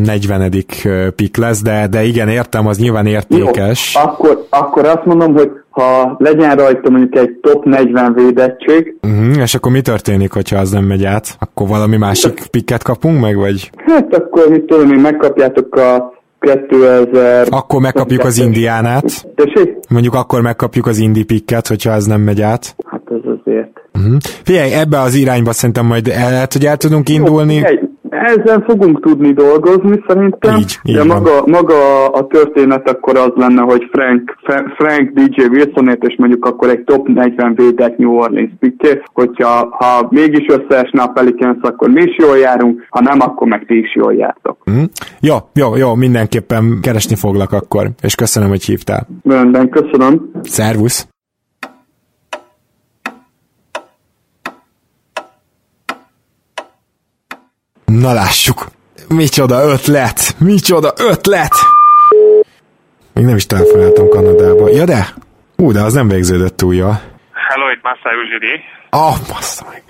40 0.04 0.41
eh, 0.41 0.49
eh, 0.84 1.10
pik 1.10 1.38
lesz, 1.38 1.62
de, 1.62 1.88
de 1.88 2.04
igen, 2.04 2.28
értem, 2.28 2.68
az 2.68 2.78
nyilván 2.78 3.06
értékes. 3.06 3.95
Jó, 3.95 4.02
akkor, 4.02 4.45
akkor 4.49 4.86
azt 4.86 5.06
mondom, 5.06 5.34
hogy 5.34 5.52
ha 5.70 6.16
legyen 6.18 6.56
rajta 6.56 6.89
mondjuk 6.89 7.16
egy 7.16 7.38
top 7.41 7.66
40 7.66 8.14
védettség. 8.14 8.95
Uh-huh, 9.02 9.41
és 9.41 9.56
akkor 9.56 9.72
mi 9.72 9.82
történik, 9.82 10.34
hogyha 10.34 10.58
az 10.58 10.72
nem 10.72 10.84
megy 10.84 11.06
át? 11.06 11.36
Akkor 11.39 11.68
valami 11.68 11.97
másik 11.97 12.47
pikket 12.52 12.84
kapunk 12.84 13.22
meg, 13.22 13.36
vagy? 13.36 13.72
Hát 13.86 14.16
akkor 14.16 14.49
mit 14.49 14.64
tudom 14.64 14.91
én, 14.91 14.99
megkapjátok 14.99 15.76
a 15.76 16.21
2000... 16.42 17.48
Akkor 17.50 17.82
megkapjuk 17.82 18.24
az 18.24 18.38
indiánát. 18.38 19.28
Tessék? 19.36 19.78
Mondjuk 19.89 20.14
akkor 20.14 20.42
megkapjuk 20.42 20.88
az 20.88 20.98
indi 20.98 21.24
pikket, 21.24 21.68
hogyha 21.68 21.92
ez 21.92 22.06
nem 22.06 22.22
megy 22.22 22.42
át. 22.42 22.76
Hát 22.86 23.02
ez 23.06 23.32
azért. 23.39 23.72
Uh-huh. 23.94 24.18
Figyelj, 24.44 24.74
ebbe 24.74 25.00
az 25.00 25.16
irányba 25.16 25.52
szerintem 25.52 25.86
majd 25.86 26.08
el, 26.08 26.48
hogy 26.52 26.66
el 26.66 26.78
tudunk 26.78 27.10
indulni. 27.10 27.56
Jó, 27.56 27.62
ezzel 28.12 28.64
fogunk 28.68 29.01
tudni 29.01 29.34
dolgozni 29.34 30.03
szerintem. 30.07 30.57
Így, 30.57 30.80
így 30.84 30.95
De 30.95 31.03
maga, 31.03 31.43
maga 31.45 32.07
a 32.07 32.28
történet 32.28 32.89
akkor 32.89 33.18
az 33.18 33.32
lenne, 33.36 33.62
hogy 33.62 33.89
Frank, 33.91 34.38
Frank 34.78 35.09
DJ 35.09 35.43
Wilsonét, 35.43 36.03
és 36.03 36.16
mondjuk 36.18 36.45
akkor 36.45 36.70
egy 36.70 36.84
top 36.84 37.07
40 37.07 37.53
védett 37.55 37.97
New 37.97 38.12
Orleans 38.12 38.51
pické, 38.59 39.01
hogyha 39.14 39.68
ha 39.72 40.07
mégis 40.09 40.45
összeesne 40.47 41.01
a 41.01 41.07
Pelicans, 41.07 41.57
akkor 41.62 41.89
mi 41.89 42.01
is 42.01 42.16
jól 42.18 42.38
járunk, 42.38 42.86
ha 42.89 43.01
nem, 43.01 43.20
akkor 43.20 43.47
meg 43.47 43.66
ti 43.66 43.80
is 43.80 43.95
jól 43.95 44.14
jártok. 44.14 44.57
Mm. 44.72 44.84
Jó, 45.20 45.36
jó, 45.53 45.76
jó, 45.76 45.95
mindenképpen 45.95 46.80
keresni 46.82 47.16
foglak 47.16 47.51
akkor, 47.51 47.89
és 48.01 48.16
köszönöm, 48.16 48.49
hogy 48.49 48.64
hívtál. 48.64 49.07
Rendben, 49.24 49.70
köszönöm. 49.70 50.32
Szervusz. 50.41 51.07
Na 58.00 58.14
lássuk. 58.14 58.66
Micsoda 59.10 59.64
ötlet! 59.64 60.36
Micsoda 60.39 60.94
ötlet! 60.98 61.52
Még 63.14 63.26
nem 63.26 63.36
is 63.36 63.46
telefonáltam 63.46 64.10
Kanadába. 64.10 64.70
Ja 64.70 64.86
de? 64.86 65.06
Ú, 65.58 65.72
de 65.72 65.82
az 65.82 65.94
nem 65.94 66.08
végződött 66.08 66.58
túl 66.58 66.76
jól. 66.76 67.02
Hello, 67.50 67.70
itt 67.72 67.82
Masai 67.84 68.18
Ujiri. 68.24 68.64
Oh, 68.89 69.16
bassza 69.28 69.66
meg. 69.72 69.84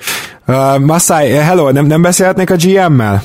Uh, 0.48 0.86
Masai, 0.86 1.32
eh, 1.32 1.48
hello, 1.48 1.72
nem, 1.72 1.86
nem 1.86 2.02
beszélhetnék 2.02 2.50
a 2.50 2.56
GM-mel? 2.56 3.20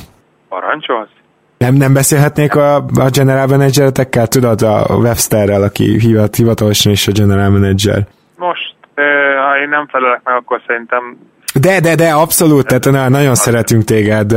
Parancsolsz? 0.49 1.11
Nem, 1.59 1.74
nem 1.74 1.93
beszélhetnék 1.93 2.55
a, 2.55 2.74
a 2.77 3.11
general 3.11 3.47
manageretekkel, 3.47 4.27
tudod, 4.27 4.62
a 4.62 4.97
Websterrel, 4.97 5.62
aki 5.62 5.99
hivat, 5.99 6.37
hivatalosan 6.37 6.93
is 6.93 7.09
a 7.09 7.12
general 7.12 7.51
manager. 7.51 8.07
Most, 8.37 8.74
ha 9.47 9.59
én 9.62 9.68
nem 9.68 9.87
felelek 9.87 10.20
meg, 10.24 10.35
akkor 10.35 10.61
szerintem 10.66 11.18
de, 11.67 11.81
de, 11.81 11.95
de, 11.95 12.11
abszolút, 12.11 12.67
tehát 12.67 12.85
na, 12.85 13.09
nagyon 13.09 13.35
szeretünk 13.35 13.85
téged. 13.85 14.37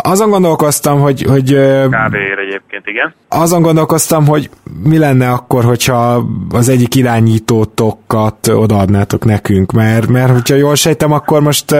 Azon 0.00 0.30
gondolkoztam, 0.30 1.00
hogy... 1.00 1.22
hogy 1.22 1.50
Kávéért 1.90 2.38
egyébként, 2.38 2.86
igen. 2.86 3.14
Azon 3.28 3.62
gondolkoztam, 3.62 4.26
hogy 4.26 4.50
mi 4.82 4.98
lenne 4.98 5.30
akkor, 5.30 5.64
hogyha 5.64 6.26
az 6.50 6.68
egyik 6.68 6.94
irányítótokat 6.94 8.48
odaadnátok 8.48 9.24
nekünk, 9.24 9.72
mert, 9.72 10.06
mert 10.06 10.32
hogyha 10.32 10.54
jól 10.54 10.74
sejtem, 10.74 11.12
akkor 11.12 11.40
most 11.40 11.70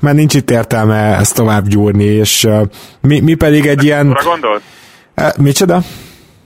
már 0.00 0.14
nincs 0.14 0.34
itt 0.34 0.50
értelme 0.50 1.16
ezt 1.16 1.34
tovább 1.34 1.66
gyúrni, 1.66 2.04
és 2.04 2.48
mi, 3.00 3.20
mi 3.20 3.34
pedig 3.34 3.66
egy 3.66 3.84
ilyen... 3.84 4.16
gondolsz? 4.24 4.62
Micsoda? 5.36 5.80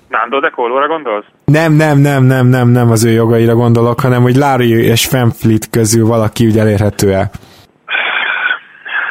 Nando 0.09 0.41
de 0.41 0.49
Colóra 0.49 0.87
gondolsz? 0.87 1.27
Nem, 1.45 1.73
nem, 1.73 1.99
nem, 1.99 2.25
nem, 2.25 2.47
nem, 2.47 2.69
nem 2.69 2.91
az 2.91 3.05
ő 3.05 3.11
jogaira 3.11 3.55
gondolok, 3.55 4.01
hanem 4.01 4.23
hogy 4.23 4.37
Larry 4.37 4.71
és 4.71 5.07
Fanfleet 5.07 5.71
közül 5.71 6.07
valaki 6.07 6.47
úgy 6.47 6.59
elérhető-e. 6.59 7.31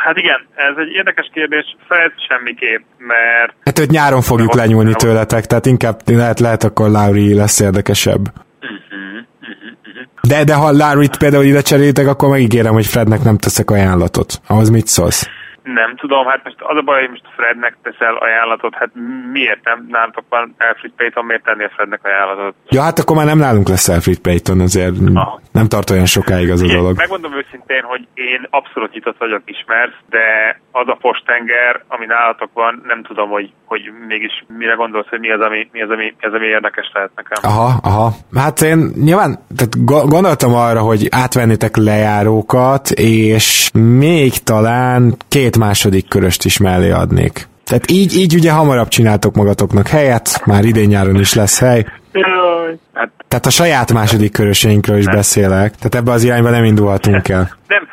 Hát 0.06 0.18
igen, 0.18 0.48
ez 0.56 0.76
egy 0.78 0.92
érdekes 0.92 1.30
kérdés, 1.34 1.76
Fred 1.88 2.12
semmiképp, 2.28 2.82
mert... 2.98 3.54
Hát 3.64 3.80
őt 3.80 3.90
nyáron 3.90 4.22
fogjuk 4.22 4.54
lenyúlni 4.54 4.94
tőletek, 4.94 5.46
tehát 5.46 5.66
inkább 5.66 6.00
lehet, 6.06 6.40
lehet 6.40 6.64
akkor 6.64 6.90
Larry 6.90 7.34
lesz 7.34 7.60
érdekesebb. 7.60 8.22
De, 10.22 10.44
de 10.44 10.54
ha 10.54 10.72
Larry-t 10.72 11.18
például 11.18 11.44
ide 11.44 11.62
cserélitek, 11.62 12.08
akkor 12.08 12.30
megígérem, 12.30 12.74
hogy 12.74 12.86
Frednek 12.86 13.24
nem 13.24 13.38
teszek 13.38 13.72
ajánlatot. 13.72 14.42
Ahhoz 14.48 14.70
mit 14.70 14.88
szólsz? 14.88 15.30
Nem 15.74 15.96
tudom, 15.96 16.26
hát 16.26 16.44
most 16.44 16.56
az 16.60 16.78
a 16.78 16.82
baj, 16.82 17.00
hogy 17.00 17.10
most 17.10 17.28
Frednek 17.36 17.78
teszel 17.84 18.16
ajánlatot, 18.16 18.74
hát 18.76 18.90
miért 19.32 19.64
nem? 19.64 19.86
Nálatok 19.90 20.26
van 20.30 20.56
Alfred 20.58 20.92
Payton, 20.98 21.26
miért 21.26 21.44
tenni 21.44 21.64
a 21.64 21.72
Frednek 21.76 22.00
ajánlatot? 22.04 22.56
Ja, 22.70 22.82
hát 22.82 23.00
akkor 23.00 23.16
már 23.16 23.26
nem 23.26 23.38
nálunk 23.38 23.68
lesz 23.68 23.88
Alfred 23.88 24.20
Payton, 24.20 24.60
azért 24.60 24.96
Aha. 25.14 25.42
nem 25.52 25.68
tart 25.68 25.90
olyan 25.90 26.06
sokáig 26.06 26.50
az 26.50 26.62
a 26.62 26.68
dolog. 26.68 26.96
Megmondom 26.98 27.34
őszintén, 27.34 27.84
hogy 27.84 28.08
én 28.14 28.48
abszolút 28.50 28.94
nyitott 28.94 29.18
vagyok 29.18 29.42
ismert, 29.46 29.96
de 30.10 30.26
az 30.72 30.88
a 30.88 30.98
postenger, 31.02 31.84
ami 31.88 32.06
nálatok 32.06 32.50
van, 32.54 32.82
nem 32.86 33.04
tudom, 33.04 33.30
hogy, 33.30 33.54
hogy 33.66 33.82
mégis 34.08 34.46
mire 34.58 34.74
gondolsz, 34.74 35.08
hogy 35.10 35.20
mi 35.20 35.32
az, 35.32 35.42
ami, 35.42 35.70
mi 35.72 35.82
az, 35.82 35.90
ami, 35.90 36.16
mi 36.20 36.28
az, 36.28 36.34
ami 36.34 36.46
érdekes 36.46 36.92
lehet 36.94 37.12
nekem. 37.16 37.52
Aha, 37.52 37.80
aha. 37.84 38.12
Hát 38.36 38.62
én 38.62 38.92
nyilván 38.96 39.40
tehát 39.56 39.86
gondoltam 40.10 40.54
arra, 40.54 40.80
hogy 40.80 41.08
átvennétek 41.12 41.76
lejárókat, 41.76 42.90
és 42.90 43.70
még 43.74 44.32
talán 44.44 45.16
két 45.30 45.57
második 45.58 46.08
köröst 46.08 46.46
is 46.46 46.58
mellé 46.58 46.92
adnék. 46.92 47.48
Tehát 47.64 47.92
így, 47.92 48.16
így 48.18 48.34
ugye 48.36 48.52
hamarabb 48.52 48.88
csináltok 48.88 49.36
magatoknak 49.36 49.88
helyet, 49.88 50.46
már 50.46 50.64
idén 50.64 50.88
nyáron 50.88 51.16
is 51.20 51.34
lesz 51.34 51.60
hely. 51.60 51.86
Hát, 52.94 53.10
Tehát 53.28 53.46
a 53.46 53.50
saját 53.50 53.94
második 53.94 54.32
köröseinkről 54.32 54.98
is 54.98 55.06
nem. 55.06 55.16
beszélek, 55.16 55.76
tehát 55.76 55.96
ebbe 55.96 56.12
az 56.12 56.24
irányba 56.24 56.50
nem 56.50 56.64
indulhatunk 56.64 57.30
el. 57.30 57.50
Nem, 57.68 57.88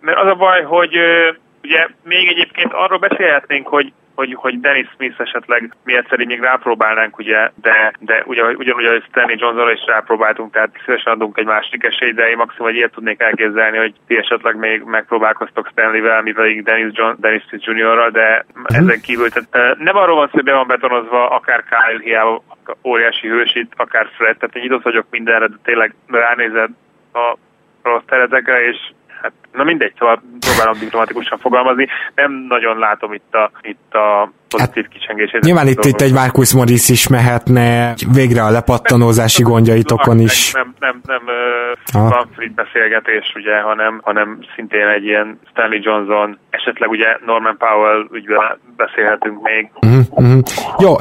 mert 0.00 0.18
az 0.18 0.26
a 0.26 0.34
baj, 0.34 0.62
hogy 0.62 0.94
ugye 1.62 1.88
még 2.02 2.28
egyébként 2.28 2.72
arról 2.72 2.98
beszélhetnénk, 2.98 3.66
hogy 3.66 3.92
hogy, 4.16 4.34
hogy 4.34 4.60
Dennis 4.60 4.88
Smith 4.94 5.20
esetleg 5.20 5.76
mi 5.84 5.96
egyszer 5.96 6.26
még 6.26 6.40
rápróbálnánk, 6.40 7.18
ugye, 7.18 7.50
de, 7.60 7.92
de 8.00 8.22
ugye, 8.26 8.42
ugyanúgy, 8.42 8.86
hogy 8.86 9.04
Stanley 9.08 9.36
Johnsonra 9.38 9.72
is 9.72 9.84
rápróbáltunk, 9.86 10.52
tehát 10.52 10.80
szívesen 10.84 11.12
adunk 11.12 11.38
egy 11.38 11.44
másik 11.44 11.84
esélyt, 11.84 12.14
de 12.14 12.28
én 12.28 12.36
maximum 12.36 12.68
egy 12.68 12.74
ilyet 12.74 12.92
tudnék 12.92 13.20
elképzelni, 13.20 13.76
hogy 13.78 13.94
ti 14.06 14.16
esetleg 14.16 14.56
még 14.56 14.82
megpróbálkoztok 14.82 15.68
Stanley-vel, 15.70 16.22
mi 16.22 16.32
pedig 16.32 16.62
Dennis, 16.62 16.92
John, 16.92 17.14
Dennis 17.18 17.42
Smith 17.48 17.68
Jr.-ral, 17.68 18.10
de 18.10 18.44
uh-huh. 18.48 18.76
ezen 18.76 19.00
kívül 19.00 19.28
tehát, 19.28 19.78
nem 19.78 19.96
arról 19.96 20.16
van 20.16 20.26
szó, 20.26 20.32
hogy 20.32 20.44
be 20.44 20.54
van 20.54 20.66
betonozva 20.66 21.28
akár 21.28 21.64
Kyle 21.64 22.00
hiába 22.02 22.42
óriási 22.84 23.28
hősít, 23.28 23.72
akár 23.76 24.08
Fred, 24.16 24.36
tehát 24.36 24.56
én 24.56 24.62
nyitott 24.62 24.82
vagyok 24.82 25.06
mindenre, 25.10 25.46
de 25.46 25.56
tényleg 25.62 25.94
ránézed 26.06 26.70
a 27.12 27.36
rossz 27.82 28.04
teretekre, 28.06 28.66
és 28.66 28.76
hát 29.22 29.32
na 29.56 29.64
mindegy, 29.64 29.92
szóval 29.98 30.22
próbálom 30.40 30.78
diplomatikusan 30.78 31.38
fogalmazni, 31.38 31.86
nem 32.14 32.32
nagyon 32.48 32.78
látom 32.78 33.12
itt 33.12 33.34
a, 33.34 33.50
itt 33.62 33.94
a 33.94 34.32
pozitív 34.48 34.84
hát, 34.84 34.92
kicsengését. 34.92 35.40
Nyilván 35.40 35.66
itt, 35.66 35.84
itt 35.84 36.00
egy 36.00 36.12
Marcus 36.12 36.54
Morris 36.54 36.88
is 36.88 37.08
mehetne, 37.08 37.94
végre 38.12 38.42
a 38.42 38.50
lepattanózási 38.50 39.42
nem, 39.42 39.50
gondjaitokon 39.50 40.20
is. 40.20 40.52
Nem, 40.52 40.74
nem, 40.78 41.00
nem, 41.06 41.22
Manfred 41.92 42.52
beszélgetés, 42.52 43.32
ugye, 43.34 43.60
hanem, 43.60 44.00
hanem 44.02 44.38
szintén 44.54 44.86
egy 44.86 45.04
ilyen 45.04 45.40
Stanley 45.50 45.80
Johnson, 45.82 46.38
esetleg 46.50 46.90
ugye 46.90 47.06
Norman 47.26 47.56
Powell 47.58 48.08
ügyben 48.12 48.58
beszélhetünk 48.76 49.42
még. 49.42 49.70
Uh-huh, 49.80 50.04
uh-huh. 50.10 50.42
Jó, 50.78 50.94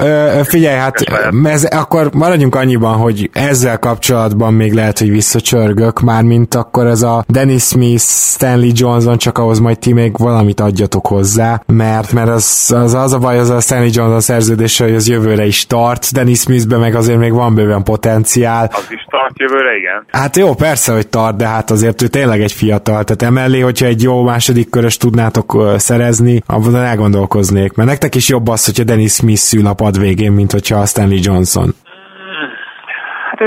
figyelj, 0.43 0.77
hát 0.77 0.95
ez, 1.43 1.63
akkor 1.63 2.09
maradjunk 2.13 2.55
annyiban, 2.55 2.97
hogy 2.97 3.29
ezzel 3.33 3.79
kapcsolatban 3.79 4.53
még 4.53 4.73
lehet, 4.73 4.99
hogy 4.99 5.09
visszacsörgök, 5.09 5.99
már 5.99 6.23
mint 6.23 6.53
akkor 6.55 6.85
ez 6.85 7.01
a 7.01 7.23
Dennis 7.27 7.63
Smith, 7.63 8.03
Stanley 8.45 8.71
Johnson, 8.73 9.17
csak 9.17 9.37
ahhoz 9.37 9.59
majd 9.59 9.79
ti 9.79 9.93
még 9.93 10.17
valamit 10.17 10.59
adjatok 10.59 11.07
hozzá, 11.07 11.61
mert, 11.65 12.13
mert 12.13 12.27
az, 12.27 12.73
az, 12.75 12.93
az 12.93 13.13
a 13.13 13.19
baj, 13.19 13.37
az 13.39 13.49
a 13.49 13.59
Stanley 13.59 13.89
Johnson 13.91 14.19
szerződése, 14.19 14.83
hogy 14.83 14.95
az 14.95 15.09
jövőre 15.09 15.45
is 15.45 15.67
tart, 15.67 16.13
Dennis 16.13 16.39
Smithben 16.39 16.79
meg 16.79 16.95
azért 16.95 17.19
még 17.19 17.33
van 17.33 17.55
bőven 17.55 17.83
potenciál. 17.83 18.69
Az 18.71 18.87
is 18.89 19.05
tart 19.09 19.39
jövőre, 19.39 19.75
igen. 19.75 20.05
Hát 20.11 20.37
jó, 20.37 20.53
persze, 20.53 20.93
hogy 20.93 21.07
tart, 21.07 21.37
de 21.37 21.47
hát 21.47 21.71
azért 21.71 22.01
ő 22.01 22.07
tényleg 22.07 22.41
egy 22.41 22.51
fiatal, 22.51 23.03
tehát 23.03 23.21
emellé, 23.21 23.59
hogyha 23.59 23.85
egy 23.85 24.03
jó 24.03 24.23
második 24.23 24.69
körös 24.69 24.97
tudnátok 24.97 25.73
szerezni, 25.77 26.41
abban 26.45 26.75
elgondolkoznék, 26.75 27.73
mert 27.73 27.89
nektek 27.89 28.15
is 28.15 28.29
jobb 28.29 28.47
az, 28.47 28.65
hogyha 28.65 28.83
Dennis 28.83 29.13
Smith 29.13 29.39
szül 29.39 29.67
a 29.67 29.73
pad 29.73 29.99
végén, 29.99 30.31
mint 30.31 30.51
hogyha 30.51 30.79
a 30.79 30.85
Stanley 30.85 31.19
Johnson. 31.21 31.73
Hát 33.29 33.39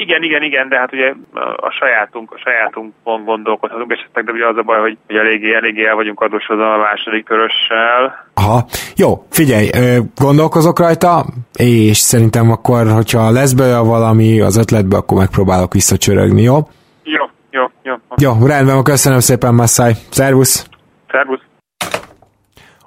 igen, 0.00 0.22
igen, 0.22 0.42
igen, 0.42 0.68
de 0.68 0.78
hát 0.78 0.92
ugye 0.92 1.14
a 1.56 1.70
sajátunk, 1.70 2.32
a 2.32 2.38
sajátunkon 2.44 3.24
gondolkodhatunk 3.24 3.92
esetleg, 3.92 4.24
de 4.24 4.32
ugye 4.32 4.46
az 4.46 4.56
a 4.56 4.62
baj, 4.62 4.80
hogy, 4.80 4.98
hogy 5.06 5.16
eléggé, 5.16 5.54
eléggé 5.54 5.86
el 5.86 5.94
vagyunk 5.94 6.20
adósodva 6.20 6.74
a 6.74 6.78
második 6.78 7.24
körössel. 7.24 8.26
Aha, 8.34 8.66
jó, 8.96 9.26
figyelj, 9.30 9.68
gondolkozok 10.14 10.78
rajta, 10.78 11.24
és 11.58 11.96
szerintem 11.96 12.50
akkor, 12.50 12.90
hogyha 12.90 13.30
lesz 13.30 13.52
belőle 13.52 13.78
valami 13.78 14.40
az 14.40 14.56
ötletbe, 14.56 14.96
akkor 14.96 15.18
megpróbálok 15.18 15.72
visszacsörögni, 15.72 16.42
jó? 16.42 16.56
Jó, 17.02 17.24
jó, 17.50 17.64
jó. 17.82 17.94
Jó, 18.16 18.46
rendben, 18.46 18.82
köszönöm 18.82 19.20
szépen, 19.20 19.54
Massai. 19.54 19.92
Szervusz! 20.10 20.68
Szervusz! 21.10 21.40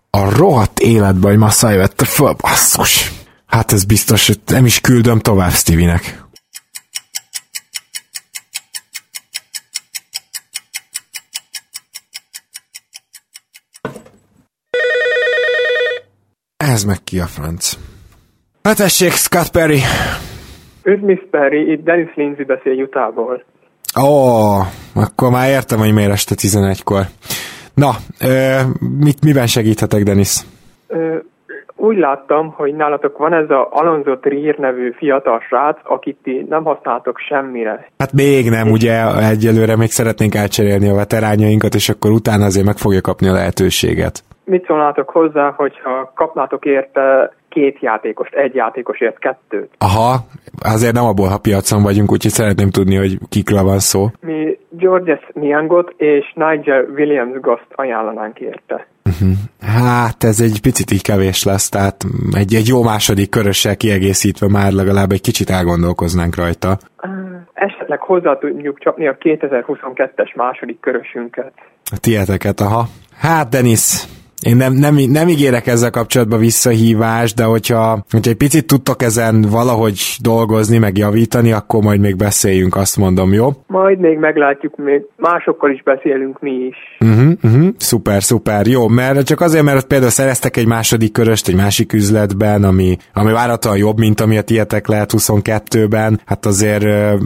A 0.10 0.36
rohadt 0.38 0.80
életbe, 0.80 1.28
hogy 1.28 1.38
Massai 1.38 1.78
vette 1.78 2.06
föl, 2.06 2.34
basszus! 2.42 3.12
Hát 3.48 3.72
ez 3.72 3.86
biztos, 3.86 4.28
hogy 4.28 4.40
nem 4.46 4.66
is 4.66 4.82
küldöm 4.82 5.20
tovább 5.20 5.52
Stevie-nek. 5.52 6.21
Ez 16.74 16.84
meg 16.84 16.98
ki 17.04 17.20
a 17.20 17.26
franc? 17.26 17.78
Hát 18.64 18.78
tessék, 18.78 19.12
Scott 19.12 19.52
Perry. 19.52 19.80
Üdv, 20.84 21.04
Miss 21.04 21.20
Perry, 21.32 21.72
itt 21.72 21.84
Dennis 21.84 22.16
Lindsay 22.16 22.46
beszél 22.46 22.74
Jutából. 22.74 23.44
Ó, 24.02 24.06
oh, 24.06 24.66
akkor 24.96 25.32
már 25.32 25.50
értem, 25.50 25.80
hogy 25.80 25.94
miért 25.94 26.12
este 26.12 26.36
11-kor. 26.38 27.06
Na, 27.74 27.90
ö, 28.22 28.60
mit, 29.00 29.24
miben 29.24 29.48
segíthetek, 29.48 30.04
Denis? 30.04 30.40
Ö, 30.88 31.18
úgy 31.76 31.98
láttam, 31.98 32.54
hogy 32.58 32.76
nálatok 32.76 33.18
van 33.18 33.34
ez 33.34 33.50
a 33.50 33.70
Alonso 33.72 34.18
Trier 34.18 34.58
nevű 34.58 34.92
fiatal 34.98 35.40
srác, 35.48 35.78
akit 35.84 36.18
ti 36.24 36.46
nem 36.50 36.64
használtok 36.64 37.18
semmire. 37.18 37.92
Hát 37.98 38.14
még 38.14 38.50
nem, 38.50 38.72
ugye 38.72 39.18
egyelőre 39.30 39.76
még 39.76 39.90
szeretnénk 39.90 40.36
elcserélni 40.36 40.90
a 40.90 40.96
veterányainkat, 40.96 41.76
és 41.76 41.90
akkor 41.90 42.12
utána 42.12 42.46
azért 42.46 42.66
meg 42.66 42.78
fogja 42.78 43.02
kapni 43.02 43.28
a 43.28 43.34
lehetőséget 43.34 44.24
mit 44.44 44.66
szólnátok 44.66 45.10
hozzá, 45.10 45.54
hogyha 45.58 46.12
kapnátok 46.16 46.66
érte 46.66 47.34
két 47.50 47.80
játékost, 47.80 48.34
egy 48.34 48.56
játékosért 48.56 49.20
kettőt? 49.20 49.70
Aha, 49.78 50.16
azért 50.64 50.94
nem 50.94 51.04
abból, 51.04 51.28
ha 51.28 51.38
piacon 51.38 51.84
vagyunk, 51.84 52.12
úgyhogy 52.12 52.32
szeretném 52.32 52.70
tudni, 52.70 52.96
hogy 52.96 53.18
kikről 53.30 53.64
van 53.64 53.80
szó. 53.80 54.08
Mi 54.20 54.58
Georges 54.70 55.28
Niangot 55.34 55.94
és 55.98 56.34
Nigel 56.36 56.84
Williams 56.84 57.40
Ghost 57.40 57.68
ajánlanánk 57.76 58.40
érte. 58.40 58.88
Uh-huh. 59.06 59.38
Hát 59.82 60.24
ez 60.24 60.40
egy 60.40 60.62
picit 60.62 60.92
így 60.92 61.02
kevés 61.02 61.44
lesz, 61.44 61.70
tehát 61.70 61.96
egy, 62.38 62.54
egy 62.54 62.68
jó 62.68 62.84
második 62.84 63.30
körössel 63.30 63.78
kiegészítve 63.78 64.48
már 64.50 64.72
legalább 64.72 65.12
egy 65.12 65.22
kicsit 65.22 65.50
elgondolkoznánk 65.50 66.36
rajta. 66.36 66.78
Esetleg 67.54 68.00
hozzá 68.00 68.38
tudjuk 68.38 68.80
csapni 68.80 69.08
a 69.08 69.18
2022-es 69.18 70.36
második 70.36 70.80
körösünket. 70.80 71.54
A 71.92 71.98
tieteket, 72.00 72.60
aha. 72.60 72.84
Hát 73.18 73.50
Denis, 73.50 74.04
én 74.42 74.56
nem, 74.56 74.74
nem, 74.74 74.96
nem 74.96 75.28
ígérek 75.28 75.68
ezzel 75.68 75.90
kapcsolatban 75.90 76.40
visszahívást, 76.40 77.36
de 77.36 77.44
hogyha, 77.44 78.04
hogyha 78.12 78.32
egy 78.32 78.38
picit 78.38 78.68
tudtok 78.68 79.02
ezen 79.02 79.42
valahogy 79.42 80.00
dolgozni, 80.22 80.78
meg 80.78 80.98
javítani, 80.98 81.52
akkor 81.52 81.84
majd 81.84 82.00
még 82.00 82.16
beszéljünk, 82.16 82.76
azt 82.76 82.98
mondom, 82.98 83.34
jó? 83.34 83.50
Majd 83.68 84.00
még 84.00 84.18
meglátjuk, 84.18 84.78
még 84.78 85.02
másokkal 85.18 85.72
is 85.72 85.84
beszélünk 85.84 86.40
mi 86.40 86.52
is. 86.52 86.76
Uh-huh, 87.00 87.32
uh-huh. 87.44 87.68
Szuper, 87.78 88.24
szuper. 88.24 88.68
Jó, 88.68 88.88
mert 88.88 89.26
csak 89.26 89.42
azért, 89.42 89.64
mert 89.64 89.88
például 89.88 90.12
szereztek 90.12 90.58
egy 90.58 90.68
második 90.68 91.12
köröst 91.12 91.48
egy 91.48 91.56
másik 91.56 91.94
üzletben, 91.94 92.64
ami, 92.64 92.98
ami 93.14 93.32
várhatóan 93.32 93.78
jobb, 93.78 93.98
mint 93.98 94.22
ami 94.22 94.38
a 94.38 94.42
tietek 94.42 94.88
lehet 94.88 95.14
22-ben. 95.18 96.22
Hát 96.26 96.46
azért 96.46 96.84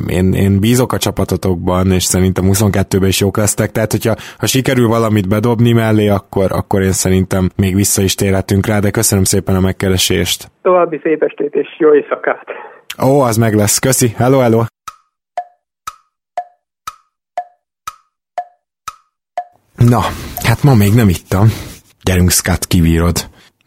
én, 0.07 0.33
én 0.33 0.59
bízok 0.59 0.93
a 0.93 0.97
csapatotokban, 0.97 1.91
és 1.91 2.03
szerintem 2.03 2.43
22-ben 2.47 3.07
is 3.07 3.19
jók 3.19 3.37
lesztek. 3.37 3.71
Tehát, 3.71 3.91
hogyha 3.91 4.15
ha 4.37 4.45
sikerül 4.45 4.87
valamit 4.87 5.27
bedobni 5.27 5.71
mellé, 5.71 6.07
akkor, 6.07 6.51
akkor 6.51 6.81
én 6.81 6.91
szerintem 7.05 7.49
még 7.55 7.75
vissza 7.75 8.01
is 8.01 8.15
térhetünk 8.15 8.65
rá, 8.65 8.79
de 8.79 8.89
köszönöm 8.91 9.23
szépen 9.23 9.55
a 9.55 9.59
megkeresést. 9.59 10.51
További 10.61 10.99
szép 11.03 11.23
estét 11.23 11.53
és 11.53 11.67
jó 11.77 11.95
éjszakát! 11.95 12.45
Ó, 13.03 13.21
az 13.21 13.37
meg 13.37 13.53
lesz. 13.53 13.79
Köszi. 13.79 14.09
Hello, 14.17 14.39
hello. 14.39 14.61
Na, 19.75 20.01
hát 20.47 20.63
ma 20.63 20.73
még 20.75 20.93
nem 20.95 21.09
ittam. 21.09 21.47
Gyerünk, 22.03 22.29
Scott, 22.29 22.67
kivírod. 22.67 23.17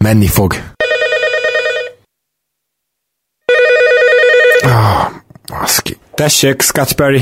Menni 0.05 0.27
fog. 0.27 0.53
Ah, 4.63 5.07
baszki. 5.53 5.95
Tessék, 6.15 6.61
Scott 6.61 6.93
Perry. 6.97 7.21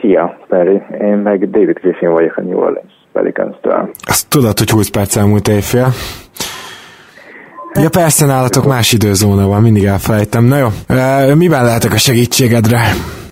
Szia, 0.00 0.38
Perry. 0.48 0.82
Én 1.00 1.16
meg 1.16 1.50
David 1.50 1.78
Griffin 1.78 2.10
vagyok 2.10 2.36
a 2.36 2.42
New 2.42 2.58
Orleans 2.58 2.99
Pelicans-től. 3.12 3.90
Azt 4.06 4.28
tudod, 4.28 4.58
hogy 4.58 4.70
20 4.70 4.88
perc 4.88 5.16
elmúlt 5.16 5.48
éjfél. 5.48 5.86
Ja 7.74 7.88
persze, 7.88 8.26
nálatok 8.26 8.66
más 8.66 8.92
időzóna 8.92 9.46
van, 9.46 9.62
mindig 9.62 9.84
elfelejtem. 9.84 10.44
Na 10.44 10.56
jó, 10.56 10.68
miben 11.34 11.64
lehetek 11.64 11.92
a 11.92 11.96
segítségedre? 11.98 12.80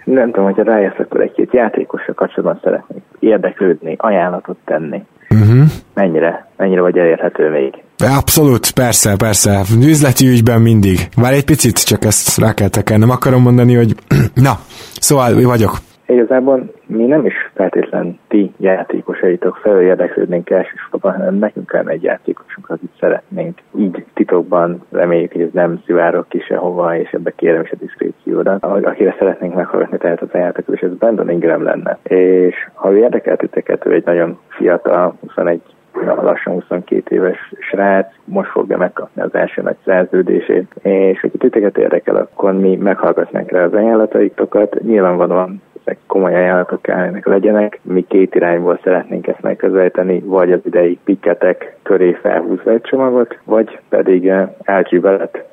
Nem 0.05 0.27
tudom, 0.31 0.45
hogyha 0.45 0.63
rájössz, 0.63 0.99
akkor 0.99 1.21
egy-két 1.21 1.53
játékosra 1.53 2.15
kapcsolatban 2.15 2.61
szeretnék 2.63 3.03
érdeklődni, 3.19 3.95
ajánlatot 3.99 4.57
tenni. 4.65 5.03
uh-huh. 5.31 5.63
mennyire, 5.95 6.49
mennyire 6.57 6.81
vagy 6.81 6.99
elérhető 6.99 7.51
még. 7.51 7.75
Abszolút, 8.19 8.71
persze, 8.71 9.17
persze. 9.17 9.63
Üzleti 9.83 10.27
ügyben 10.27 10.61
mindig. 10.61 11.09
Várj 11.17 11.37
egy 11.37 11.45
picit, 11.45 11.85
csak 11.85 12.05
ezt 12.05 12.39
rá 12.39 12.53
kell 12.53 12.69
tekerni. 12.69 13.05
Nem 13.05 13.15
akarom 13.15 13.43
mondani, 13.43 13.75
hogy 13.75 13.95
na, 14.35 14.59
szóval 15.01 15.43
vagyok. 15.43 15.79
Igazából 16.11 16.73
mi 16.87 17.05
nem 17.05 17.27
is 17.27 17.35
feltétlen 17.55 18.19
ti 18.29 18.53
játékosaitok 18.57 19.57
felől 19.57 19.81
érdeklődnénk 19.81 20.51
elsősorban, 20.51 21.13
hanem 21.13 21.35
nekünk 21.35 21.67
kell 21.67 21.89
egy 21.89 22.03
játékosunk, 22.03 22.71
akit 22.71 22.91
szeretnénk. 23.01 23.59
Így 23.79 24.05
titokban 24.15 24.83
reméljük, 24.91 25.33
hogy 25.33 25.43
ez 25.43 25.53
nem 25.53 25.83
szivárok 25.87 26.29
ki 26.29 26.41
sehova, 26.41 26.97
és 26.97 27.11
ebbe 27.11 27.31
kérem 27.31 27.63
is 27.63 27.71
a 27.71 27.77
diszkrécióra. 27.77 28.59
Akire 28.61 29.15
szeretnénk 29.19 29.55
meghallgatni 29.55 29.99
tehát 29.99 30.23
az 30.23 30.29
játékos, 30.33 30.75
és 30.75 30.81
ez 30.81 30.97
Brandon 30.97 31.31
Ingram 31.31 31.63
lenne. 31.63 31.99
És 32.03 32.69
ha 32.75 32.97
érdekelt 32.97 33.39
titeket, 33.39 33.87
ő 33.87 33.93
egy 33.93 34.05
nagyon 34.05 34.39
fiatal, 34.49 35.17
21 35.21 35.61
lassan 36.05 36.53
22 36.53 37.15
éves 37.15 37.53
srác, 37.59 38.07
most 38.25 38.51
fogja 38.51 38.77
megkapni 38.77 39.23
az 39.23 39.35
első 39.35 39.63
nagy 39.63 39.77
szerződését, 39.85 40.75
és 40.83 41.21
hogy 41.21 41.31
titeket 41.39 41.79
érdekel, 41.79 42.17
akkor 42.17 42.53
mi 42.53 42.77
meghallgatnánk 42.77 43.51
rá 43.51 43.65
az 43.65 43.73
ajánlataitokat. 43.73 44.81
Nyilvánvalóan 44.83 45.63
ezek 45.89 45.99
komoly 46.07 46.35
ajánlatok 46.35 46.83
kellene 46.83 47.21
legyenek. 47.25 47.81
Mi 47.83 48.05
két 48.09 48.35
irányból 48.35 48.81
szeretnénk 48.85 49.27
ezt 49.27 49.41
megközelíteni, 49.41 50.23
vagy 50.25 50.53
az 50.53 50.61
idei 50.65 50.99
piketek 51.05 51.77
köré 51.83 52.19
felhúzva 52.23 52.71
egy 52.71 52.81
csomagot, 52.81 53.39
vagy 53.45 53.79
pedig 53.89 54.29
eh, 54.29 54.49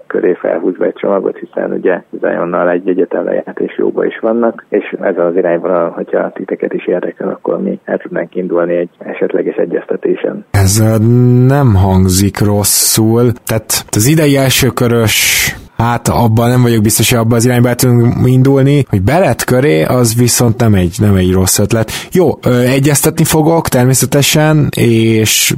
köré 0.08 0.34
felhúzva 0.34 0.86
egy 0.86 0.94
csomagot, 0.94 1.38
hiszen 1.38 1.72
ugye 1.72 2.02
Zionnal 2.22 2.70
egy 2.70 2.88
egyetem 2.90 3.24
lejárt 3.24 3.60
és 3.60 3.78
jóba 3.78 4.06
is 4.06 4.20
vannak, 4.20 4.66
és 4.70 4.96
ez 5.02 5.18
az 5.18 5.36
irányban, 5.36 5.92
hogyha 5.92 6.32
titeket 6.32 6.74
is 6.74 6.88
érdekel, 6.88 7.30
akkor 7.30 7.62
mi 7.62 7.80
el 7.84 7.98
tudnánk 7.98 8.36
indulni 8.36 8.76
egy 8.76 8.90
esetleges 8.98 9.56
egyeztetésen. 9.56 10.46
Ez 10.52 10.80
eh, 10.80 11.00
nem 11.48 11.76
hangzik 11.76 12.40
rosszul, 12.40 13.32
tehát 13.46 13.86
az 13.90 14.08
idei 14.08 14.36
elsőkörös 14.36 15.56
hát 15.78 16.07
abban 16.07 16.49
nem 16.49 16.61
vagyok 16.61 16.82
biztos, 16.82 17.09
hogy 17.09 17.19
abban 17.19 17.38
az 17.38 17.45
irányba 17.45 17.73
tudunk 17.73 18.13
indulni, 18.26 18.86
hogy 18.89 19.01
Belet 19.01 19.43
köré, 19.43 19.84
az 19.84 20.15
viszont 20.17 20.59
nem 20.59 20.73
egy, 20.73 20.95
nem 20.99 21.15
egy 21.15 21.32
rossz 21.32 21.59
ötlet. 21.59 21.89
Jó, 22.11 22.28
ö, 22.47 22.59
egyeztetni 22.59 23.23
fogok 23.23 23.67
természetesen, 23.67 24.67
és 24.78 25.53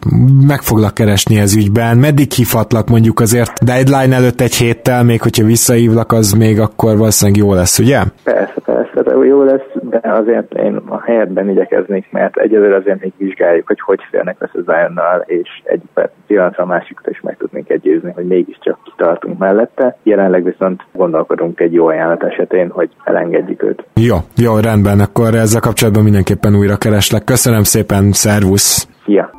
meg 0.47 0.61
foglak 0.61 0.93
keresni 0.93 1.39
ez 1.39 1.55
ügyben. 1.55 1.97
Meddig 1.97 2.32
hívhatlak 2.32 2.88
mondjuk 2.89 3.20
azért 3.20 3.63
deadline 3.63 4.15
előtt 4.15 4.41
egy 4.41 4.55
héttel, 4.55 5.03
még 5.03 5.22
hogyha 5.22 5.45
visszahívlak, 5.45 6.11
az 6.11 6.32
még 6.32 6.59
akkor 6.59 6.97
valószínűleg 6.97 7.41
jó 7.41 7.53
lesz, 7.53 7.80
ugye? 7.80 7.99
Persze, 8.24 8.59
persze, 8.65 9.01
de 9.03 9.26
jó 9.26 9.43
lesz, 9.43 9.70
de 9.82 9.99
azért 10.03 10.53
én 10.53 10.76
a 10.76 11.01
helyetben 11.01 11.49
igyekeznék, 11.49 12.07
mert 12.11 12.38
egyelőre 12.38 12.76
azért 12.76 13.01
még 13.01 13.13
vizsgáljuk, 13.18 13.68
hogy 13.68 13.80
hogy 13.80 13.99
férnek 14.09 14.36
össze 14.39 14.59
Zionnal, 14.65 15.24
és 15.26 15.49
egy 15.63 15.82
pillanatra 16.28 16.63
a 16.63 16.68
másikat 16.68 17.07
is 17.07 17.22
meg 17.22 17.36
tudnénk 17.68 17.84
egyőzni, 17.86 18.11
hogy 18.11 18.26
mégiscsak 18.26 18.78
tartunk 18.97 19.38
mellette. 19.38 19.97
Jelenleg 20.03 20.43
viszont 20.43 20.82
gondolkodunk 20.93 21.59
egy 21.59 21.74
jó 21.74 21.88
ajánlat 21.88 22.24
esetén, 22.24 22.70
hogy 22.70 22.89
elengedjük 23.03 23.63
őt. 23.63 23.84
Jó, 23.93 24.15
jó, 24.36 24.59
rendben, 24.59 24.99
akkor 24.99 25.36
ezzel 25.36 25.61
kapcsolatban 25.61 26.03
mindenképpen 26.03 26.55
újra 26.55 26.78
kereslek. 26.78 27.24
Köszönöm 27.24 27.63
szépen, 27.63 28.11
szervusz! 28.11 28.88
Szia! 29.05 29.30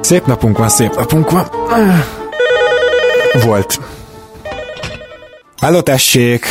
Szép 0.00 0.26
napunk 0.26 0.58
van, 0.58 0.68
szép 0.68 0.90
napunk 0.96 1.30
van. 1.30 1.44
Volt. 3.46 3.78
Hello, 5.60 5.82
tessék! 5.82 6.42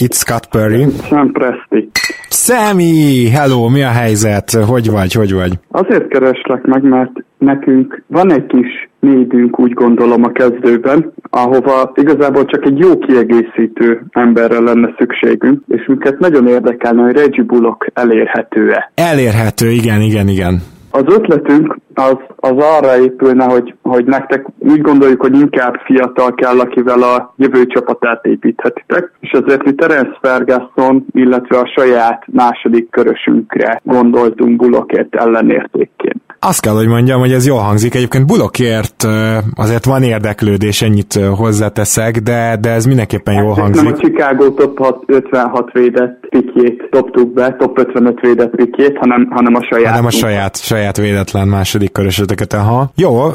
It's 0.00 0.18
Scott 0.18 0.46
Perry. 0.46 0.86
Sam 1.08 1.32
Presti. 1.32 1.90
Sammy! 2.30 3.28
Hello, 3.30 3.68
mi 3.68 3.82
a 3.82 3.88
helyzet? 3.88 4.50
Hogy 4.50 4.90
vagy, 4.90 5.12
hogy 5.12 5.32
vagy? 5.32 5.52
Azért 5.70 6.08
kereslek 6.08 6.62
meg, 6.62 6.82
mert 6.82 7.10
nekünk 7.38 8.02
van 8.06 8.32
egy 8.32 8.46
kis 8.46 8.88
nédünk, 9.00 9.60
úgy 9.60 9.72
gondolom 9.72 10.24
a 10.24 10.32
kezdőben, 10.32 11.12
ahova 11.30 11.92
igazából 11.94 12.44
csak 12.44 12.64
egy 12.64 12.78
jó 12.78 12.98
kiegészítő 12.98 14.02
emberre 14.10 14.60
lenne 14.60 14.94
szükségünk, 14.98 15.62
és 15.68 15.86
minket 15.86 16.18
nagyon 16.18 16.48
érdekelne, 16.48 17.02
hogy 17.02 17.16
Reggie 17.16 17.44
Bullock 17.44 17.90
elérhető-e. 17.94 18.92
Elérhető, 18.94 19.70
igen, 19.70 20.00
igen, 20.00 20.28
igen. 20.28 20.62
Az 20.90 21.04
ötletünk 21.06 21.78
az, 21.98 22.16
az 22.36 22.56
arra 22.56 22.98
épülne, 22.98 23.44
hogy, 23.44 23.74
hogy 23.82 24.04
nektek 24.04 24.46
úgy 24.58 24.80
gondoljuk, 24.80 25.20
hogy 25.20 25.34
inkább 25.34 25.74
fiatal 25.84 26.34
kell, 26.34 26.60
akivel 26.60 27.02
a 27.02 27.34
jövő 27.36 27.66
csapatát 27.66 28.24
építhetitek, 28.24 29.12
és 29.20 29.30
azért 29.32 29.64
mi 29.64 29.74
Terence 29.74 30.18
Ferguson, 30.20 31.06
illetve 31.12 31.58
a 31.58 31.72
saját 31.76 32.24
második 32.26 32.90
körösünkre 32.90 33.80
gondoltunk 33.84 34.56
Bullockért 34.56 35.14
ellenértékként. 35.14 36.28
Azt 36.40 36.60
kell, 36.60 36.74
hogy 36.74 36.88
mondjam, 36.88 37.20
hogy 37.20 37.32
ez 37.32 37.46
jól 37.46 37.58
hangzik. 37.58 37.94
Egyébként 37.94 38.26
Bullockért 38.26 39.06
azért 39.54 39.84
van 39.84 40.02
érdeklődés, 40.02 40.82
ennyit 40.82 41.14
hozzáteszek, 41.14 42.16
de, 42.16 42.56
de 42.60 42.70
ez 42.70 42.84
mindenképpen 42.84 43.34
jól 43.34 43.54
hát, 43.54 43.58
hangzik. 43.58 43.84
Nem 43.84 43.92
a 43.92 43.96
Chicago 43.96 44.50
top 44.50 45.02
56 45.06 45.72
védett 45.72 46.26
pikjét 46.28 46.88
dobtuk 46.90 47.32
be, 47.32 47.56
top 47.58 47.78
55 47.78 48.20
védett 48.20 48.54
pikjét, 48.56 48.96
hanem, 48.98 49.28
hanem 49.30 49.54
a 49.54 49.62
saját. 49.62 49.90
Hanem 49.90 50.06
a 50.06 50.10
saját, 50.10 50.56
saját 50.56 50.96
védetlen 50.96 51.48
második 51.48 51.87
körösöteket. 51.92 52.52
Aha. 52.52 52.90
Jó, 52.96 53.26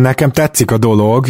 nekem 0.00 0.30
tetszik 0.30 0.70
a 0.70 0.78
dolog. 0.78 1.24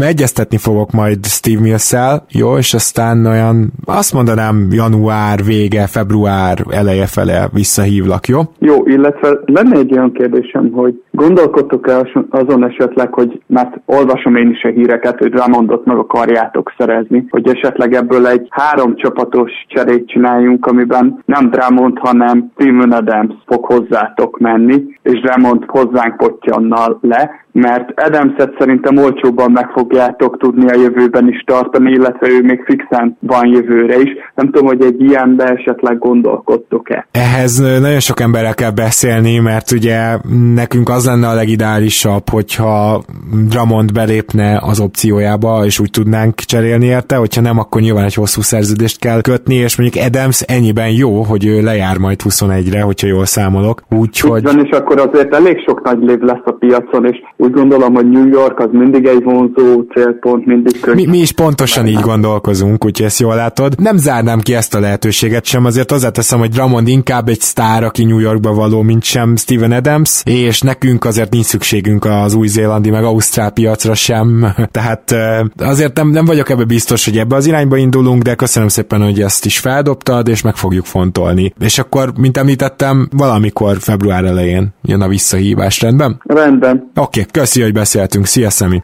Egyeztetni 0.00 0.56
fogok 0.56 0.92
majd 0.92 1.26
Steve 1.26 1.60
mills 1.60 1.92
jó, 2.30 2.56
és 2.56 2.74
aztán 2.74 3.26
olyan, 3.26 3.72
azt 3.84 4.12
mondanám, 4.12 4.68
január 4.70 5.44
vége, 5.44 5.86
február 5.86 6.64
eleje 6.70 7.06
fele 7.06 7.48
visszahívlak, 7.52 8.26
jó? 8.26 8.40
Jó, 8.58 8.86
illetve 8.86 9.38
lenne 9.44 9.78
egy 9.78 9.92
olyan 9.92 10.12
kérdés, 10.12 10.38
kérdésem, 10.38 10.70
hogy 10.72 11.02
gondolkodtok-e 11.18 12.10
azon 12.30 12.64
esetleg, 12.64 13.12
hogy 13.12 13.40
mert 13.46 13.80
olvasom 13.86 14.36
én 14.36 14.50
is 14.50 14.62
a 14.62 14.68
híreket, 14.68 15.18
hogy 15.18 15.32
Ramondot 15.32 15.84
meg 15.84 15.96
akarjátok 15.96 16.72
szerezni, 16.78 17.26
hogy 17.30 17.48
esetleg 17.48 17.94
ebből 17.94 18.26
egy 18.26 18.46
három 18.50 18.96
csapatos 18.96 19.52
cserét 19.68 20.08
csináljunk, 20.08 20.66
amiben 20.66 21.22
nem 21.24 21.50
Dramond, 21.50 21.98
hanem 21.98 22.50
Steven 22.54 22.92
Adams 22.92 23.34
fog 23.46 23.64
hozzátok 23.64 24.38
menni, 24.38 24.84
és 25.02 25.20
Ramond 25.22 25.64
hozzánk 25.66 26.16
pottyannal 26.16 26.98
le, 27.00 27.46
mert 27.52 28.00
Adamset 28.00 28.54
szerintem 28.58 28.96
olcsóbban 28.96 29.50
meg 29.50 29.70
fogjátok 29.70 30.38
tudni 30.38 30.68
a 30.68 30.80
jövőben 30.80 31.28
is 31.28 31.42
tartani, 31.46 31.90
illetve 31.90 32.28
ő 32.28 32.42
még 32.42 32.62
fixen 32.64 33.16
van 33.20 33.46
jövőre 33.46 34.00
is. 34.00 34.10
Nem 34.34 34.50
tudom, 34.50 34.66
hogy 34.66 34.82
egy 34.82 35.00
ilyenbe 35.00 35.44
esetleg 35.44 35.98
gondolkodtok-e. 35.98 37.06
Ehhez 37.10 37.58
nagyon 37.58 38.00
sok 38.00 38.20
emberrel 38.20 38.54
kell 38.54 38.70
beszélni, 38.70 39.38
mert 39.38 39.70
ugye 39.70 40.16
nekünk 40.54 40.88
az 40.88 41.06
lenne 41.06 41.28
a 41.28 41.34
legideálisabb, 41.34 42.28
hogyha 42.28 43.02
Dramond 43.48 43.92
belépne 43.92 44.58
az 44.62 44.80
opciójába, 44.80 45.64
és 45.64 45.80
úgy 45.80 45.90
tudnánk 45.90 46.34
cserélni 46.34 46.86
érte, 46.86 47.16
hogyha 47.16 47.40
nem, 47.40 47.58
akkor 47.58 47.80
nyilván 47.80 48.04
egy 48.04 48.14
hosszú 48.14 48.40
szerződést 48.40 48.98
kell 49.00 49.20
kötni, 49.20 49.54
és 49.54 49.78
mondjuk 49.78 50.04
Adams 50.04 50.40
ennyiben 50.40 50.90
jó, 50.90 51.22
hogy 51.22 51.46
ő 51.46 51.62
lejár 51.62 51.98
majd 51.98 52.20
21-re, 52.24 52.80
hogyha 52.80 53.06
jól 53.06 53.24
számolok. 53.24 53.82
Úgyhogy... 53.90 54.42
Van, 54.42 54.64
és 54.64 54.70
akkor 54.70 54.98
azért 54.98 55.34
elég 55.34 55.62
sok 55.66 55.82
nagy 55.84 55.98
lév 56.00 56.20
lesz 56.20 56.44
a 56.44 56.52
piacon, 56.52 57.06
és 57.06 57.16
úgy 57.36 57.47
gondolom, 57.50 57.94
hogy 57.94 58.10
New 58.10 58.26
York 58.26 58.58
az 58.58 58.68
mindig 58.72 59.06
egy 59.06 59.22
vonzó 59.22 59.82
célpont, 59.94 60.46
mindig 60.46 60.80
könnyű. 60.80 61.04
Mi, 61.04 61.06
mi 61.06 61.18
is 61.18 61.32
pontosan 61.32 61.86
így 61.86 62.00
gondolkozunk, 62.00 62.84
úgyhogy 62.84 63.06
ezt 63.06 63.20
jól 63.20 63.34
látod. 63.34 63.80
Nem 63.80 63.96
zárnám 63.96 64.40
ki 64.40 64.54
ezt 64.54 64.74
a 64.74 64.80
lehetőséget 64.80 65.44
sem, 65.44 65.64
azért 65.64 66.12
teszem, 66.12 66.38
hogy 66.38 66.50
Dramond 66.50 66.88
inkább 66.88 67.28
egy 67.28 67.40
sztár, 67.40 67.84
aki 67.84 68.04
New 68.04 68.18
Yorkba 68.18 68.52
való, 68.52 68.82
mint 68.82 69.02
sem 69.02 69.36
Steven 69.36 69.72
Adams, 69.72 70.22
és 70.24 70.60
nekünk 70.60 71.04
azért 71.04 71.32
nincs 71.32 71.44
szükségünk 71.44 72.04
az 72.04 72.34
új-zélandi 72.34 72.90
meg 72.90 73.04
ausztrál 73.04 73.50
piacra 73.50 73.94
sem, 73.94 74.46
tehát 74.70 75.14
azért 75.56 75.96
nem, 75.96 76.08
nem 76.08 76.24
vagyok 76.24 76.50
ebbe 76.50 76.64
biztos, 76.64 77.04
hogy 77.04 77.18
ebbe 77.18 77.36
az 77.36 77.46
irányba 77.46 77.76
indulunk, 77.76 78.22
de 78.22 78.34
köszönöm 78.34 78.68
szépen, 78.68 79.02
hogy 79.02 79.20
ezt 79.20 79.44
is 79.44 79.58
feldobtad, 79.58 80.28
és 80.28 80.42
meg 80.42 80.56
fogjuk 80.56 80.84
fontolni. 80.84 81.52
És 81.60 81.78
akkor, 81.78 82.12
mint 82.16 82.36
említettem, 82.36 83.08
valamikor 83.16 83.76
február 83.78 84.24
elején 84.24 84.68
jön 84.82 85.00
a 85.00 85.08
visszahívás, 85.08 85.80
rendben? 85.80 86.20
Rendben. 86.24 86.90
Oké, 86.94 87.20
okay, 87.20 87.27
köszi, 87.30 87.62
hogy 87.62 87.72
beszéltünk. 87.72 88.26
Szia, 88.26 88.50
Szemi! 88.50 88.82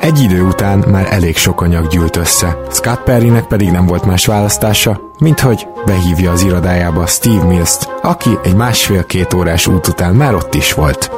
Egy 0.00 0.20
idő 0.20 0.42
után 0.42 0.78
már 0.78 1.12
elég 1.12 1.36
sok 1.36 1.60
anyag 1.60 1.88
gyűlt 1.88 2.16
össze. 2.16 2.58
Scott 2.70 3.02
Perrynek 3.02 3.46
pedig 3.46 3.70
nem 3.70 3.86
volt 3.86 4.04
más 4.04 4.26
választása, 4.26 5.00
mint 5.18 5.40
hogy 5.40 5.66
behívja 5.84 6.30
az 6.30 6.42
irodájába 6.42 7.06
Steve 7.06 7.44
Mills-t, 7.44 7.88
aki 8.02 8.30
egy 8.44 8.54
másfél-két 8.54 9.34
órás 9.34 9.66
út 9.66 9.86
után 9.86 10.14
már 10.14 10.34
ott 10.34 10.54
is 10.54 10.72
volt. 10.72 11.10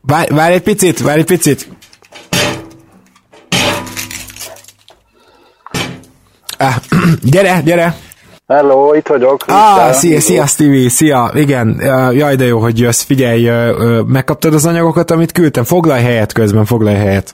Várj, 0.00 0.34
várj 0.34 0.54
egy 0.54 0.62
picit, 0.62 1.00
várj 1.00 1.18
egy 1.18 1.26
picit! 1.26 1.68
Ah, 6.58 6.74
gyere, 7.32 7.60
gyere! 7.64 8.03
Hello, 8.46 8.94
itt 8.94 9.06
vagyok. 9.06 9.44
Ah, 9.46 9.92
szia, 9.92 10.20
szia, 10.20 10.46
Stevie, 10.46 10.88
szia. 10.88 11.30
Igen, 11.34 11.80
jaj, 12.12 12.34
de 12.36 12.44
jó, 12.44 12.58
hogy 12.58 12.78
jössz. 12.78 13.02
Figyelj, 13.02 13.50
megkaptad 14.06 14.54
az 14.54 14.66
anyagokat, 14.66 15.10
amit 15.10 15.32
küldtem? 15.32 15.64
Foglalj 15.64 16.02
helyet 16.02 16.32
közben, 16.32 16.64
foglalj 16.64 16.96
helyet. 16.96 17.32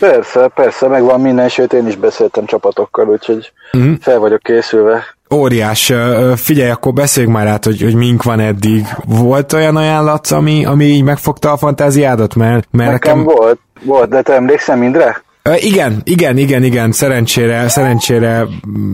Persze, 0.00 0.50
persze, 0.54 0.88
megvan 0.88 1.20
minden, 1.20 1.48
sőt 1.48 1.72
én 1.72 1.86
is 1.86 1.96
beszéltem 1.96 2.44
csapatokkal, 2.44 3.08
úgyhogy 3.08 3.52
uh-huh. 3.72 3.92
fel 4.00 4.18
vagyok 4.18 4.42
készülve. 4.42 5.04
Óriás. 5.34 5.92
Figyelj, 6.36 6.70
akkor 6.70 6.92
beszéljünk 6.92 7.36
már 7.36 7.46
át, 7.46 7.64
hogy, 7.64 7.82
hogy 7.82 7.94
mink 7.94 8.22
van 8.22 8.40
eddig. 8.40 8.86
Volt 9.04 9.52
olyan 9.52 9.76
ajánlat, 9.76 10.26
ami, 10.26 10.64
ami 10.64 10.84
így 10.84 11.02
megfogta 11.02 11.52
a 11.52 11.56
fantáziádat? 11.56 12.34
Mert, 12.34 12.68
mert 12.70 12.90
Nekem 12.92 13.18
nekem... 13.18 13.34
volt, 13.34 13.58
volt, 13.84 14.08
de 14.08 14.22
te 14.22 14.32
emlékszem 14.32 14.78
mindre? 14.78 15.22
Igen, 15.60 16.00
igen, 16.04 16.38
igen, 16.38 16.62
igen, 16.62 16.92
szerencsére, 16.92 17.68
szerencsére 17.68 18.46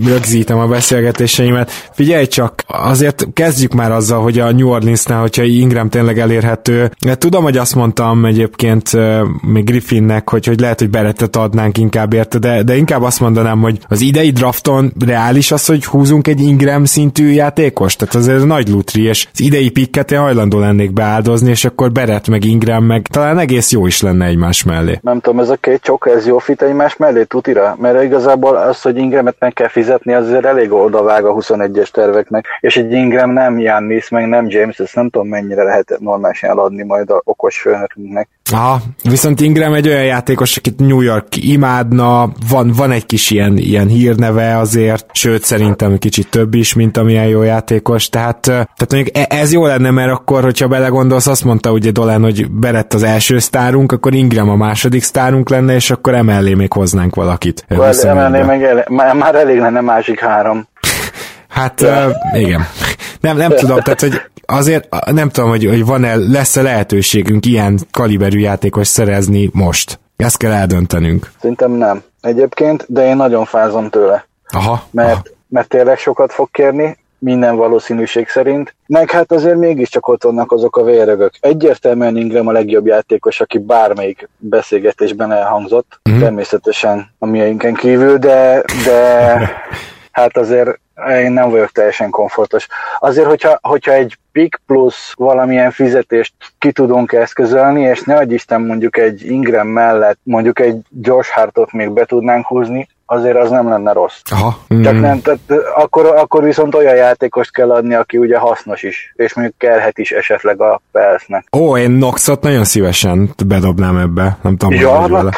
rögzítem 0.04 0.58
a 0.58 0.66
beszélgetéseimet. 0.66 1.70
Figyelj 1.92 2.26
csak, 2.26 2.62
azért 2.66 3.26
kezdjük 3.32 3.72
már 3.72 3.92
azzal, 3.92 4.22
hogy 4.22 4.38
a 4.38 4.52
New 4.52 4.68
Orleansnál, 4.68 5.20
hogyha 5.20 5.42
Ingram 5.42 5.88
tényleg 5.88 6.18
elérhető. 6.18 6.90
Tudom, 7.18 7.42
hogy 7.42 7.56
azt 7.56 7.74
mondtam 7.74 8.24
egyébként 8.24 8.92
ö, 8.92 9.24
még 9.40 9.64
Griffinnek, 9.64 10.30
hogy, 10.30 10.46
hogy 10.46 10.60
lehet, 10.60 10.78
hogy 10.78 10.90
berettet 10.90 11.36
adnánk 11.36 11.78
inkább 11.78 12.12
érte, 12.12 12.38
de, 12.38 12.62
de 12.62 12.76
inkább 12.76 13.02
azt 13.02 13.20
mondanám, 13.20 13.60
hogy 13.60 13.78
az 13.88 14.00
idei 14.00 14.30
drafton 14.30 14.92
reális 15.06 15.52
az, 15.52 15.66
hogy 15.66 15.84
húzunk 15.84 16.28
egy 16.28 16.40
Ingram 16.40 16.84
szintű 16.84 17.28
játékos, 17.30 17.96
tehát 17.96 18.14
azért 18.14 18.44
nagy 18.44 18.68
lutri, 18.68 19.02
és 19.02 19.28
az 19.32 19.40
idei 19.40 19.70
pikket 19.70 20.10
én 20.10 20.18
hajlandó 20.18 20.58
lennék 20.58 20.92
beáldozni, 20.92 21.50
és 21.50 21.64
akkor 21.64 21.92
Beret 21.92 22.28
meg 22.28 22.44
Ingram 22.44 22.84
meg 22.84 23.06
talán 23.10 23.38
egész 23.38 23.72
jó 23.72 23.86
is 23.86 24.00
lenne 24.00 24.26
egymás 24.26 24.62
mellé. 24.62 24.98
Nem 25.02 25.20
tudom, 25.20 25.40
ez 25.40 25.48
a 25.48 25.56
két 25.56 25.80
csok, 25.82 26.08
ez 26.16 26.26
jó 26.26 26.37
fit 26.38 26.62
egymás 26.62 26.96
mellé 26.96 27.24
tutira? 27.24 27.76
Mert 27.78 28.02
igazából 28.02 28.56
az, 28.56 28.82
hogy 28.82 28.96
Ingramet 28.96 29.36
meg 29.38 29.52
kell 29.52 29.68
fizetni, 29.68 30.14
az 30.14 30.26
azért 30.26 30.44
elég 30.44 30.72
odavág 30.72 31.24
a 31.24 31.34
21-es 31.34 31.90
terveknek, 31.90 32.46
és 32.60 32.76
egy 32.76 32.92
Ingram 32.92 33.30
nem 33.30 33.58
Jannis, 33.58 34.08
meg 34.08 34.28
nem 34.28 34.46
James, 34.48 34.78
ezt 34.78 34.94
nem 34.94 35.08
tudom 35.10 35.28
mennyire 35.28 35.62
lehet 35.62 35.96
normálisan 35.98 36.50
eladni 36.50 36.82
majd 36.82 37.10
a 37.10 37.20
okos 37.24 37.60
főnökünknek. 37.60 38.28
Aha, 38.52 38.80
viszont 39.02 39.40
Ingram 39.40 39.74
egy 39.74 39.88
olyan 39.88 40.04
játékos, 40.04 40.56
akit 40.56 40.78
New 40.78 41.00
York 41.00 41.26
imádna, 41.36 42.32
van, 42.48 42.72
van 42.76 42.90
egy 42.90 43.06
kis 43.06 43.30
ilyen, 43.30 43.56
ilyen 43.56 43.88
hírneve 43.88 44.58
azért, 44.58 45.06
sőt 45.12 45.44
szerintem 45.44 45.98
kicsit 45.98 46.28
több 46.30 46.54
is, 46.54 46.74
mint 46.74 46.96
amilyen 46.96 47.26
jó 47.26 47.42
játékos, 47.42 48.08
tehát, 48.08 48.40
tehát 48.40 48.92
mondjuk 48.92 49.16
e- 49.16 49.26
ez 49.28 49.52
jó 49.52 49.66
lenne, 49.66 49.90
mert 49.90 50.12
akkor, 50.12 50.42
hogyha 50.42 50.68
belegondolsz, 50.68 51.26
azt 51.26 51.44
mondta 51.44 51.72
ugye 51.72 51.90
Dolan, 51.90 52.22
hogy 52.22 52.50
Berett 52.50 52.94
az 52.94 53.02
első 53.02 53.38
sztárunk, 53.38 53.92
akkor 53.92 54.14
Ingram 54.14 54.48
a 54.48 54.56
második 54.56 55.02
sztárunk 55.02 55.48
lenne, 55.48 55.74
és 55.74 55.90
akkor 55.90 56.14
emellé 56.14 56.54
még 56.54 56.72
hoznánk 56.72 57.14
valakit. 57.14 57.64
Well, 57.68 57.92
25-be. 57.92 58.08
emelné 58.08 58.42
meg 58.42 58.62
ele- 58.62 59.14
már, 59.14 59.34
elég 59.34 59.58
lenne 59.58 59.80
másik 59.80 60.20
három. 60.20 60.68
Hát 61.48 61.80
uh, 61.80 62.40
igen. 62.40 62.66
Nem, 63.20 63.36
nem 63.36 63.50
tudom, 63.50 63.80
tehát 63.80 64.00
hogy 64.00 64.20
azért 64.46 64.88
nem 65.10 65.28
tudom, 65.28 65.50
hogy, 65.50 65.64
hogy 65.64 65.84
van-e, 65.84 66.16
lesz-e 66.16 66.62
lehetőségünk 66.62 67.46
ilyen 67.46 67.78
kaliberű 67.90 68.38
játékos 68.38 68.86
szerezni 68.86 69.50
most. 69.52 69.98
Ezt 70.16 70.36
kell 70.36 70.52
eldöntenünk. 70.52 71.30
Szerintem 71.40 71.70
nem. 71.72 72.02
Egyébként, 72.20 72.84
de 72.88 73.06
én 73.06 73.16
nagyon 73.16 73.44
fázom 73.44 73.88
tőle. 73.88 74.26
Aha. 74.50 74.86
mert, 74.90 75.12
aha. 75.12 75.22
mert 75.48 75.68
tényleg 75.68 75.98
sokat 75.98 76.32
fog 76.32 76.50
kérni, 76.50 76.96
minden 77.18 77.56
valószínűség 77.56 78.28
szerint. 78.28 78.74
Meg 78.86 79.10
hát 79.10 79.32
azért 79.32 79.56
mégiscsak 79.56 80.08
ott 80.08 80.22
vannak 80.22 80.52
azok 80.52 80.76
a 80.76 80.82
vérögök. 80.82 81.32
Egyértelműen 81.40 82.16
Ingram 82.16 82.46
a 82.46 82.52
legjobb 82.52 82.86
játékos, 82.86 83.40
aki 83.40 83.58
bármelyik 83.58 84.28
beszélgetésben 84.36 85.32
elhangzott, 85.32 86.00
Mhm. 86.02 86.16
mm. 86.16 86.20
természetesen 86.20 87.10
a 87.18 87.26
miénken 87.26 87.74
kívül, 87.74 88.18
de, 88.18 88.64
de 88.84 89.38
hát 90.12 90.36
azért 90.36 90.80
én 91.06 91.32
nem 91.32 91.50
vagyok 91.50 91.70
teljesen 91.70 92.10
komfortos. 92.10 92.66
Azért, 92.98 93.26
hogyha, 93.26 93.58
hogyha 93.62 93.92
egy 93.92 94.18
pick 94.32 94.60
plusz 94.66 95.12
valamilyen 95.16 95.70
fizetést 95.70 96.34
ki 96.58 96.72
tudunk 96.72 97.12
eszközölni, 97.12 97.82
és 97.82 98.02
ne 98.02 98.16
adj 98.16 98.34
Isten 98.34 98.60
mondjuk 98.60 98.96
egy 98.96 99.30
Ingram 99.30 99.68
mellett 99.68 100.18
mondjuk 100.22 100.60
egy 100.60 100.76
Josh 101.00 101.30
Hartot 101.30 101.72
még 101.72 101.90
be 101.90 102.04
tudnánk 102.04 102.46
húzni, 102.46 102.88
azért 103.10 103.36
az 103.36 103.50
nem 103.50 103.68
lenne 103.68 103.92
rossz. 103.92 104.20
Aha. 104.30 104.58
Csak 104.68 104.94
Mm. 104.94 105.00
nem, 105.00 105.20
tehát 105.20 105.38
akkor, 105.74 106.06
akkor 106.06 106.44
viszont 106.44 106.74
olyan 106.74 106.94
játékost 106.94 107.52
kell 107.52 107.70
adni, 107.70 107.94
aki 107.94 108.18
ugye 108.18 108.38
hasznos 108.38 108.82
is, 108.82 109.12
és 109.16 109.34
mondjuk 109.34 109.58
kellhet 109.58 109.98
is 109.98 110.10
esetleg 110.10 110.60
a 110.60 110.80
Pelsznek. 110.92 111.46
Ó, 111.56 111.76
én 111.76 111.90
Noxot 111.90 112.42
nagyon 112.42 112.64
szívesen 112.64 113.34
bedobnám 113.46 113.96
ebbe. 113.96 114.38
Nem 114.42 114.56
tudom, 114.56 114.74
hogy 114.74 114.82
Ja, 114.82 114.90
vagy 114.90 115.10
vele. 115.10 115.30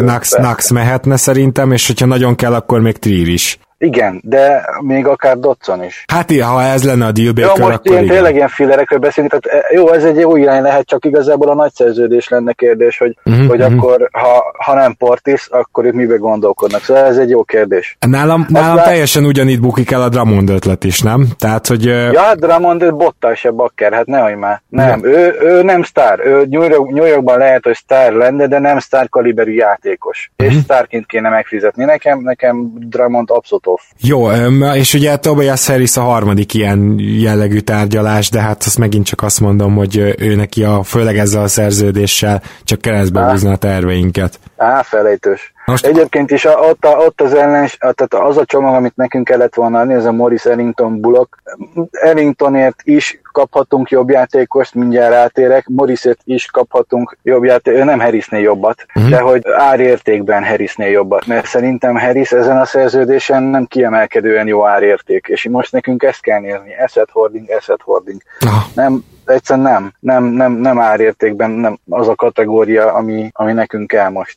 Nax. 0.00 0.36
Nax 0.36 0.70
mehetne 0.70 1.16
szerintem, 1.16 1.72
és 1.72 1.86
hogyha 1.86 2.06
nagyon 2.06 2.34
kell, 2.34 2.54
akkor 2.54 2.80
még 2.80 2.98
Trier 2.98 3.28
is. 3.28 3.58
Igen, 3.78 4.20
de 4.24 4.68
még 4.80 5.06
akár 5.06 5.38
Dotson 5.38 5.84
is. 5.84 6.04
Hát 6.12 6.30
i- 6.30 6.40
ha 6.40 6.62
ez 6.62 6.84
lenne 6.84 7.06
a 7.06 7.12
dealbreaker, 7.12 7.60
most 7.64 7.74
akkor 7.74 7.90
ilyen, 7.90 8.02
igen. 8.02 8.14
tényleg 8.14 8.34
ilyen 8.34 8.48
fillerekről 8.48 8.98
beszélünk, 8.98 9.32
tehát 9.34 9.64
e, 9.64 9.74
jó, 9.74 9.92
ez 9.92 10.04
egy 10.04 10.16
jó 10.16 10.36
irány 10.36 10.62
lehet, 10.62 10.86
csak 10.86 11.04
igazából 11.04 11.48
a 11.48 11.54
nagy 11.54 11.72
szerződés 11.72 12.28
lenne 12.28 12.52
kérdés, 12.52 12.98
hogy, 12.98 13.16
Mhm, 13.22 13.46
hogy 13.46 13.58
mhm. 13.58 13.78
akkor, 13.78 14.08
ha, 14.12 14.44
ha 14.64 14.74
nem 14.74 14.94
Portis, 14.94 15.46
akkor 15.50 15.84
ők 15.84 15.92
mibe 15.92 16.16
gondolkodnak. 16.16 16.80
Szóval 16.82 17.04
ez 17.04 17.16
egy 17.18 17.30
jó 17.30 17.42
kérdés. 17.42 17.96
Nálam, 18.06 18.46
nálam 18.48 18.76
lát- 18.76 18.84
teljesen 18.84 19.24
ugyanígy 19.24 19.60
bukik 19.60 19.90
el 19.90 20.02
a 20.02 20.08
Drummond 20.08 20.50
ötlet 20.50 20.84
is, 20.84 21.00
nem? 21.02 21.26
Tehát, 21.38 21.66
hogy... 21.66 21.84
Ja, 21.84 22.20
hát 22.20 22.38
Drummond 22.40 22.94
bottál 22.94 23.34
se 23.34 23.50
bakker, 23.50 23.92
hát 23.92 24.06
nehogy 24.06 24.36
már. 24.36 24.62
Nem, 24.68 25.04
ő, 25.04 25.36
ő 25.40 25.62
nem 25.62 25.82
sztár. 25.82 26.20
Ő 26.26 26.46
New, 26.50 26.62
York, 26.62 26.90
New 26.90 27.04
Yorkban 27.04 27.38
lehet, 27.38 27.64
hogy 27.64 27.74
sztár 27.74 28.12
lenne, 28.12 28.46
de 28.46 28.58
nem 28.58 28.78
sztár 28.78 29.08
kaliberű 29.08 29.52
játékos. 29.52 30.30
És 30.36 30.54
sztárként 30.54 31.06
kéne 31.06 31.28
megfizetni. 31.28 31.84
Nekem, 31.84 32.18
nekem 32.20 32.72
Drummond 32.88 33.30
abszolút 33.30 33.66
off. 33.68 33.80
Jó, 34.00 34.30
és 34.74 34.94
ugye 34.94 35.16
Tobias 35.16 35.66
Harris 35.66 35.96
a 35.96 36.02
harmadik 36.02 36.54
ilyen 36.54 36.98
jellegű 36.98 37.58
tárgyalás, 37.58 38.30
de 38.30 38.40
hát 38.40 38.62
azt 38.64 38.78
megint 38.78 39.06
csak 39.06 39.22
azt 39.22 39.40
mondom, 39.40 39.74
hogy 39.74 40.14
ő 40.18 40.34
neki 40.34 40.64
a, 40.64 40.82
főleg 40.82 41.18
ezzel 41.18 41.42
a 41.42 41.48
szerződéssel 41.48 42.42
csak 42.64 42.80
keresztbe 42.80 43.30
húzna 43.30 43.52
a 43.52 43.56
terveinket. 43.56 44.38
Á, 44.58 44.82
felejtős. 44.82 45.52
Most-. 45.64 45.86
Egyébként 45.86 46.30
is 46.30 46.44
a, 46.44 46.58
ott, 46.58 46.84
a, 46.84 46.88
ott 46.88 47.20
az 47.20 47.34
ellens, 47.34 47.76
tehát 47.76 48.14
az 48.14 48.36
a 48.36 48.44
csomag, 48.44 48.74
amit 48.74 48.96
nekünk 48.96 49.24
kellett 49.24 49.54
volna 49.54 49.80
adni, 49.80 49.94
ez 49.94 50.04
a 50.04 50.12
Morris 50.12 50.44
Ellington 50.44 51.00
Bullock. 51.00 51.42
Ellingtonért 51.90 52.80
is 52.82 53.20
kaphatunk 53.32 53.90
jobb 53.90 54.10
játékost, 54.10 54.74
mindjárt 54.74 55.12
rátérek, 55.12 55.66
Morrisért 55.66 56.20
is 56.24 56.46
kaphatunk 56.46 57.16
jobb 57.22 57.44
játékost, 57.44 57.84
nem 57.84 58.00
Harrisnél 58.00 58.40
jobbat, 58.40 58.86
uh-huh. 58.94 59.10
de 59.10 59.20
hogy 59.20 59.42
árértékben 59.56 60.44
Harrisnél 60.44 60.90
jobbat, 60.90 61.26
mert 61.26 61.46
szerintem 61.46 61.98
Harris 61.98 62.32
ezen 62.32 62.58
a 62.58 62.64
szerződésen 62.64 63.42
nem 63.42 63.66
kiemelkedően 63.66 64.46
jó 64.46 64.66
árérték, 64.66 65.26
és 65.28 65.48
most 65.50 65.72
nekünk 65.72 66.02
ezt 66.02 66.20
kell 66.20 66.40
nézni, 66.40 66.76
asset 66.84 67.08
hoarding, 67.12 67.50
asset 67.58 67.80
hoarding. 67.82 68.20
Ah, 68.40 68.64
Nem, 68.74 69.04
egyszerűen 69.30 69.66
nem, 69.66 69.92
nem, 70.00 70.24
nem, 70.24 70.52
nem 70.52 70.80
árértékben 70.80 71.50
nem 71.50 71.78
az 71.90 72.08
a 72.08 72.14
kategória, 72.14 72.92
ami, 72.92 73.30
ami 73.32 73.52
nekünk 73.52 73.86
kell 73.86 74.08
most. 74.08 74.36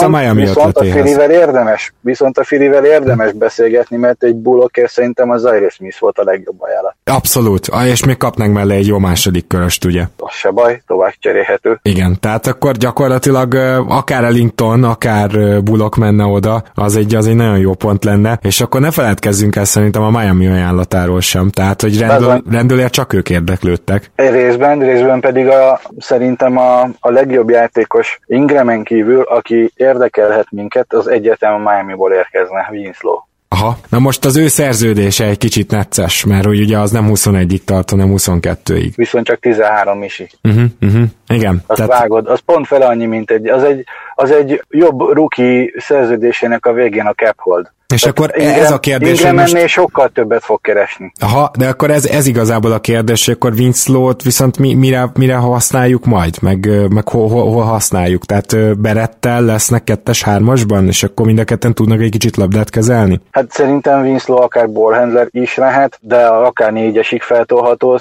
A 0.00 0.08
Miami 0.08 0.40
viszont 0.40 0.76
a? 0.76 0.84
Filivel 0.84 1.30
érdemes, 1.30 1.92
viszont 2.00 2.38
a 2.38 2.44
Filivel 2.44 2.84
érdemes 2.84 3.32
beszélgetni, 3.32 3.96
mert 3.96 4.22
egy 4.22 4.34
Bullockért 4.34 4.90
szerintem 4.90 5.30
az 5.30 5.40
Zaire 5.40 5.68
Smith 5.68 6.00
volt 6.00 6.18
a 6.18 6.24
legjobb 6.24 6.62
ajánlat. 6.62 6.94
abszolút, 7.04 7.68
Ah, 7.68 7.88
és 7.88 8.04
még 8.04 8.16
kapnánk 8.16 8.52
mellé 8.52 8.74
egy 8.74 8.86
jó 8.86 8.98
második 8.98 9.46
köröst, 9.46 9.84
ugye? 9.84 10.02
Az 10.18 10.32
se 10.32 10.50
baj, 10.50 10.82
tovább 10.86 11.12
cserélhető. 11.18 11.78
Igen, 11.82 12.16
tehát 12.20 12.46
akkor 12.46 12.72
gyakorlatilag 12.72 13.54
akár 13.88 14.24
Ellington, 14.24 14.84
akár 14.84 15.30
ö, 15.34 15.60
Bullock 15.60 15.96
menne 15.96 16.24
oda, 16.24 16.62
az 16.74 16.96
egy, 16.96 17.14
az 17.14 17.26
egy 17.26 17.34
nagyon 17.34 17.58
jó 17.58 17.74
pont 17.74 18.04
lenne, 18.04 18.38
és 18.42 18.60
akkor 18.60 18.80
ne 18.80 18.90
feledkezzünk 18.90 19.56
el 19.56 19.64
szerintem 19.64 20.02
a 20.02 20.10
Miami 20.10 20.46
ajánlatáról 20.46 21.20
sem, 21.20 21.50
tehát 21.50 21.80
hogy 21.80 21.98
rendől, 21.98 22.28
van. 22.28 22.44
rendőlért 22.50 22.92
csak 22.92 23.12
ők 23.12 23.30
érdeklődtek. 23.30 24.10
Részben, 24.30 24.78
részben 24.78 25.20
pedig 25.20 25.48
a, 25.48 25.80
szerintem 25.98 26.58
a, 26.58 26.80
a 27.00 27.10
legjobb 27.10 27.50
játékos 27.50 28.20
Ingramen 28.26 28.82
kívül, 28.82 29.22
aki 29.22 29.72
érdekelhet 29.76 30.46
minket, 30.50 30.92
az 30.92 31.06
egyetem 31.08 31.54
a 31.54 31.70
Miami-ból 31.70 32.12
érkezne, 32.12 32.68
Winslow. 32.70 33.18
Aha, 33.48 33.78
na 33.88 33.98
most 33.98 34.24
az 34.24 34.36
ő 34.36 34.48
szerződése 34.48 35.24
egy 35.24 35.38
kicsit 35.38 35.70
necces, 35.70 36.24
mert 36.24 36.44
hogy 36.44 36.60
ugye 36.60 36.78
az 36.78 36.90
nem 36.90 37.06
21-ig 37.08 37.64
tart, 37.64 37.90
hanem 37.90 38.12
22-ig. 38.16 38.92
Viszont 38.96 39.26
csak 39.26 39.40
13 39.40 39.98
misi. 39.98 40.28
Uh-huh, 40.42 40.64
uh-huh. 40.80 41.02
Igen, 41.28 41.62
Azt 41.66 41.80
tehát, 41.80 42.00
vágod, 42.00 42.26
az 42.26 42.40
pont 42.40 42.66
fele 42.66 42.86
annyi, 42.86 43.06
mint 43.06 43.30
egy, 43.30 43.48
az 43.48 43.62
egy, 43.62 43.84
az 44.14 44.30
egy 44.30 44.62
jobb 44.68 45.00
ruki 45.12 45.74
szerződésének 45.78 46.66
a 46.66 46.72
végén 46.72 47.06
a 47.06 47.12
cap 47.12 47.34
hold. 47.36 47.70
és 47.94 48.00
Tehát 48.00 48.18
akkor 48.18 48.30
Ingram- 48.36 48.58
ez 48.58 48.70
a 48.70 48.78
kérdés, 48.78 49.08
hogy 49.08 49.18
Ingram 49.18 49.36
most... 49.36 49.54
ennél 49.54 49.66
sokkal 49.66 50.08
többet 50.08 50.44
fog 50.44 50.60
keresni. 50.60 51.12
Aha, 51.20 51.50
de 51.58 51.68
akkor 51.68 51.90
ez, 51.90 52.06
ez 52.06 52.26
igazából 52.26 52.72
a 52.72 52.78
kérdés, 52.78 53.24
hogy 53.24 53.34
akkor 53.34 53.52
Winslow-t 53.52 54.22
viszont 54.22 54.58
mi, 54.58 54.74
mire, 54.74 55.10
mire 55.14 55.34
használjuk 55.34 56.04
majd, 56.04 56.42
meg, 56.42 56.88
meg 56.90 57.08
hol, 57.08 57.28
hol, 57.28 57.52
hol 57.52 57.64
használjuk, 57.64 58.24
tehát 58.24 58.78
Berettel 58.78 59.42
lesznek 59.42 59.84
kettes 59.84 60.22
hármasban, 60.22 60.86
és 60.86 61.02
akkor 61.02 61.26
mind 61.26 61.38
a 61.38 61.44
ketten 61.44 61.74
tudnak 61.74 62.00
egy 62.00 62.10
kicsit 62.10 62.36
labdát 62.36 62.70
kezelni? 62.70 63.20
Hát 63.30 63.50
szerintem 63.50 64.00
Winslow 64.00 64.42
akár 64.42 64.70
ballhandler 64.70 65.26
is 65.30 65.56
lehet, 65.56 65.98
de 66.00 66.26
akár 66.26 66.72
négyesig 66.72 67.22
feltolható, 67.22 67.98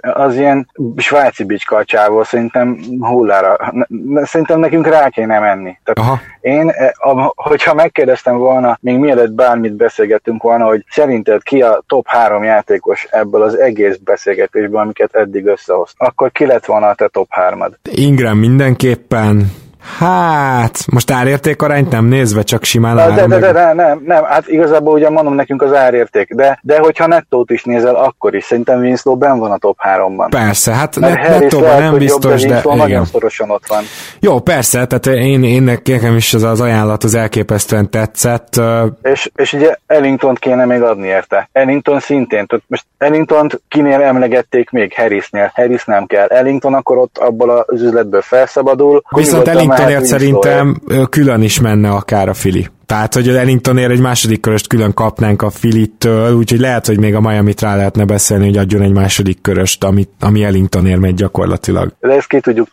az 0.00 0.36
ilyen 0.36 0.68
svájci 0.96 1.44
bicska 1.44 1.76
a 1.76 1.84
csávó, 1.84 2.22
szerintem 2.22 2.63
hullára. 3.00 3.56
Ne- 3.72 3.86
ne- 3.88 4.24
Szerintem 4.24 4.60
nekünk 4.60 4.86
rá 4.86 5.08
kéne 5.08 5.38
menni. 5.38 5.78
Tehát 5.84 6.10
Aha. 6.10 6.20
Én, 6.40 6.68
eh, 6.68 6.90
hogyha 7.34 7.74
megkérdeztem 7.74 8.36
volna, 8.36 8.78
még 8.80 8.98
mielőtt 8.98 9.32
bármit 9.32 9.76
beszélgettünk 9.76 10.42
volna, 10.42 10.64
hogy 10.64 10.84
szerinted 10.90 11.42
ki 11.42 11.62
a 11.62 11.82
top 11.86 12.06
három 12.06 12.44
játékos 12.44 13.06
ebből 13.10 13.42
az 13.42 13.58
egész 13.58 13.96
beszélgetésből, 13.96 14.80
amiket 14.80 15.14
eddig 15.14 15.46
összehoz, 15.46 15.92
akkor 15.96 16.32
ki 16.32 16.46
lett 16.46 16.64
volna 16.64 16.86
a 16.88 16.94
te 16.94 17.08
top 17.08 17.26
hármad? 17.30 17.78
Ingram 17.90 18.38
mindenképpen, 18.38 19.52
Hát, 19.98 20.84
most 20.92 21.10
árérték 21.10 21.62
arányt 21.62 21.90
nem 21.90 22.04
nézve, 22.04 22.42
csak 22.42 22.64
simán 22.64 22.96
de, 22.96 23.06
de, 23.06 23.26
de, 23.26 23.38
de, 23.38 23.52
de, 23.52 23.72
nem, 23.72 24.02
nem, 24.06 24.24
hát 24.24 24.48
igazából 24.48 24.94
ugye 24.94 25.10
mondom 25.10 25.34
nekünk 25.34 25.62
az 25.62 25.74
árérték, 25.74 26.34
de, 26.34 26.58
de 26.62 26.78
hogyha 26.78 27.06
nettót 27.06 27.50
is 27.50 27.64
nézel, 27.64 27.94
akkor 27.94 28.34
is 28.34 28.44
szerintem 28.44 28.78
Winslow 28.78 29.16
ben 29.16 29.38
van 29.38 29.50
a 29.50 29.56
top 29.56 29.78
3-ban. 29.96 30.26
Persze, 30.30 30.72
hát 30.72 30.96
net, 31.00 31.28
nettóban 31.28 31.82
nem 31.82 31.98
biztos, 31.98 32.42
jobb, 32.42 32.50
de, 32.50 32.60
de 32.60 32.60
igen. 32.64 32.76
nagyon 32.76 33.04
szorosan 33.04 33.50
ott 33.50 33.66
van. 33.66 33.82
Jó, 34.20 34.40
persze, 34.40 34.86
tehát 34.86 35.06
én, 35.06 35.44
én 35.44 35.62
nekem 35.62 36.16
is 36.16 36.34
az, 36.34 36.42
az 36.42 36.60
ajánlat 36.60 37.04
az 37.04 37.14
elképesztően 37.14 37.90
tetszett. 37.90 38.60
És, 39.02 39.30
és 39.36 39.52
ugye 39.52 39.76
Ellington 39.86 40.34
kéne 40.34 40.64
még 40.64 40.82
adni 40.82 41.06
érte. 41.06 41.48
Ellington 41.52 42.00
szintén, 42.00 42.46
tehát 42.46 42.64
most 42.66 42.84
ellington 42.98 43.48
kinél 43.68 44.00
emlegették 44.00 44.70
még 44.70 44.94
Harrisnél, 44.94 45.52
Harris 45.54 45.84
nem 45.84 46.06
kell. 46.06 46.26
Ellington 46.26 46.74
akkor 46.74 46.98
ott 46.98 47.18
abból 47.18 47.50
az 47.50 47.82
üzletből 47.82 48.22
felszabadul. 48.22 49.02
Viszont 49.10 49.48
Ellingtonért 49.74 50.04
szerintem 50.04 50.80
külön 51.10 51.42
is 51.42 51.60
menne 51.60 51.90
akár 51.90 52.28
a 52.28 52.34
Fili. 52.34 52.68
Tehát, 52.94 53.14
hogy 53.14 53.28
Ellingtonért 53.28 53.90
egy 53.90 54.00
második 54.00 54.40
köröst 54.40 54.66
külön 54.66 54.94
kapnánk 54.94 55.42
a 55.42 55.50
Filittől, 55.50 56.34
úgyhogy 56.34 56.60
lehet, 56.60 56.86
hogy 56.86 56.98
még 56.98 57.14
a 57.14 57.20
Miami-t 57.20 57.60
rá 57.60 57.76
lehetne 57.76 58.04
beszélni, 58.04 58.44
hogy 58.44 58.56
adjon 58.56 58.82
egy 58.82 58.92
második 58.92 59.40
köröst, 59.40 59.84
ami, 59.84 60.08
ami 60.20 60.44
Ellingtonért 60.44 61.00
megy 61.00 61.14
gyakorlatilag. 61.14 61.92
De 62.00 62.12
ezt 62.12 62.28
ki 62.28 62.40
tudjuk 62.40 62.68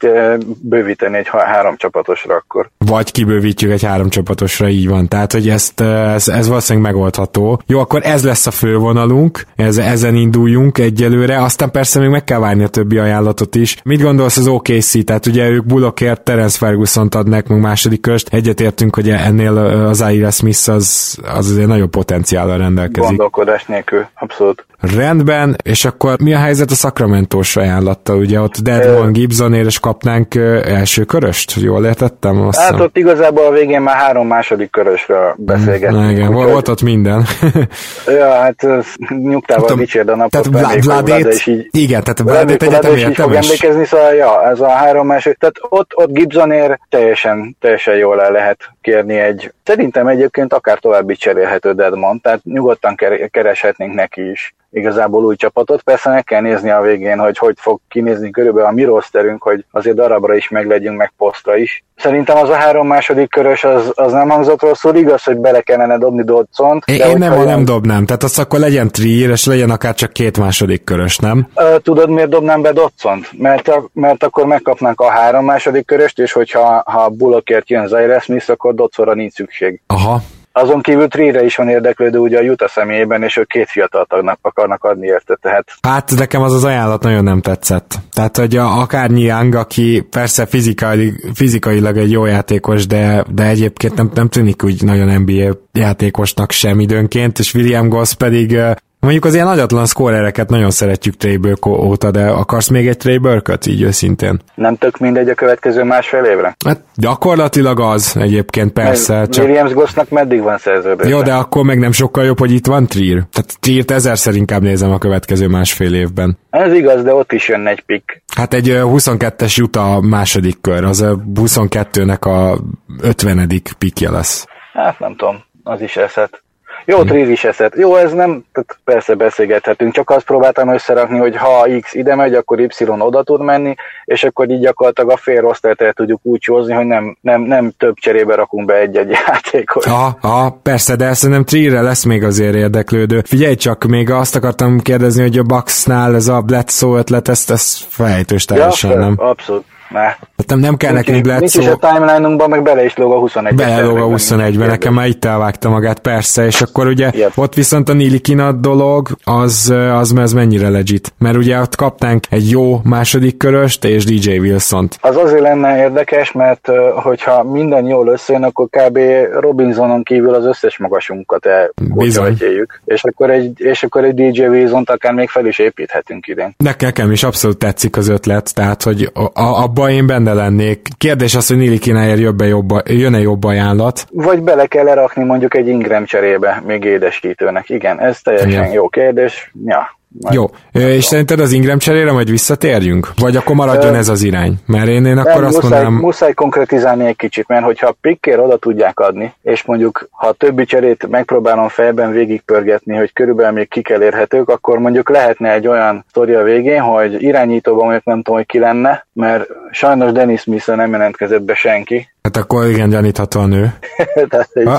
bővíteni 0.62 1.18
egy 1.18 1.28
három 1.46 1.76
csapatosra 1.78 2.36
akkor. 2.36 2.70
Vagy 2.78 3.12
kibővítjük 3.12 3.72
egy 3.72 3.84
három 3.84 4.10
csapatosra, 4.10 4.70
így 4.70 4.88
van. 4.88 5.08
Tehát, 5.08 5.32
hogy 5.32 5.50
ezt, 5.50 5.82
ez, 5.82 6.28
ez 6.28 6.48
valószínűleg 6.48 6.92
megoldható. 6.92 7.62
Jó, 7.66 7.80
akkor 7.80 8.02
ez 8.04 8.24
lesz 8.24 8.48
a 8.48 8.52
fővonalunk, 8.52 9.46
ez, 9.56 9.78
ezen 9.78 10.16
induljunk 10.16 10.78
egyelőre, 10.78 11.42
aztán 11.44 11.72
persze 11.72 12.00
még 12.00 12.10
meg 12.10 12.24
kell 12.24 12.40
várni 12.40 12.64
a 12.64 12.68
többi 12.68 12.98
ajánlatot 12.98 13.56
is. 13.56 13.78
Mit 13.84 14.02
gondolsz 14.02 14.38
az 14.38 14.48
OKC? 14.48 15.06
Tehát 15.06 15.26
ugye 15.26 15.50
ők 15.50 15.66
Bullockért 15.66 16.22
Terence 16.24 16.58
Ferguson-t 16.58 17.16
adnak 17.16 17.48
meg 17.48 17.60
második 17.60 18.02
köröst. 18.02 18.34
Egyetértünk, 18.34 18.96
hogy 18.96 19.10
ennél 19.10 19.58
az 19.58 20.10
Zaire 20.12 20.30
Smith 20.30 20.70
az, 20.70 21.18
az 21.36 21.50
azért 21.50 21.68
nagyobb 21.68 21.90
potenciállal 21.90 22.58
rendelkezik. 22.58 23.08
Gondolkodás 23.08 23.66
nélkül, 23.66 24.08
abszolút. 24.14 24.66
Rendben, 24.96 25.56
és 25.64 25.86
akkor 25.86 26.20
mi 26.20 26.34
a 26.34 26.38
helyzet 26.38 26.72
a 26.72 26.76
Sacramento-s 26.76 27.56
ajánlattal? 27.56 28.18
Ugye 28.18 28.40
ott 28.40 28.58
Deadmon 28.58 29.12
Gibsonért 29.12 29.68
is 29.68 29.80
kapnánk 29.80 30.36
első 30.66 31.04
köröst? 31.04 31.54
Jól 31.62 31.86
értettem? 31.86 32.42
Azt 32.42 32.60
hát 32.60 32.80
ott 32.80 32.98
igazából 32.98 33.46
a 33.46 33.52
végén 33.52 33.82
már 33.82 33.96
három 33.96 34.28
második 34.28 34.72
körösről 34.72 35.36
beszélgettünk. 35.38 36.02
Na, 36.02 36.12
igen, 36.12 36.36
úgy, 36.36 36.50
volt 36.50 36.68
ott 36.68 36.82
minden. 36.82 37.26
ja, 38.20 38.32
hát 38.32 38.68
nyugtával 39.10 39.76
dicsérd 39.76 40.10
a 40.10 40.16
napot. 40.16 40.32
Tehát 40.32 40.48
Vladét, 40.48 40.84
Vladét 40.84 41.34
is 41.34 41.48
így, 41.48 41.68
igen, 41.72 42.04
tehát 42.04 42.20
Vladét 42.20 42.64
egyetem 42.64 42.96
is 42.96 43.04
fog 43.04 43.34
emlékezni, 43.34 43.86
szóval 43.86 44.14
ja, 44.14 44.50
ez 44.50 44.60
a 44.60 44.70
három 44.70 45.08
második, 45.08 45.38
tehát 45.38 45.56
ott, 45.70 45.92
ott 45.96 46.12
Gibsonért 46.12 46.80
teljesen, 46.90 47.58
teljesen 47.60 47.96
jól 47.96 48.22
el 48.22 48.32
lehet 48.32 48.70
kérni 48.82 49.18
egy, 49.18 49.54
szerintem 49.92 50.18
egyébként 50.18 50.54
akár 50.54 50.80
további 50.80 51.16
cserélhető 51.16 51.74
Deadmon, 51.74 52.22
tehát 52.22 52.44
nyugodtan 52.44 52.96
kereshetnénk 53.32 53.94
neki 53.94 54.30
is 54.30 54.54
igazából 54.72 55.24
új 55.24 55.36
csapatot. 55.36 55.82
Persze 55.82 56.10
meg 56.10 56.24
kell 56.24 56.42
nézni 56.42 56.70
a 56.70 56.82
végén, 56.82 57.20
hogy 57.20 57.38
hogy 57.38 57.56
fog 57.58 57.80
kinézni 57.90 58.30
körülbelül 58.30 58.70
a 58.70 58.72
mi 58.72 58.84
rosterünk, 58.84 59.44
hogy 59.44 59.66
azért 59.72 59.96
darabra 59.96 60.36
is 60.36 60.50
meglegyünk, 60.50 60.98
meg 60.98 61.14
posztra 61.18 61.58
is. 61.58 61.84
Szerintem 61.96 62.38
az 62.38 62.50
a 62.50 62.54
három 62.54 62.88
második 62.88 63.30
körös 63.30 63.64
az, 63.64 63.92
az 63.96 64.12
nem 64.12 64.30
hangzott 64.30 64.62
rosszul, 64.62 64.96
igaz, 64.96 65.24
hogy 65.24 65.38
bele 65.38 65.62
kellene 65.62 65.98
dobni 65.98 66.24
Dodson. 66.24 66.82
Én, 66.86 67.00
én 67.00 67.18
nem, 67.18 67.44
nem 67.44 67.66
dobnám, 67.66 68.06
tehát 68.06 68.24
az 68.24 68.40
akkor 68.40 68.60
legyen 68.60 68.92
trier, 68.92 69.30
és 69.30 69.46
legyen 69.46 69.70
akár 69.70 69.94
csak 69.94 70.14
két 70.14 70.38
második 70.38 70.84
körös, 70.84 71.18
nem? 71.18 71.48
Tudod, 71.82 72.10
miért 72.10 72.30
dobnám 72.30 72.62
be 72.62 72.72
Dodson? 72.72 73.26
Mert, 73.38 73.68
a, 73.68 73.90
mert 73.94 74.24
akkor 74.24 74.46
megkapnánk 74.46 75.00
a 75.00 75.10
három 75.10 75.46
második 75.46 75.86
köröst, 75.86 76.20
és 76.20 76.32
hogyha 76.32 76.84
ha 76.86 77.10
Bullockért 77.10 77.70
jön 77.70 77.88
Zaire 77.88 78.20
Smith, 78.20 78.50
akkor 78.50 78.74
Dodsonra 78.74 79.14
nincs 79.14 79.34
szükség. 79.34 79.82
Aha, 79.88 80.22
azon 80.52 80.82
kívül 80.82 81.08
Tree-re 81.08 81.44
is 81.44 81.56
van 81.56 81.70
érdeklődő 81.70 82.18
ugye 82.18 82.40
a 82.40 82.42
Utah 82.42 82.70
személyében, 82.70 83.24
és 83.24 83.38
ők 83.38 83.48
két 83.48 83.70
fiatalt 83.70 84.14
akarnak 84.42 84.84
adni 84.84 85.08
érte, 85.08 85.38
tehát... 85.42 85.68
Hát 85.82 86.12
nekem 86.18 86.42
az 86.42 86.54
az 86.54 86.64
ajánlat 86.64 87.04
nagyon 87.04 87.24
nem 87.24 87.42
tetszett. 87.42 87.96
Tehát, 88.14 88.38
hogy 88.38 88.56
a, 88.56 88.80
akár 88.80 89.10
Niang, 89.10 89.56
aki 89.56 90.08
persze 90.10 90.46
fizikai, 90.46 91.14
fizikailag 91.34 91.98
egy 91.98 92.12
jó 92.12 92.26
játékos, 92.26 92.88
de, 92.88 93.24
de 93.34 93.48
egyébként 93.48 93.96
nem, 93.96 94.12
nem 94.14 94.30
tűnik 94.30 94.64
úgy 94.64 94.84
nagyon 94.84 95.22
NBA 95.22 95.58
játékosnak 95.72 96.52
sem 96.52 96.80
időnként, 96.80 97.40
és 97.40 97.54
William 97.54 97.90
Goss 97.90 98.14
pedig 98.14 98.58
Mondjuk 99.02 99.26
az 99.26 99.34
ilyen 99.34 99.46
nagyatlan 99.46 99.86
szkórereket 99.86 100.50
nagyon 100.50 100.72
szeretjük 100.72 101.16
Trey 101.16 101.38
Burke 101.38 101.70
óta, 101.70 102.12
de 102.12 102.28
akarsz 102.28 102.68
még 102.68 102.88
egy 102.88 102.98
Trey 102.98 103.18
Burke-öt 103.18 103.66
így 103.66 103.82
őszintén? 103.82 104.40
Nem 104.56 104.76
tök 104.76 104.98
mindegy 104.98 105.30
a 105.30 105.34
következő 105.34 105.84
másfél 105.84 106.24
évre? 106.24 106.56
Hát 106.66 106.82
gyakorlatilag 106.96 107.80
az 107.80 108.16
egyébként 108.20 108.72
persze. 108.72 109.14
Mert 109.14 109.32
csak... 109.32 109.46
Williams 109.46 109.74
Gossnak 109.74 110.10
meddig 110.10 110.42
van 110.42 110.58
szerződés? 110.58 111.10
Jó, 111.10 111.22
de 111.22 111.34
akkor 111.34 111.64
meg 111.64 111.80
nem 111.80 111.92
sokkal 111.92 112.24
jobb, 112.24 112.40
hogy 112.40 112.52
itt 112.52 112.66
van 112.66 112.88
Trier. 112.88 113.24
Tehát 113.32 113.60
Trier-t 113.60 113.92
ezerszer 113.92 114.36
inkább 114.36 114.62
nézem 114.62 114.92
a 114.92 114.98
következő 114.98 115.48
másfél 115.48 115.94
évben. 115.94 116.38
Ez 116.50 116.74
igaz, 116.74 117.04
de 117.04 117.14
ott 117.14 117.32
is 117.32 117.48
jön 117.48 117.68
egy 117.68 117.82
pick. 117.82 118.24
Hát 118.36 118.54
egy 118.54 118.68
22-es 118.76 119.56
jut 119.56 119.76
a 119.76 120.00
második 120.02 120.62
kör, 120.62 120.84
az 120.84 121.02
a 121.02 121.20
22-nek 121.36 122.20
a 122.20 122.60
50. 123.02 123.50
pikje 123.78 124.10
lesz. 124.10 124.48
Hát 124.74 125.00
nem 125.00 125.16
tudom, 125.16 125.44
az 125.64 125.82
is 125.82 125.96
eszet. 125.96 126.42
Jó, 126.86 126.98
hmm. 126.98 127.08
Trill 127.08 127.30
is 127.30 127.44
eszed. 127.44 127.74
Jó, 127.76 127.96
ez 127.96 128.12
nem, 128.14 128.46
tehát 128.52 128.78
persze 128.84 129.16
beszélgethetünk, 129.16 129.94
csak 129.94 130.10
azt 130.10 130.26
próbáltam 130.26 130.74
összerakni, 130.74 131.18
hogy 131.18 131.38
ha 131.38 131.68
X 131.82 131.94
ide 131.94 132.16
megy, 132.16 132.34
akkor 132.34 132.60
Y 132.60 132.70
oda 132.88 133.24
tud 133.24 133.42
menni, 133.42 133.76
és 134.06 134.24
akkor 134.24 134.50
így 134.50 134.60
gyakorlatilag 134.60 135.12
a 135.12 135.18
fél 135.18 135.42
rostert 135.42 135.82
el 135.82 135.94
tudjuk 135.94 136.20
úgy 136.24 136.46
hozni, 136.46 136.74
hogy 136.74 136.86
nem, 136.86 137.18
nem, 137.22 137.42
nem 137.42 137.72
több 137.78 137.96
cserébe 137.96 138.36
rakunk 138.36 138.66
be 138.66 138.74
egy-egy 138.74 139.10
játékot. 139.28 139.84
Ha, 139.84 140.18
ha, 140.22 140.60
persze, 140.64 140.96
de 140.96 141.14
szerintem 141.14 141.46
Trillre 141.46 141.82
lesz 141.82 142.04
még 142.04 142.24
azért 142.24 142.56
érdeklődő. 142.56 143.22
Figyelj 143.26 143.56
csak, 143.56 143.84
még 143.84 144.10
azt 144.10 144.36
akartam 144.36 144.80
kérdezni, 144.80 145.22
hogy 145.22 145.38
a 145.38 145.44
Bucksnál 145.44 146.16
ez 146.16 146.28
a 146.28 146.42
Bledsoe 146.42 147.00
ötlet, 147.00 147.28
ezt, 147.28 147.52
ezt 147.52 147.78
fejtős 147.90 148.46
teljesen, 148.46 148.92
ja, 148.92 148.98
nem? 148.98 149.14
Abszolút. 149.18 149.64
Ne. 149.92 150.00
Hát 150.02 150.56
nem, 150.56 150.78
kell 150.78 150.94
nekünk. 150.94 151.40
Nincs 151.40 151.56
is 151.56 151.68
a 151.68 151.76
timeline-unkban, 151.76 152.50
meg 152.50 152.64
bele 152.64 152.84
is 152.86 152.96
lóg 152.96 153.12
a 153.12 153.18
21 153.18 153.56
Bele 153.56 153.82
lóg 153.82 153.98
a 153.98 154.06
21-ben, 154.06 154.68
nekem 154.68 154.94
már 154.94 155.08
itt 155.08 155.26
elvágta 155.26 155.70
magát, 155.70 156.00
persze, 156.00 156.46
és 156.46 156.62
akkor 156.62 156.88
ugye 156.88 157.10
yep. 157.14 157.32
ott 157.36 157.54
viszont 157.54 157.90
a 157.90 157.94
Nilikina 157.94 158.52
dolog, 158.52 159.10
az, 159.24 159.74
az, 159.94 160.14
az 160.18 160.34
mennyire 160.34 160.70
legit, 160.70 161.14
mert 161.18 161.36
ugye 161.36 161.60
ott 161.60 161.76
kaptánk 161.76 162.24
egy 162.30 162.50
jó 162.50 162.80
második 162.84 163.38
köröst 163.38 163.86
és 163.86 164.06
DJ 164.06 164.38
Wilson-t. 164.38 164.98
Az 165.02 165.16
azért 165.16 165.42
lenne 165.42 165.78
érdekes, 165.78 166.32
mert 166.32 166.70
hogyha 166.96 167.44
minden 167.44 167.86
jól 167.86 168.08
összejön, 168.08 168.44
akkor 168.44 168.68
kb. 168.70 169.00
Robinsonon 169.40 170.04
kívül 170.04 170.34
az 170.34 170.46
összes 170.46 170.78
magasunkat 170.78 171.46
elkótyolhatjéljük. 171.46 172.82
És 172.86 173.04
akkor 173.04 173.30
egy, 173.30 173.54
és 173.58 173.84
akkor 173.84 174.04
egy 174.04 174.14
DJ 174.14 174.46
Wilson-t 174.46 174.90
akár 174.90 175.14
még 175.14 175.30
fel 175.30 175.46
is 175.46 175.60
építhetünk 175.60 176.28
idén. 176.28 176.56
Nekem 176.58 177.12
is 177.12 177.24
abszolút 177.24 177.58
tetszik 177.58 177.98
az 177.98 178.08
ötlet, 178.08 178.56
tehát 178.56 178.84
hogy 178.84 179.12
a, 179.14 179.42
a, 179.42 179.68
abban 179.82 179.94
én 179.96 180.08
benne 180.08 180.34
lennék. 180.34 180.88
Kérdés 180.98 181.36
az, 181.36 181.48
hogy 181.48 181.58
Nili 181.58 181.78
Kináért 181.80 182.20
jobb, 182.20 182.74
jön-e 182.86 183.20
jobb 183.20 183.44
ajánlat? 183.44 184.08
Vagy 184.12 184.42
bele 184.42 184.66
kell 184.66 184.84
lerakni 184.84 185.24
mondjuk 185.24 185.56
egy 185.56 185.68
Ingram 185.68 186.06
cserébe, 186.06 186.64
még 186.66 186.84
édesítőnek. 186.84 187.70
Igen, 187.70 188.00
ez 188.00 188.22
teljesen 188.22 188.50
Igen. 188.50 188.72
jó 188.72 188.88
kérdés. 188.90 189.52
Ja, 189.66 190.00
majd 190.20 190.36
Jó, 190.36 190.46
Ö, 190.72 190.90
és 190.90 191.04
szerinted 191.04 191.40
az 191.40 191.52
Ingram 191.52 191.78
cserére 191.78 192.12
majd 192.12 192.30
visszatérjünk? 192.30 193.08
Vagy 193.20 193.36
akkor 193.36 193.56
maradjon 193.56 193.96
ez 193.96 194.10
az 194.10 194.24
irány? 194.24 194.54
Mert 194.66 194.88
én, 194.88 195.06
én 195.06 195.18
akkor 195.18 195.34
nem, 195.34 195.46
azt 195.46 195.56
muszáj, 195.56 195.70
mondanám... 195.70 195.94
Muszáj 195.94 196.34
konkretizálni 196.34 197.06
egy 197.06 197.16
kicsit, 197.16 197.48
mert 197.48 197.64
hogyha 197.64 197.96
pikkér 198.02 198.40
oda 198.40 198.58
tudják 198.58 199.00
adni, 199.00 199.34
és 199.42 199.64
mondjuk 199.64 200.10
ha 200.12 200.28
a 200.28 200.34
többi 200.34 200.66
cserét 200.66 201.08
megpróbálom 201.08 201.68
fejben 201.68 202.12
végigpörgetni, 202.12 202.96
hogy 202.96 203.14
körülbelül 203.14 203.52
még 203.52 203.68
kik 203.68 203.90
elérhetők, 203.90 204.50
akkor 204.50 204.80
mondjuk 204.80 205.10
lehetne 205.10 205.52
egy 205.52 205.68
olyan 205.68 206.06
sztori 206.10 206.34
a 206.34 206.44
végén, 206.44 206.82
hogy 206.82 207.22
irányítóban 207.22 207.84
mondjuk 207.84 208.06
nem 208.06 208.18
tudom, 208.18 208.36
hogy 208.36 208.46
ki 208.46 208.60
lenne, 208.60 209.06
mert 209.14 209.48
sajnos 209.72 210.12
Dennis 210.12 210.42
smith 210.42 210.68
nem 210.76 210.92
jelentkezett 210.92 211.42
be 211.42 211.54
senki, 211.54 212.11
Hát 212.22 212.38
akkor 212.38 212.68
igen, 212.68 212.90
gyanítható 212.90 213.40
a 213.46 213.46
nő. 213.46 213.74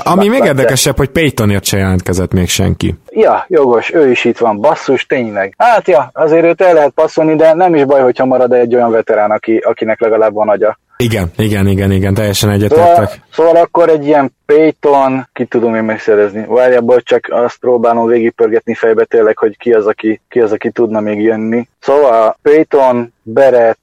ami 0.03 0.27
még 0.27 0.43
érdekesebb, 0.43 0.97
hogy 0.97 1.09
Paytonért 1.09 1.65
se 1.65 1.77
jelentkezett 1.77 2.33
még 2.33 2.49
senki. 2.49 2.95
Ja, 3.09 3.45
jogos, 3.47 3.93
ő 3.93 4.09
is 4.09 4.25
itt 4.25 4.37
van, 4.37 4.59
basszus, 4.59 5.05
tényleg. 5.05 5.53
Hát 5.57 5.87
ja, 5.87 6.09
azért 6.13 6.45
őt 6.45 6.61
el 6.61 6.73
lehet 6.73 6.91
passzolni, 6.91 7.35
de 7.35 7.53
nem 7.53 7.75
is 7.75 7.85
baj, 7.85 8.01
hogyha 8.01 8.25
marad 8.25 8.53
egy 8.53 8.75
olyan 8.75 8.91
veterán, 8.91 9.31
aki, 9.31 9.57
akinek 9.57 10.01
legalább 10.01 10.33
van 10.33 10.49
agya. 10.49 10.77
Igen, 10.97 11.31
igen, 11.37 11.67
igen, 11.67 11.91
igen, 11.91 12.13
teljesen 12.13 12.49
egyetértek. 12.49 12.87
Szóval, 12.87 13.09
szóval 13.31 13.55
akkor 13.55 13.89
egy 13.89 14.05
ilyen 14.05 14.35
Payton, 14.45 15.27
ki 15.33 15.45
tudom 15.45 15.75
én 15.75 15.83
megszerezni. 15.83 16.45
Várjából 16.47 17.01
csak 17.01 17.27
azt 17.29 17.57
próbálom 17.59 18.07
végigpörgetni 18.07 18.73
fejbe 18.73 19.03
tényleg, 19.05 19.37
hogy 19.37 19.57
ki 19.57 19.73
az, 19.73 19.85
aki, 19.85 20.21
ki 20.29 20.39
az, 20.39 20.51
aki 20.51 20.71
tudna 20.71 20.99
még 20.99 21.21
jönni. 21.21 21.67
Szóval 21.79 22.37
Payton, 22.41 23.13
Beret, 23.23 23.79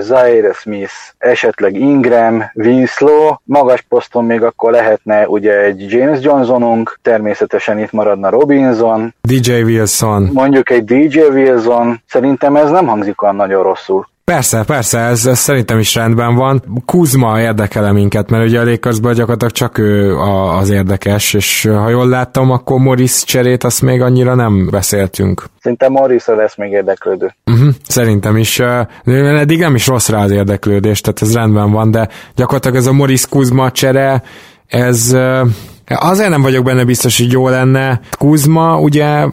Zaire 0.00 0.52
Smith, 0.52 0.92
esetleg 1.18 1.74
Ingram, 1.74 2.44
Winslow, 2.54 3.34
magas 3.44 3.80
poszton 3.88 4.24
még 4.24 4.42
akkor 4.42 4.72
lehetne 4.72 5.28
ugye 5.28 5.60
egy 5.60 5.92
James 5.92 6.18
Johnsonunk, 6.22 6.98
természetesen 7.02 7.78
itt 7.78 7.92
maradna 7.92 8.30
Robinson. 8.30 9.14
DJ 9.20 9.52
Wilson. 9.52 10.30
Mondjuk 10.32 10.70
egy 10.70 10.84
DJ 10.84 11.20
Wilson, 11.20 12.02
szerintem 12.06 12.56
ez 12.56 12.70
nem 12.70 12.86
hangzik 12.86 13.22
olyan 13.22 13.36
nagyon 13.36 13.62
rosszul. 13.62 14.10
Persze, 14.24 14.64
persze, 14.64 14.98
ez, 14.98 15.26
ez 15.26 15.38
szerintem 15.38 15.78
is 15.78 15.94
rendben 15.94 16.34
van. 16.34 16.62
Kuzma 16.86 17.40
érdekel 17.40 17.92
minket, 17.92 18.30
mert 18.30 18.46
ugye 18.46 18.60
a 18.60 18.64
Lakersből 18.64 19.14
gyakorlatilag 19.14 19.52
csak 19.52 19.78
ő 19.78 20.16
a, 20.16 20.56
az 20.56 20.70
érdekes, 20.70 21.34
és 21.34 21.64
ha 21.64 21.88
jól 21.88 22.08
láttam, 22.08 22.50
akkor 22.50 22.80
Morris 22.80 23.24
cserét 23.24 23.64
azt 23.64 23.82
még 23.82 24.00
annyira 24.00 24.34
nem 24.34 24.68
beszéltünk. 24.70 25.44
Szerintem 25.60 25.92
Morris 25.92 26.26
lesz 26.26 26.56
még 26.56 26.72
érdeklődő. 26.72 27.34
Uh-huh, 27.46 27.74
szerintem 27.86 28.36
is. 28.36 28.58
Uh, 28.58 28.86
eddig 29.40 29.58
nem 29.58 29.74
is 29.74 29.86
rossz 29.86 30.08
rá 30.08 30.22
az 30.22 30.30
érdeklődés, 30.30 31.00
tehát 31.00 31.22
ez 31.22 31.34
rendben 31.34 31.70
van, 31.70 31.90
de 31.90 32.08
gyakorlatilag 32.34 32.76
ez 32.76 32.86
a 32.86 32.92
Morris 32.92 33.26
Kuzma 33.26 33.70
csere, 33.70 34.22
ez... 34.66 35.16
Azért 35.86 36.28
nem 36.28 36.42
vagyok 36.42 36.64
benne 36.64 36.84
biztos, 36.84 37.18
hogy 37.18 37.32
jó 37.32 37.48
lenne. 37.48 38.00
Kuzma, 38.18 38.80
ugye, 38.80 39.26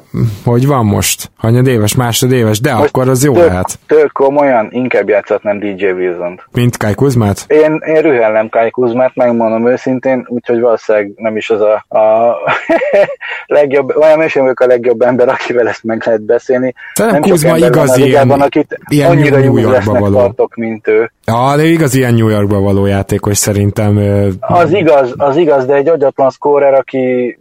hogy 0.45 0.67
van 0.67 0.85
most? 0.85 1.31
Hanyad 1.37 1.67
éves, 1.67 1.95
másodéves, 1.95 2.59
de 2.59 2.73
most 2.73 2.87
akkor 2.89 3.09
az 3.09 3.23
jó 3.23 3.33
tök, 3.33 3.47
lehet. 3.47 3.79
Tök 3.87 4.11
komolyan, 4.11 4.67
inkább 4.71 5.09
játszhatnám 5.09 5.59
DJ 5.59 5.85
wilson 5.85 6.41
Mint 6.51 6.77
Kai 6.77 6.93
Kuzmát? 6.93 7.45
Én, 7.47 7.81
én 7.85 8.01
rühellem 8.01 8.49
Kai 8.49 8.69
Kuzmát, 8.69 9.15
megmondom 9.15 9.67
őszintén, 9.67 10.25
úgyhogy 10.27 10.59
valószínűleg 10.59 11.11
nem 11.15 11.37
is 11.37 11.49
az 11.49 11.61
a, 11.61 11.97
a 11.97 12.35
legjobb, 13.59 13.95
olyan 13.97 14.23
is 14.23 14.33
vagyok 14.33 14.59
a 14.59 14.65
legjobb 14.65 15.01
ember, 15.01 15.27
akivel 15.27 15.67
ezt 15.67 15.83
meg 15.83 16.03
lehet 16.05 16.21
beszélni. 16.21 16.73
Szerintem 16.93 17.21
nem 17.21 17.31
Kuzma 17.31 17.57
igazi 17.57 18.03
ilyen, 18.03 18.29
akit 18.29 18.79
ilyen 18.87 19.09
annyira 19.09 19.37
New 19.37 19.57
Yorkba 19.57 19.99
való. 19.99 20.17
tartok, 20.17 20.55
mint 20.55 20.87
ő. 20.87 21.11
Ja, 21.25 21.55
de 21.55 21.63
igaz 21.63 21.95
ilyen 21.95 22.13
New 22.13 22.27
Yorkba 22.27 22.59
való 22.59 22.85
játékos 22.85 23.37
szerintem. 23.37 23.99
Az 24.39 24.73
igaz, 24.73 25.13
az 25.17 25.37
igaz, 25.37 25.65
de 25.65 25.73
egy 25.73 25.87
agyatlan 25.87 26.29
scorer, 26.39 26.73
aki 26.73 27.37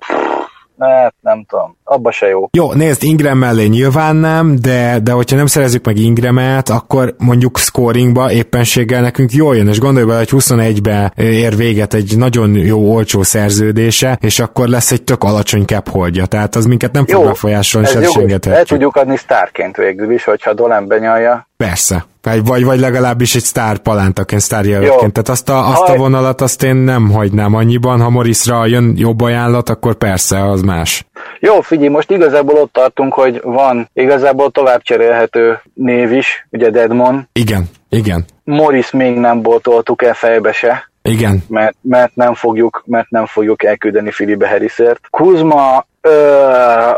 hát 0.79 1.15
nem 1.21 1.45
tudom, 1.49 1.77
abba 1.85 2.11
se 2.11 2.27
jó. 2.27 2.49
Jó, 2.53 2.73
nézd, 2.73 3.03
Ingram 3.03 3.39
mellé 3.39 3.67
nyilván 3.67 4.17
nem, 4.17 4.57
de, 4.63 4.99
de 5.03 5.13
hogyha 5.13 5.37
nem 5.37 5.47
szerezzük 5.47 5.85
meg 5.85 5.97
Ingramet, 5.97 6.69
akkor 6.69 7.15
mondjuk 7.19 7.59
scoringba 7.59 8.33
éppenséggel 8.33 9.01
nekünk 9.01 9.33
jól 9.33 9.57
jön, 9.57 9.69
és 9.69 9.81
gondolj 9.81 10.07
bele, 10.07 10.19
hogy 10.19 10.29
21-be 10.31 11.13
ér 11.17 11.57
véget 11.57 11.95
egy 11.95 12.15
nagyon 12.17 12.55
jó, 12.55 12.95
olcsó 12.95 13.23
szerződése, 13.23 14.19
és 14.21 14.39
akkor 14.39 14.69
lesz 14.69 14.93
egy 14.93 15.03
tök 15.03 15.25
alacsony 15.25 15.65
cap 15.65 15.89
holdja, 15.89 16.27
tehát 16.27 16.55
az 16.55 16.67
minket 16.67 16.93
nem 16.93 17.07
fog 17.07 17.25
befolyásolni, 17.25 17.87
se 17.87 18.51
El 18.51 18.65
tudjuk 18.65 18.97
adni 18.97 19.17
sztárként 19.17 19.77
végül 19.77 20.13
is, 20.13 20.25
hogyha 20.25 20.55
Dolan 20.55 20.87
benyalja. 20.87 21.49
Persze, 21.57 22.05
vagy, 22.29 22.47
vagy, 22.47 22.65
vagy 22.65 22.81
legalábbis 22.81 23.35
egy 23.35 23.43
sztár 23.43 23.79
palántaként, 23.79 24.41
sztár 24.41 24.65
jelöltként. 24.65 25.13
Tehát 25.13 25.29
azt 25.29 25.49
a, 25.49 25.69
azt 25.69 25.89
a 25.89 25.97
vonalat 25.97 26.41
azt 26.41 26.63
én 26.63 26.75
nem 26.77 27.11
hagynám 27.11 27.55
annyiban, 27.55 28.01
ha 28.01 28.11
Morrisra 28.11 28.67
jön 28.67 28.93
jobb 28.97 29.21
ajánlat, 29.21 29.69
akkor 29.69 29.95
persze, 29.95 30.45
az 30.51 30.63
más. 30.63 31.07
Jó, 31.41 31.61
figyelj, 31.61 31.89
most 31.89 32.11
igazából 32.11 32.57
ott 32.57 32.73
tartunk, 32.73 33.15
hogy 33.15 33.41
van 33.45 33.89
igazából 33.93 34.51
tovább 34.51 34.83
cserélhető 34.83 35.61
név 35.75 36.13
is, 36.13 36.47
ugye 36.51 36.71
Deadmon. 36.71 37.29
Igen, 37.33 37.65
igen. 37.89 38.25
Morris 38.45 38.91
még 38.91 39.19
nem 39.19 39.43
boltoltuk 39.43 40.03
el 40.03 40.15
fejbe 40.15 40.53
se. 40.53 40.91
Igen. 41.03 41.45
Mert, 41.49 41.77
mert, 41.81 42.15
nem 42.15 42.35
fogjuk, 42.35 42.83
mert 42.87 43.11
nem 43.11 43.27
fogjuk 43.27 43.65
elküldeni 43.65 44.11
Filibe 44.11 44.49
Harrisért. 44.49 45.01
Kuzma 45.11 45.87
Ö, 46.01 46.11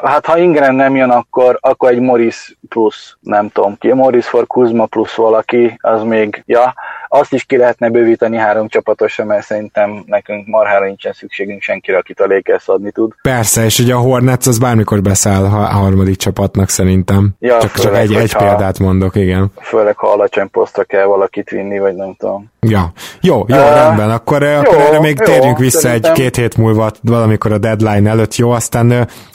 hát 0.02 0.26
ha 0.26 0.38
Ingram 0.38 0.74
nem 0.74 0.96
jön, 0.96 1.10
akkor, 1.10 1.58
akkor 1.60 1.90
egy 1.90 2.00
Morris 2.00 2.56
plusz, 2.68 3.16
nem 3.20 3.48
tudom 3.48 3.76
ki. 3.78 3.92
Morris 3.92 4.26
for 4.26 4.46
Kuzma 4.46 4.86
plusz 4.86 5.14
valaki, 5.14 5.78
az 5.80 6.02
még, 6.02 6.42
ja, 6.46 6.74
azt 7.12 7.32
is 7.32 7.44
ki 7.44 7.56
lehetne 7.56 7.88
bővíteni 7.88 8.36
három 8.36 8.68
csapatosra, 8.68 9.24
mert 9.24 9.46
szerintem 9.46 10.02
nekünk 10.06 10.46
marhára 10.46 10.84
nincsen 10.84 11.12
szükségünk 11.12 11.62
senkire, 11.62 11.98
akit 11.98 12.20
a 12.20 12.26
Lakers 12.26 12.68
adni 12.68 12.90
tud. 12.90 13.12
Persze, 13.22 13.64
és 13.64 13.78
ugye 13.78 13.94
a 13.94 13.98
Hornets 13.98 14.46
az 14.46 14.58
bármikor 14.58 15.02
beszáll 15.02 15.44
a 15.44 15.48
harmadik 15.48 16.16
csapatnak 16.16 16.68
szerintem. 16.68 17.30
Ja, 17.38 17.60
csak, 17.60 17.70
főleg, 17.70 18.06
csak 18.06 18.16
egy, 18.16 18.22
egy 18.22 18.36
példát 18.36 18.78
mondok, 18.78 19.16
igen. 19.16 19.52
Főleg, 19.60 19.96
ha 19.96 20.08
alacsony 20.12 20.50
posztra 20.50 20.84
kell 20.84 21.04
valakit 21.04 21.50
vinni, 21.50 21.78
vagy 21.78 21.94
nem 21.94 22.14
tudom. 22.18 22.50
Ja, 22.60 22.92
jó, 23.20 23.44
jó, 23.48 23.56
uh, 23.56 23.74
rendben, 23.74 24.10
akkor, 24.10 24.42
jó, 24.42 24.58
akkor 24.58 24.76
erre 24.76 25.00
még 25.00 25.16
jó, 25.18 25.24
térjünk 25.24 25.58
vissza 25.58 25.78
szerintem... 25.78 26.10
egy-két 26.10 26.36
hét 26.36 26.56
múlva 26.56 26.90
valamikor 27.02 27.52
a 27.52 27.58
deadline 27.58 28.10
előtt, 28.10 28.34
jó, 28.36 28.50
aztán 28.50 28.86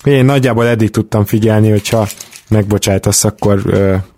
én 0.03 0.26
nagyjából 0.26 0.68
eddig 0.68 0.89
tudtam 0.89 1.26
figyelni, 1.26 1.70
hogyha 1.70 2.08
megbocsájtasz, 2.49 3.24
akkor... 3.24 3.62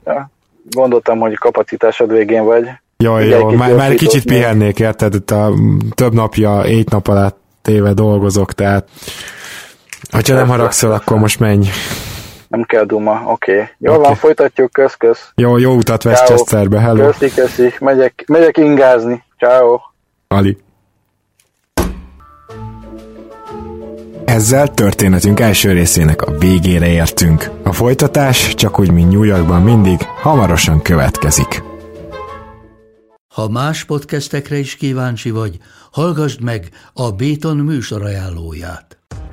Ja, 0.05 0.31
gondoltam, 0.69 1.19
hogy 1.19 1.33
kapacitásod 1.33 2.11
végén 2.11 2.43
vagy. 2.43 2.69
Jó, 2.97 3.17
jó, 3.17 3.49
már, 3.49 3.75
már 3.75 3.93
kicsit 3.93 4.25
pihennék, 4.25 4.79
érted? 4.79 5.13
Itt 5.13 5.31
a 5.31 5.53
több 5.95 6.13
napja, 6.13 6.61
ét 6.65 6.89
nap 6.89 7.07
alatt 7.07 7.37
téve 7.61 7.93
dolgozok, 7.93 8.53
tehát 8.53 8.87
hogyha 10.11 10.35
nem 10.35 10.47
haragszol, 10.47 10.91
akkor 10.91 11.17
most 11.17 11.39
menj. 11.39 11.67
Nem 12.47 12.63
kell 12.63 12.83
duma, 12.83 13.21
oké. 13.25 13.51
Okay. 13.51 13.65
Jó 13.77 13.93
okay. 13.93 14.03
van, 14.03 14.15
folytatjuk, 14.15 14.71
kösz, 14.71 14.95
kösz. 14.95 15.31
Jó, 15.35 15.57
jó 15.57 15.73
utat 15.73 16.05
Westchesterbe, 16.05 16.79
hello. 16.79 17.05
Köszi, 17.05 17.33
köszi, 17.33 17.73
megyek, 17.79 18.23
megyek 18.27 18.57
ingázni. 18.57 19.23
Ciao. 19.37 19.79
Ali. 20.27 20.57
Ezzel 24.27 24.67
történetünk 24.73 25.39
első 25.39 25.71
részének 25.71 26.21
a 26.21 26.37
végére 26.37 26.87
értünk. 26.87 27.51
A 27.63 27.71
folytatás, 27.71 28.53
csak 28.53 28.79
úgy, 28.79 28.91
mint 28.91 29.11
New 29.11 29.23
Yorkban 29.23 29.61
mindig, 29.61 30.01
hamarosan 30.01 30.81
következik. 30.81 31.63
Ha 33.33 33.49
más 33.49 33.83
podcastekre 33.83 34.57
is 34.57 34.75
kíváncsi 34.75 35.29
vagy, 35.29 35.57
hallgassd 35.91 36.41
meg 36.41 36.69
a 36.93 37.11
Béton 37.11 37.57
műsor 37.57 38.03
ajánlóját. 38.03 38.96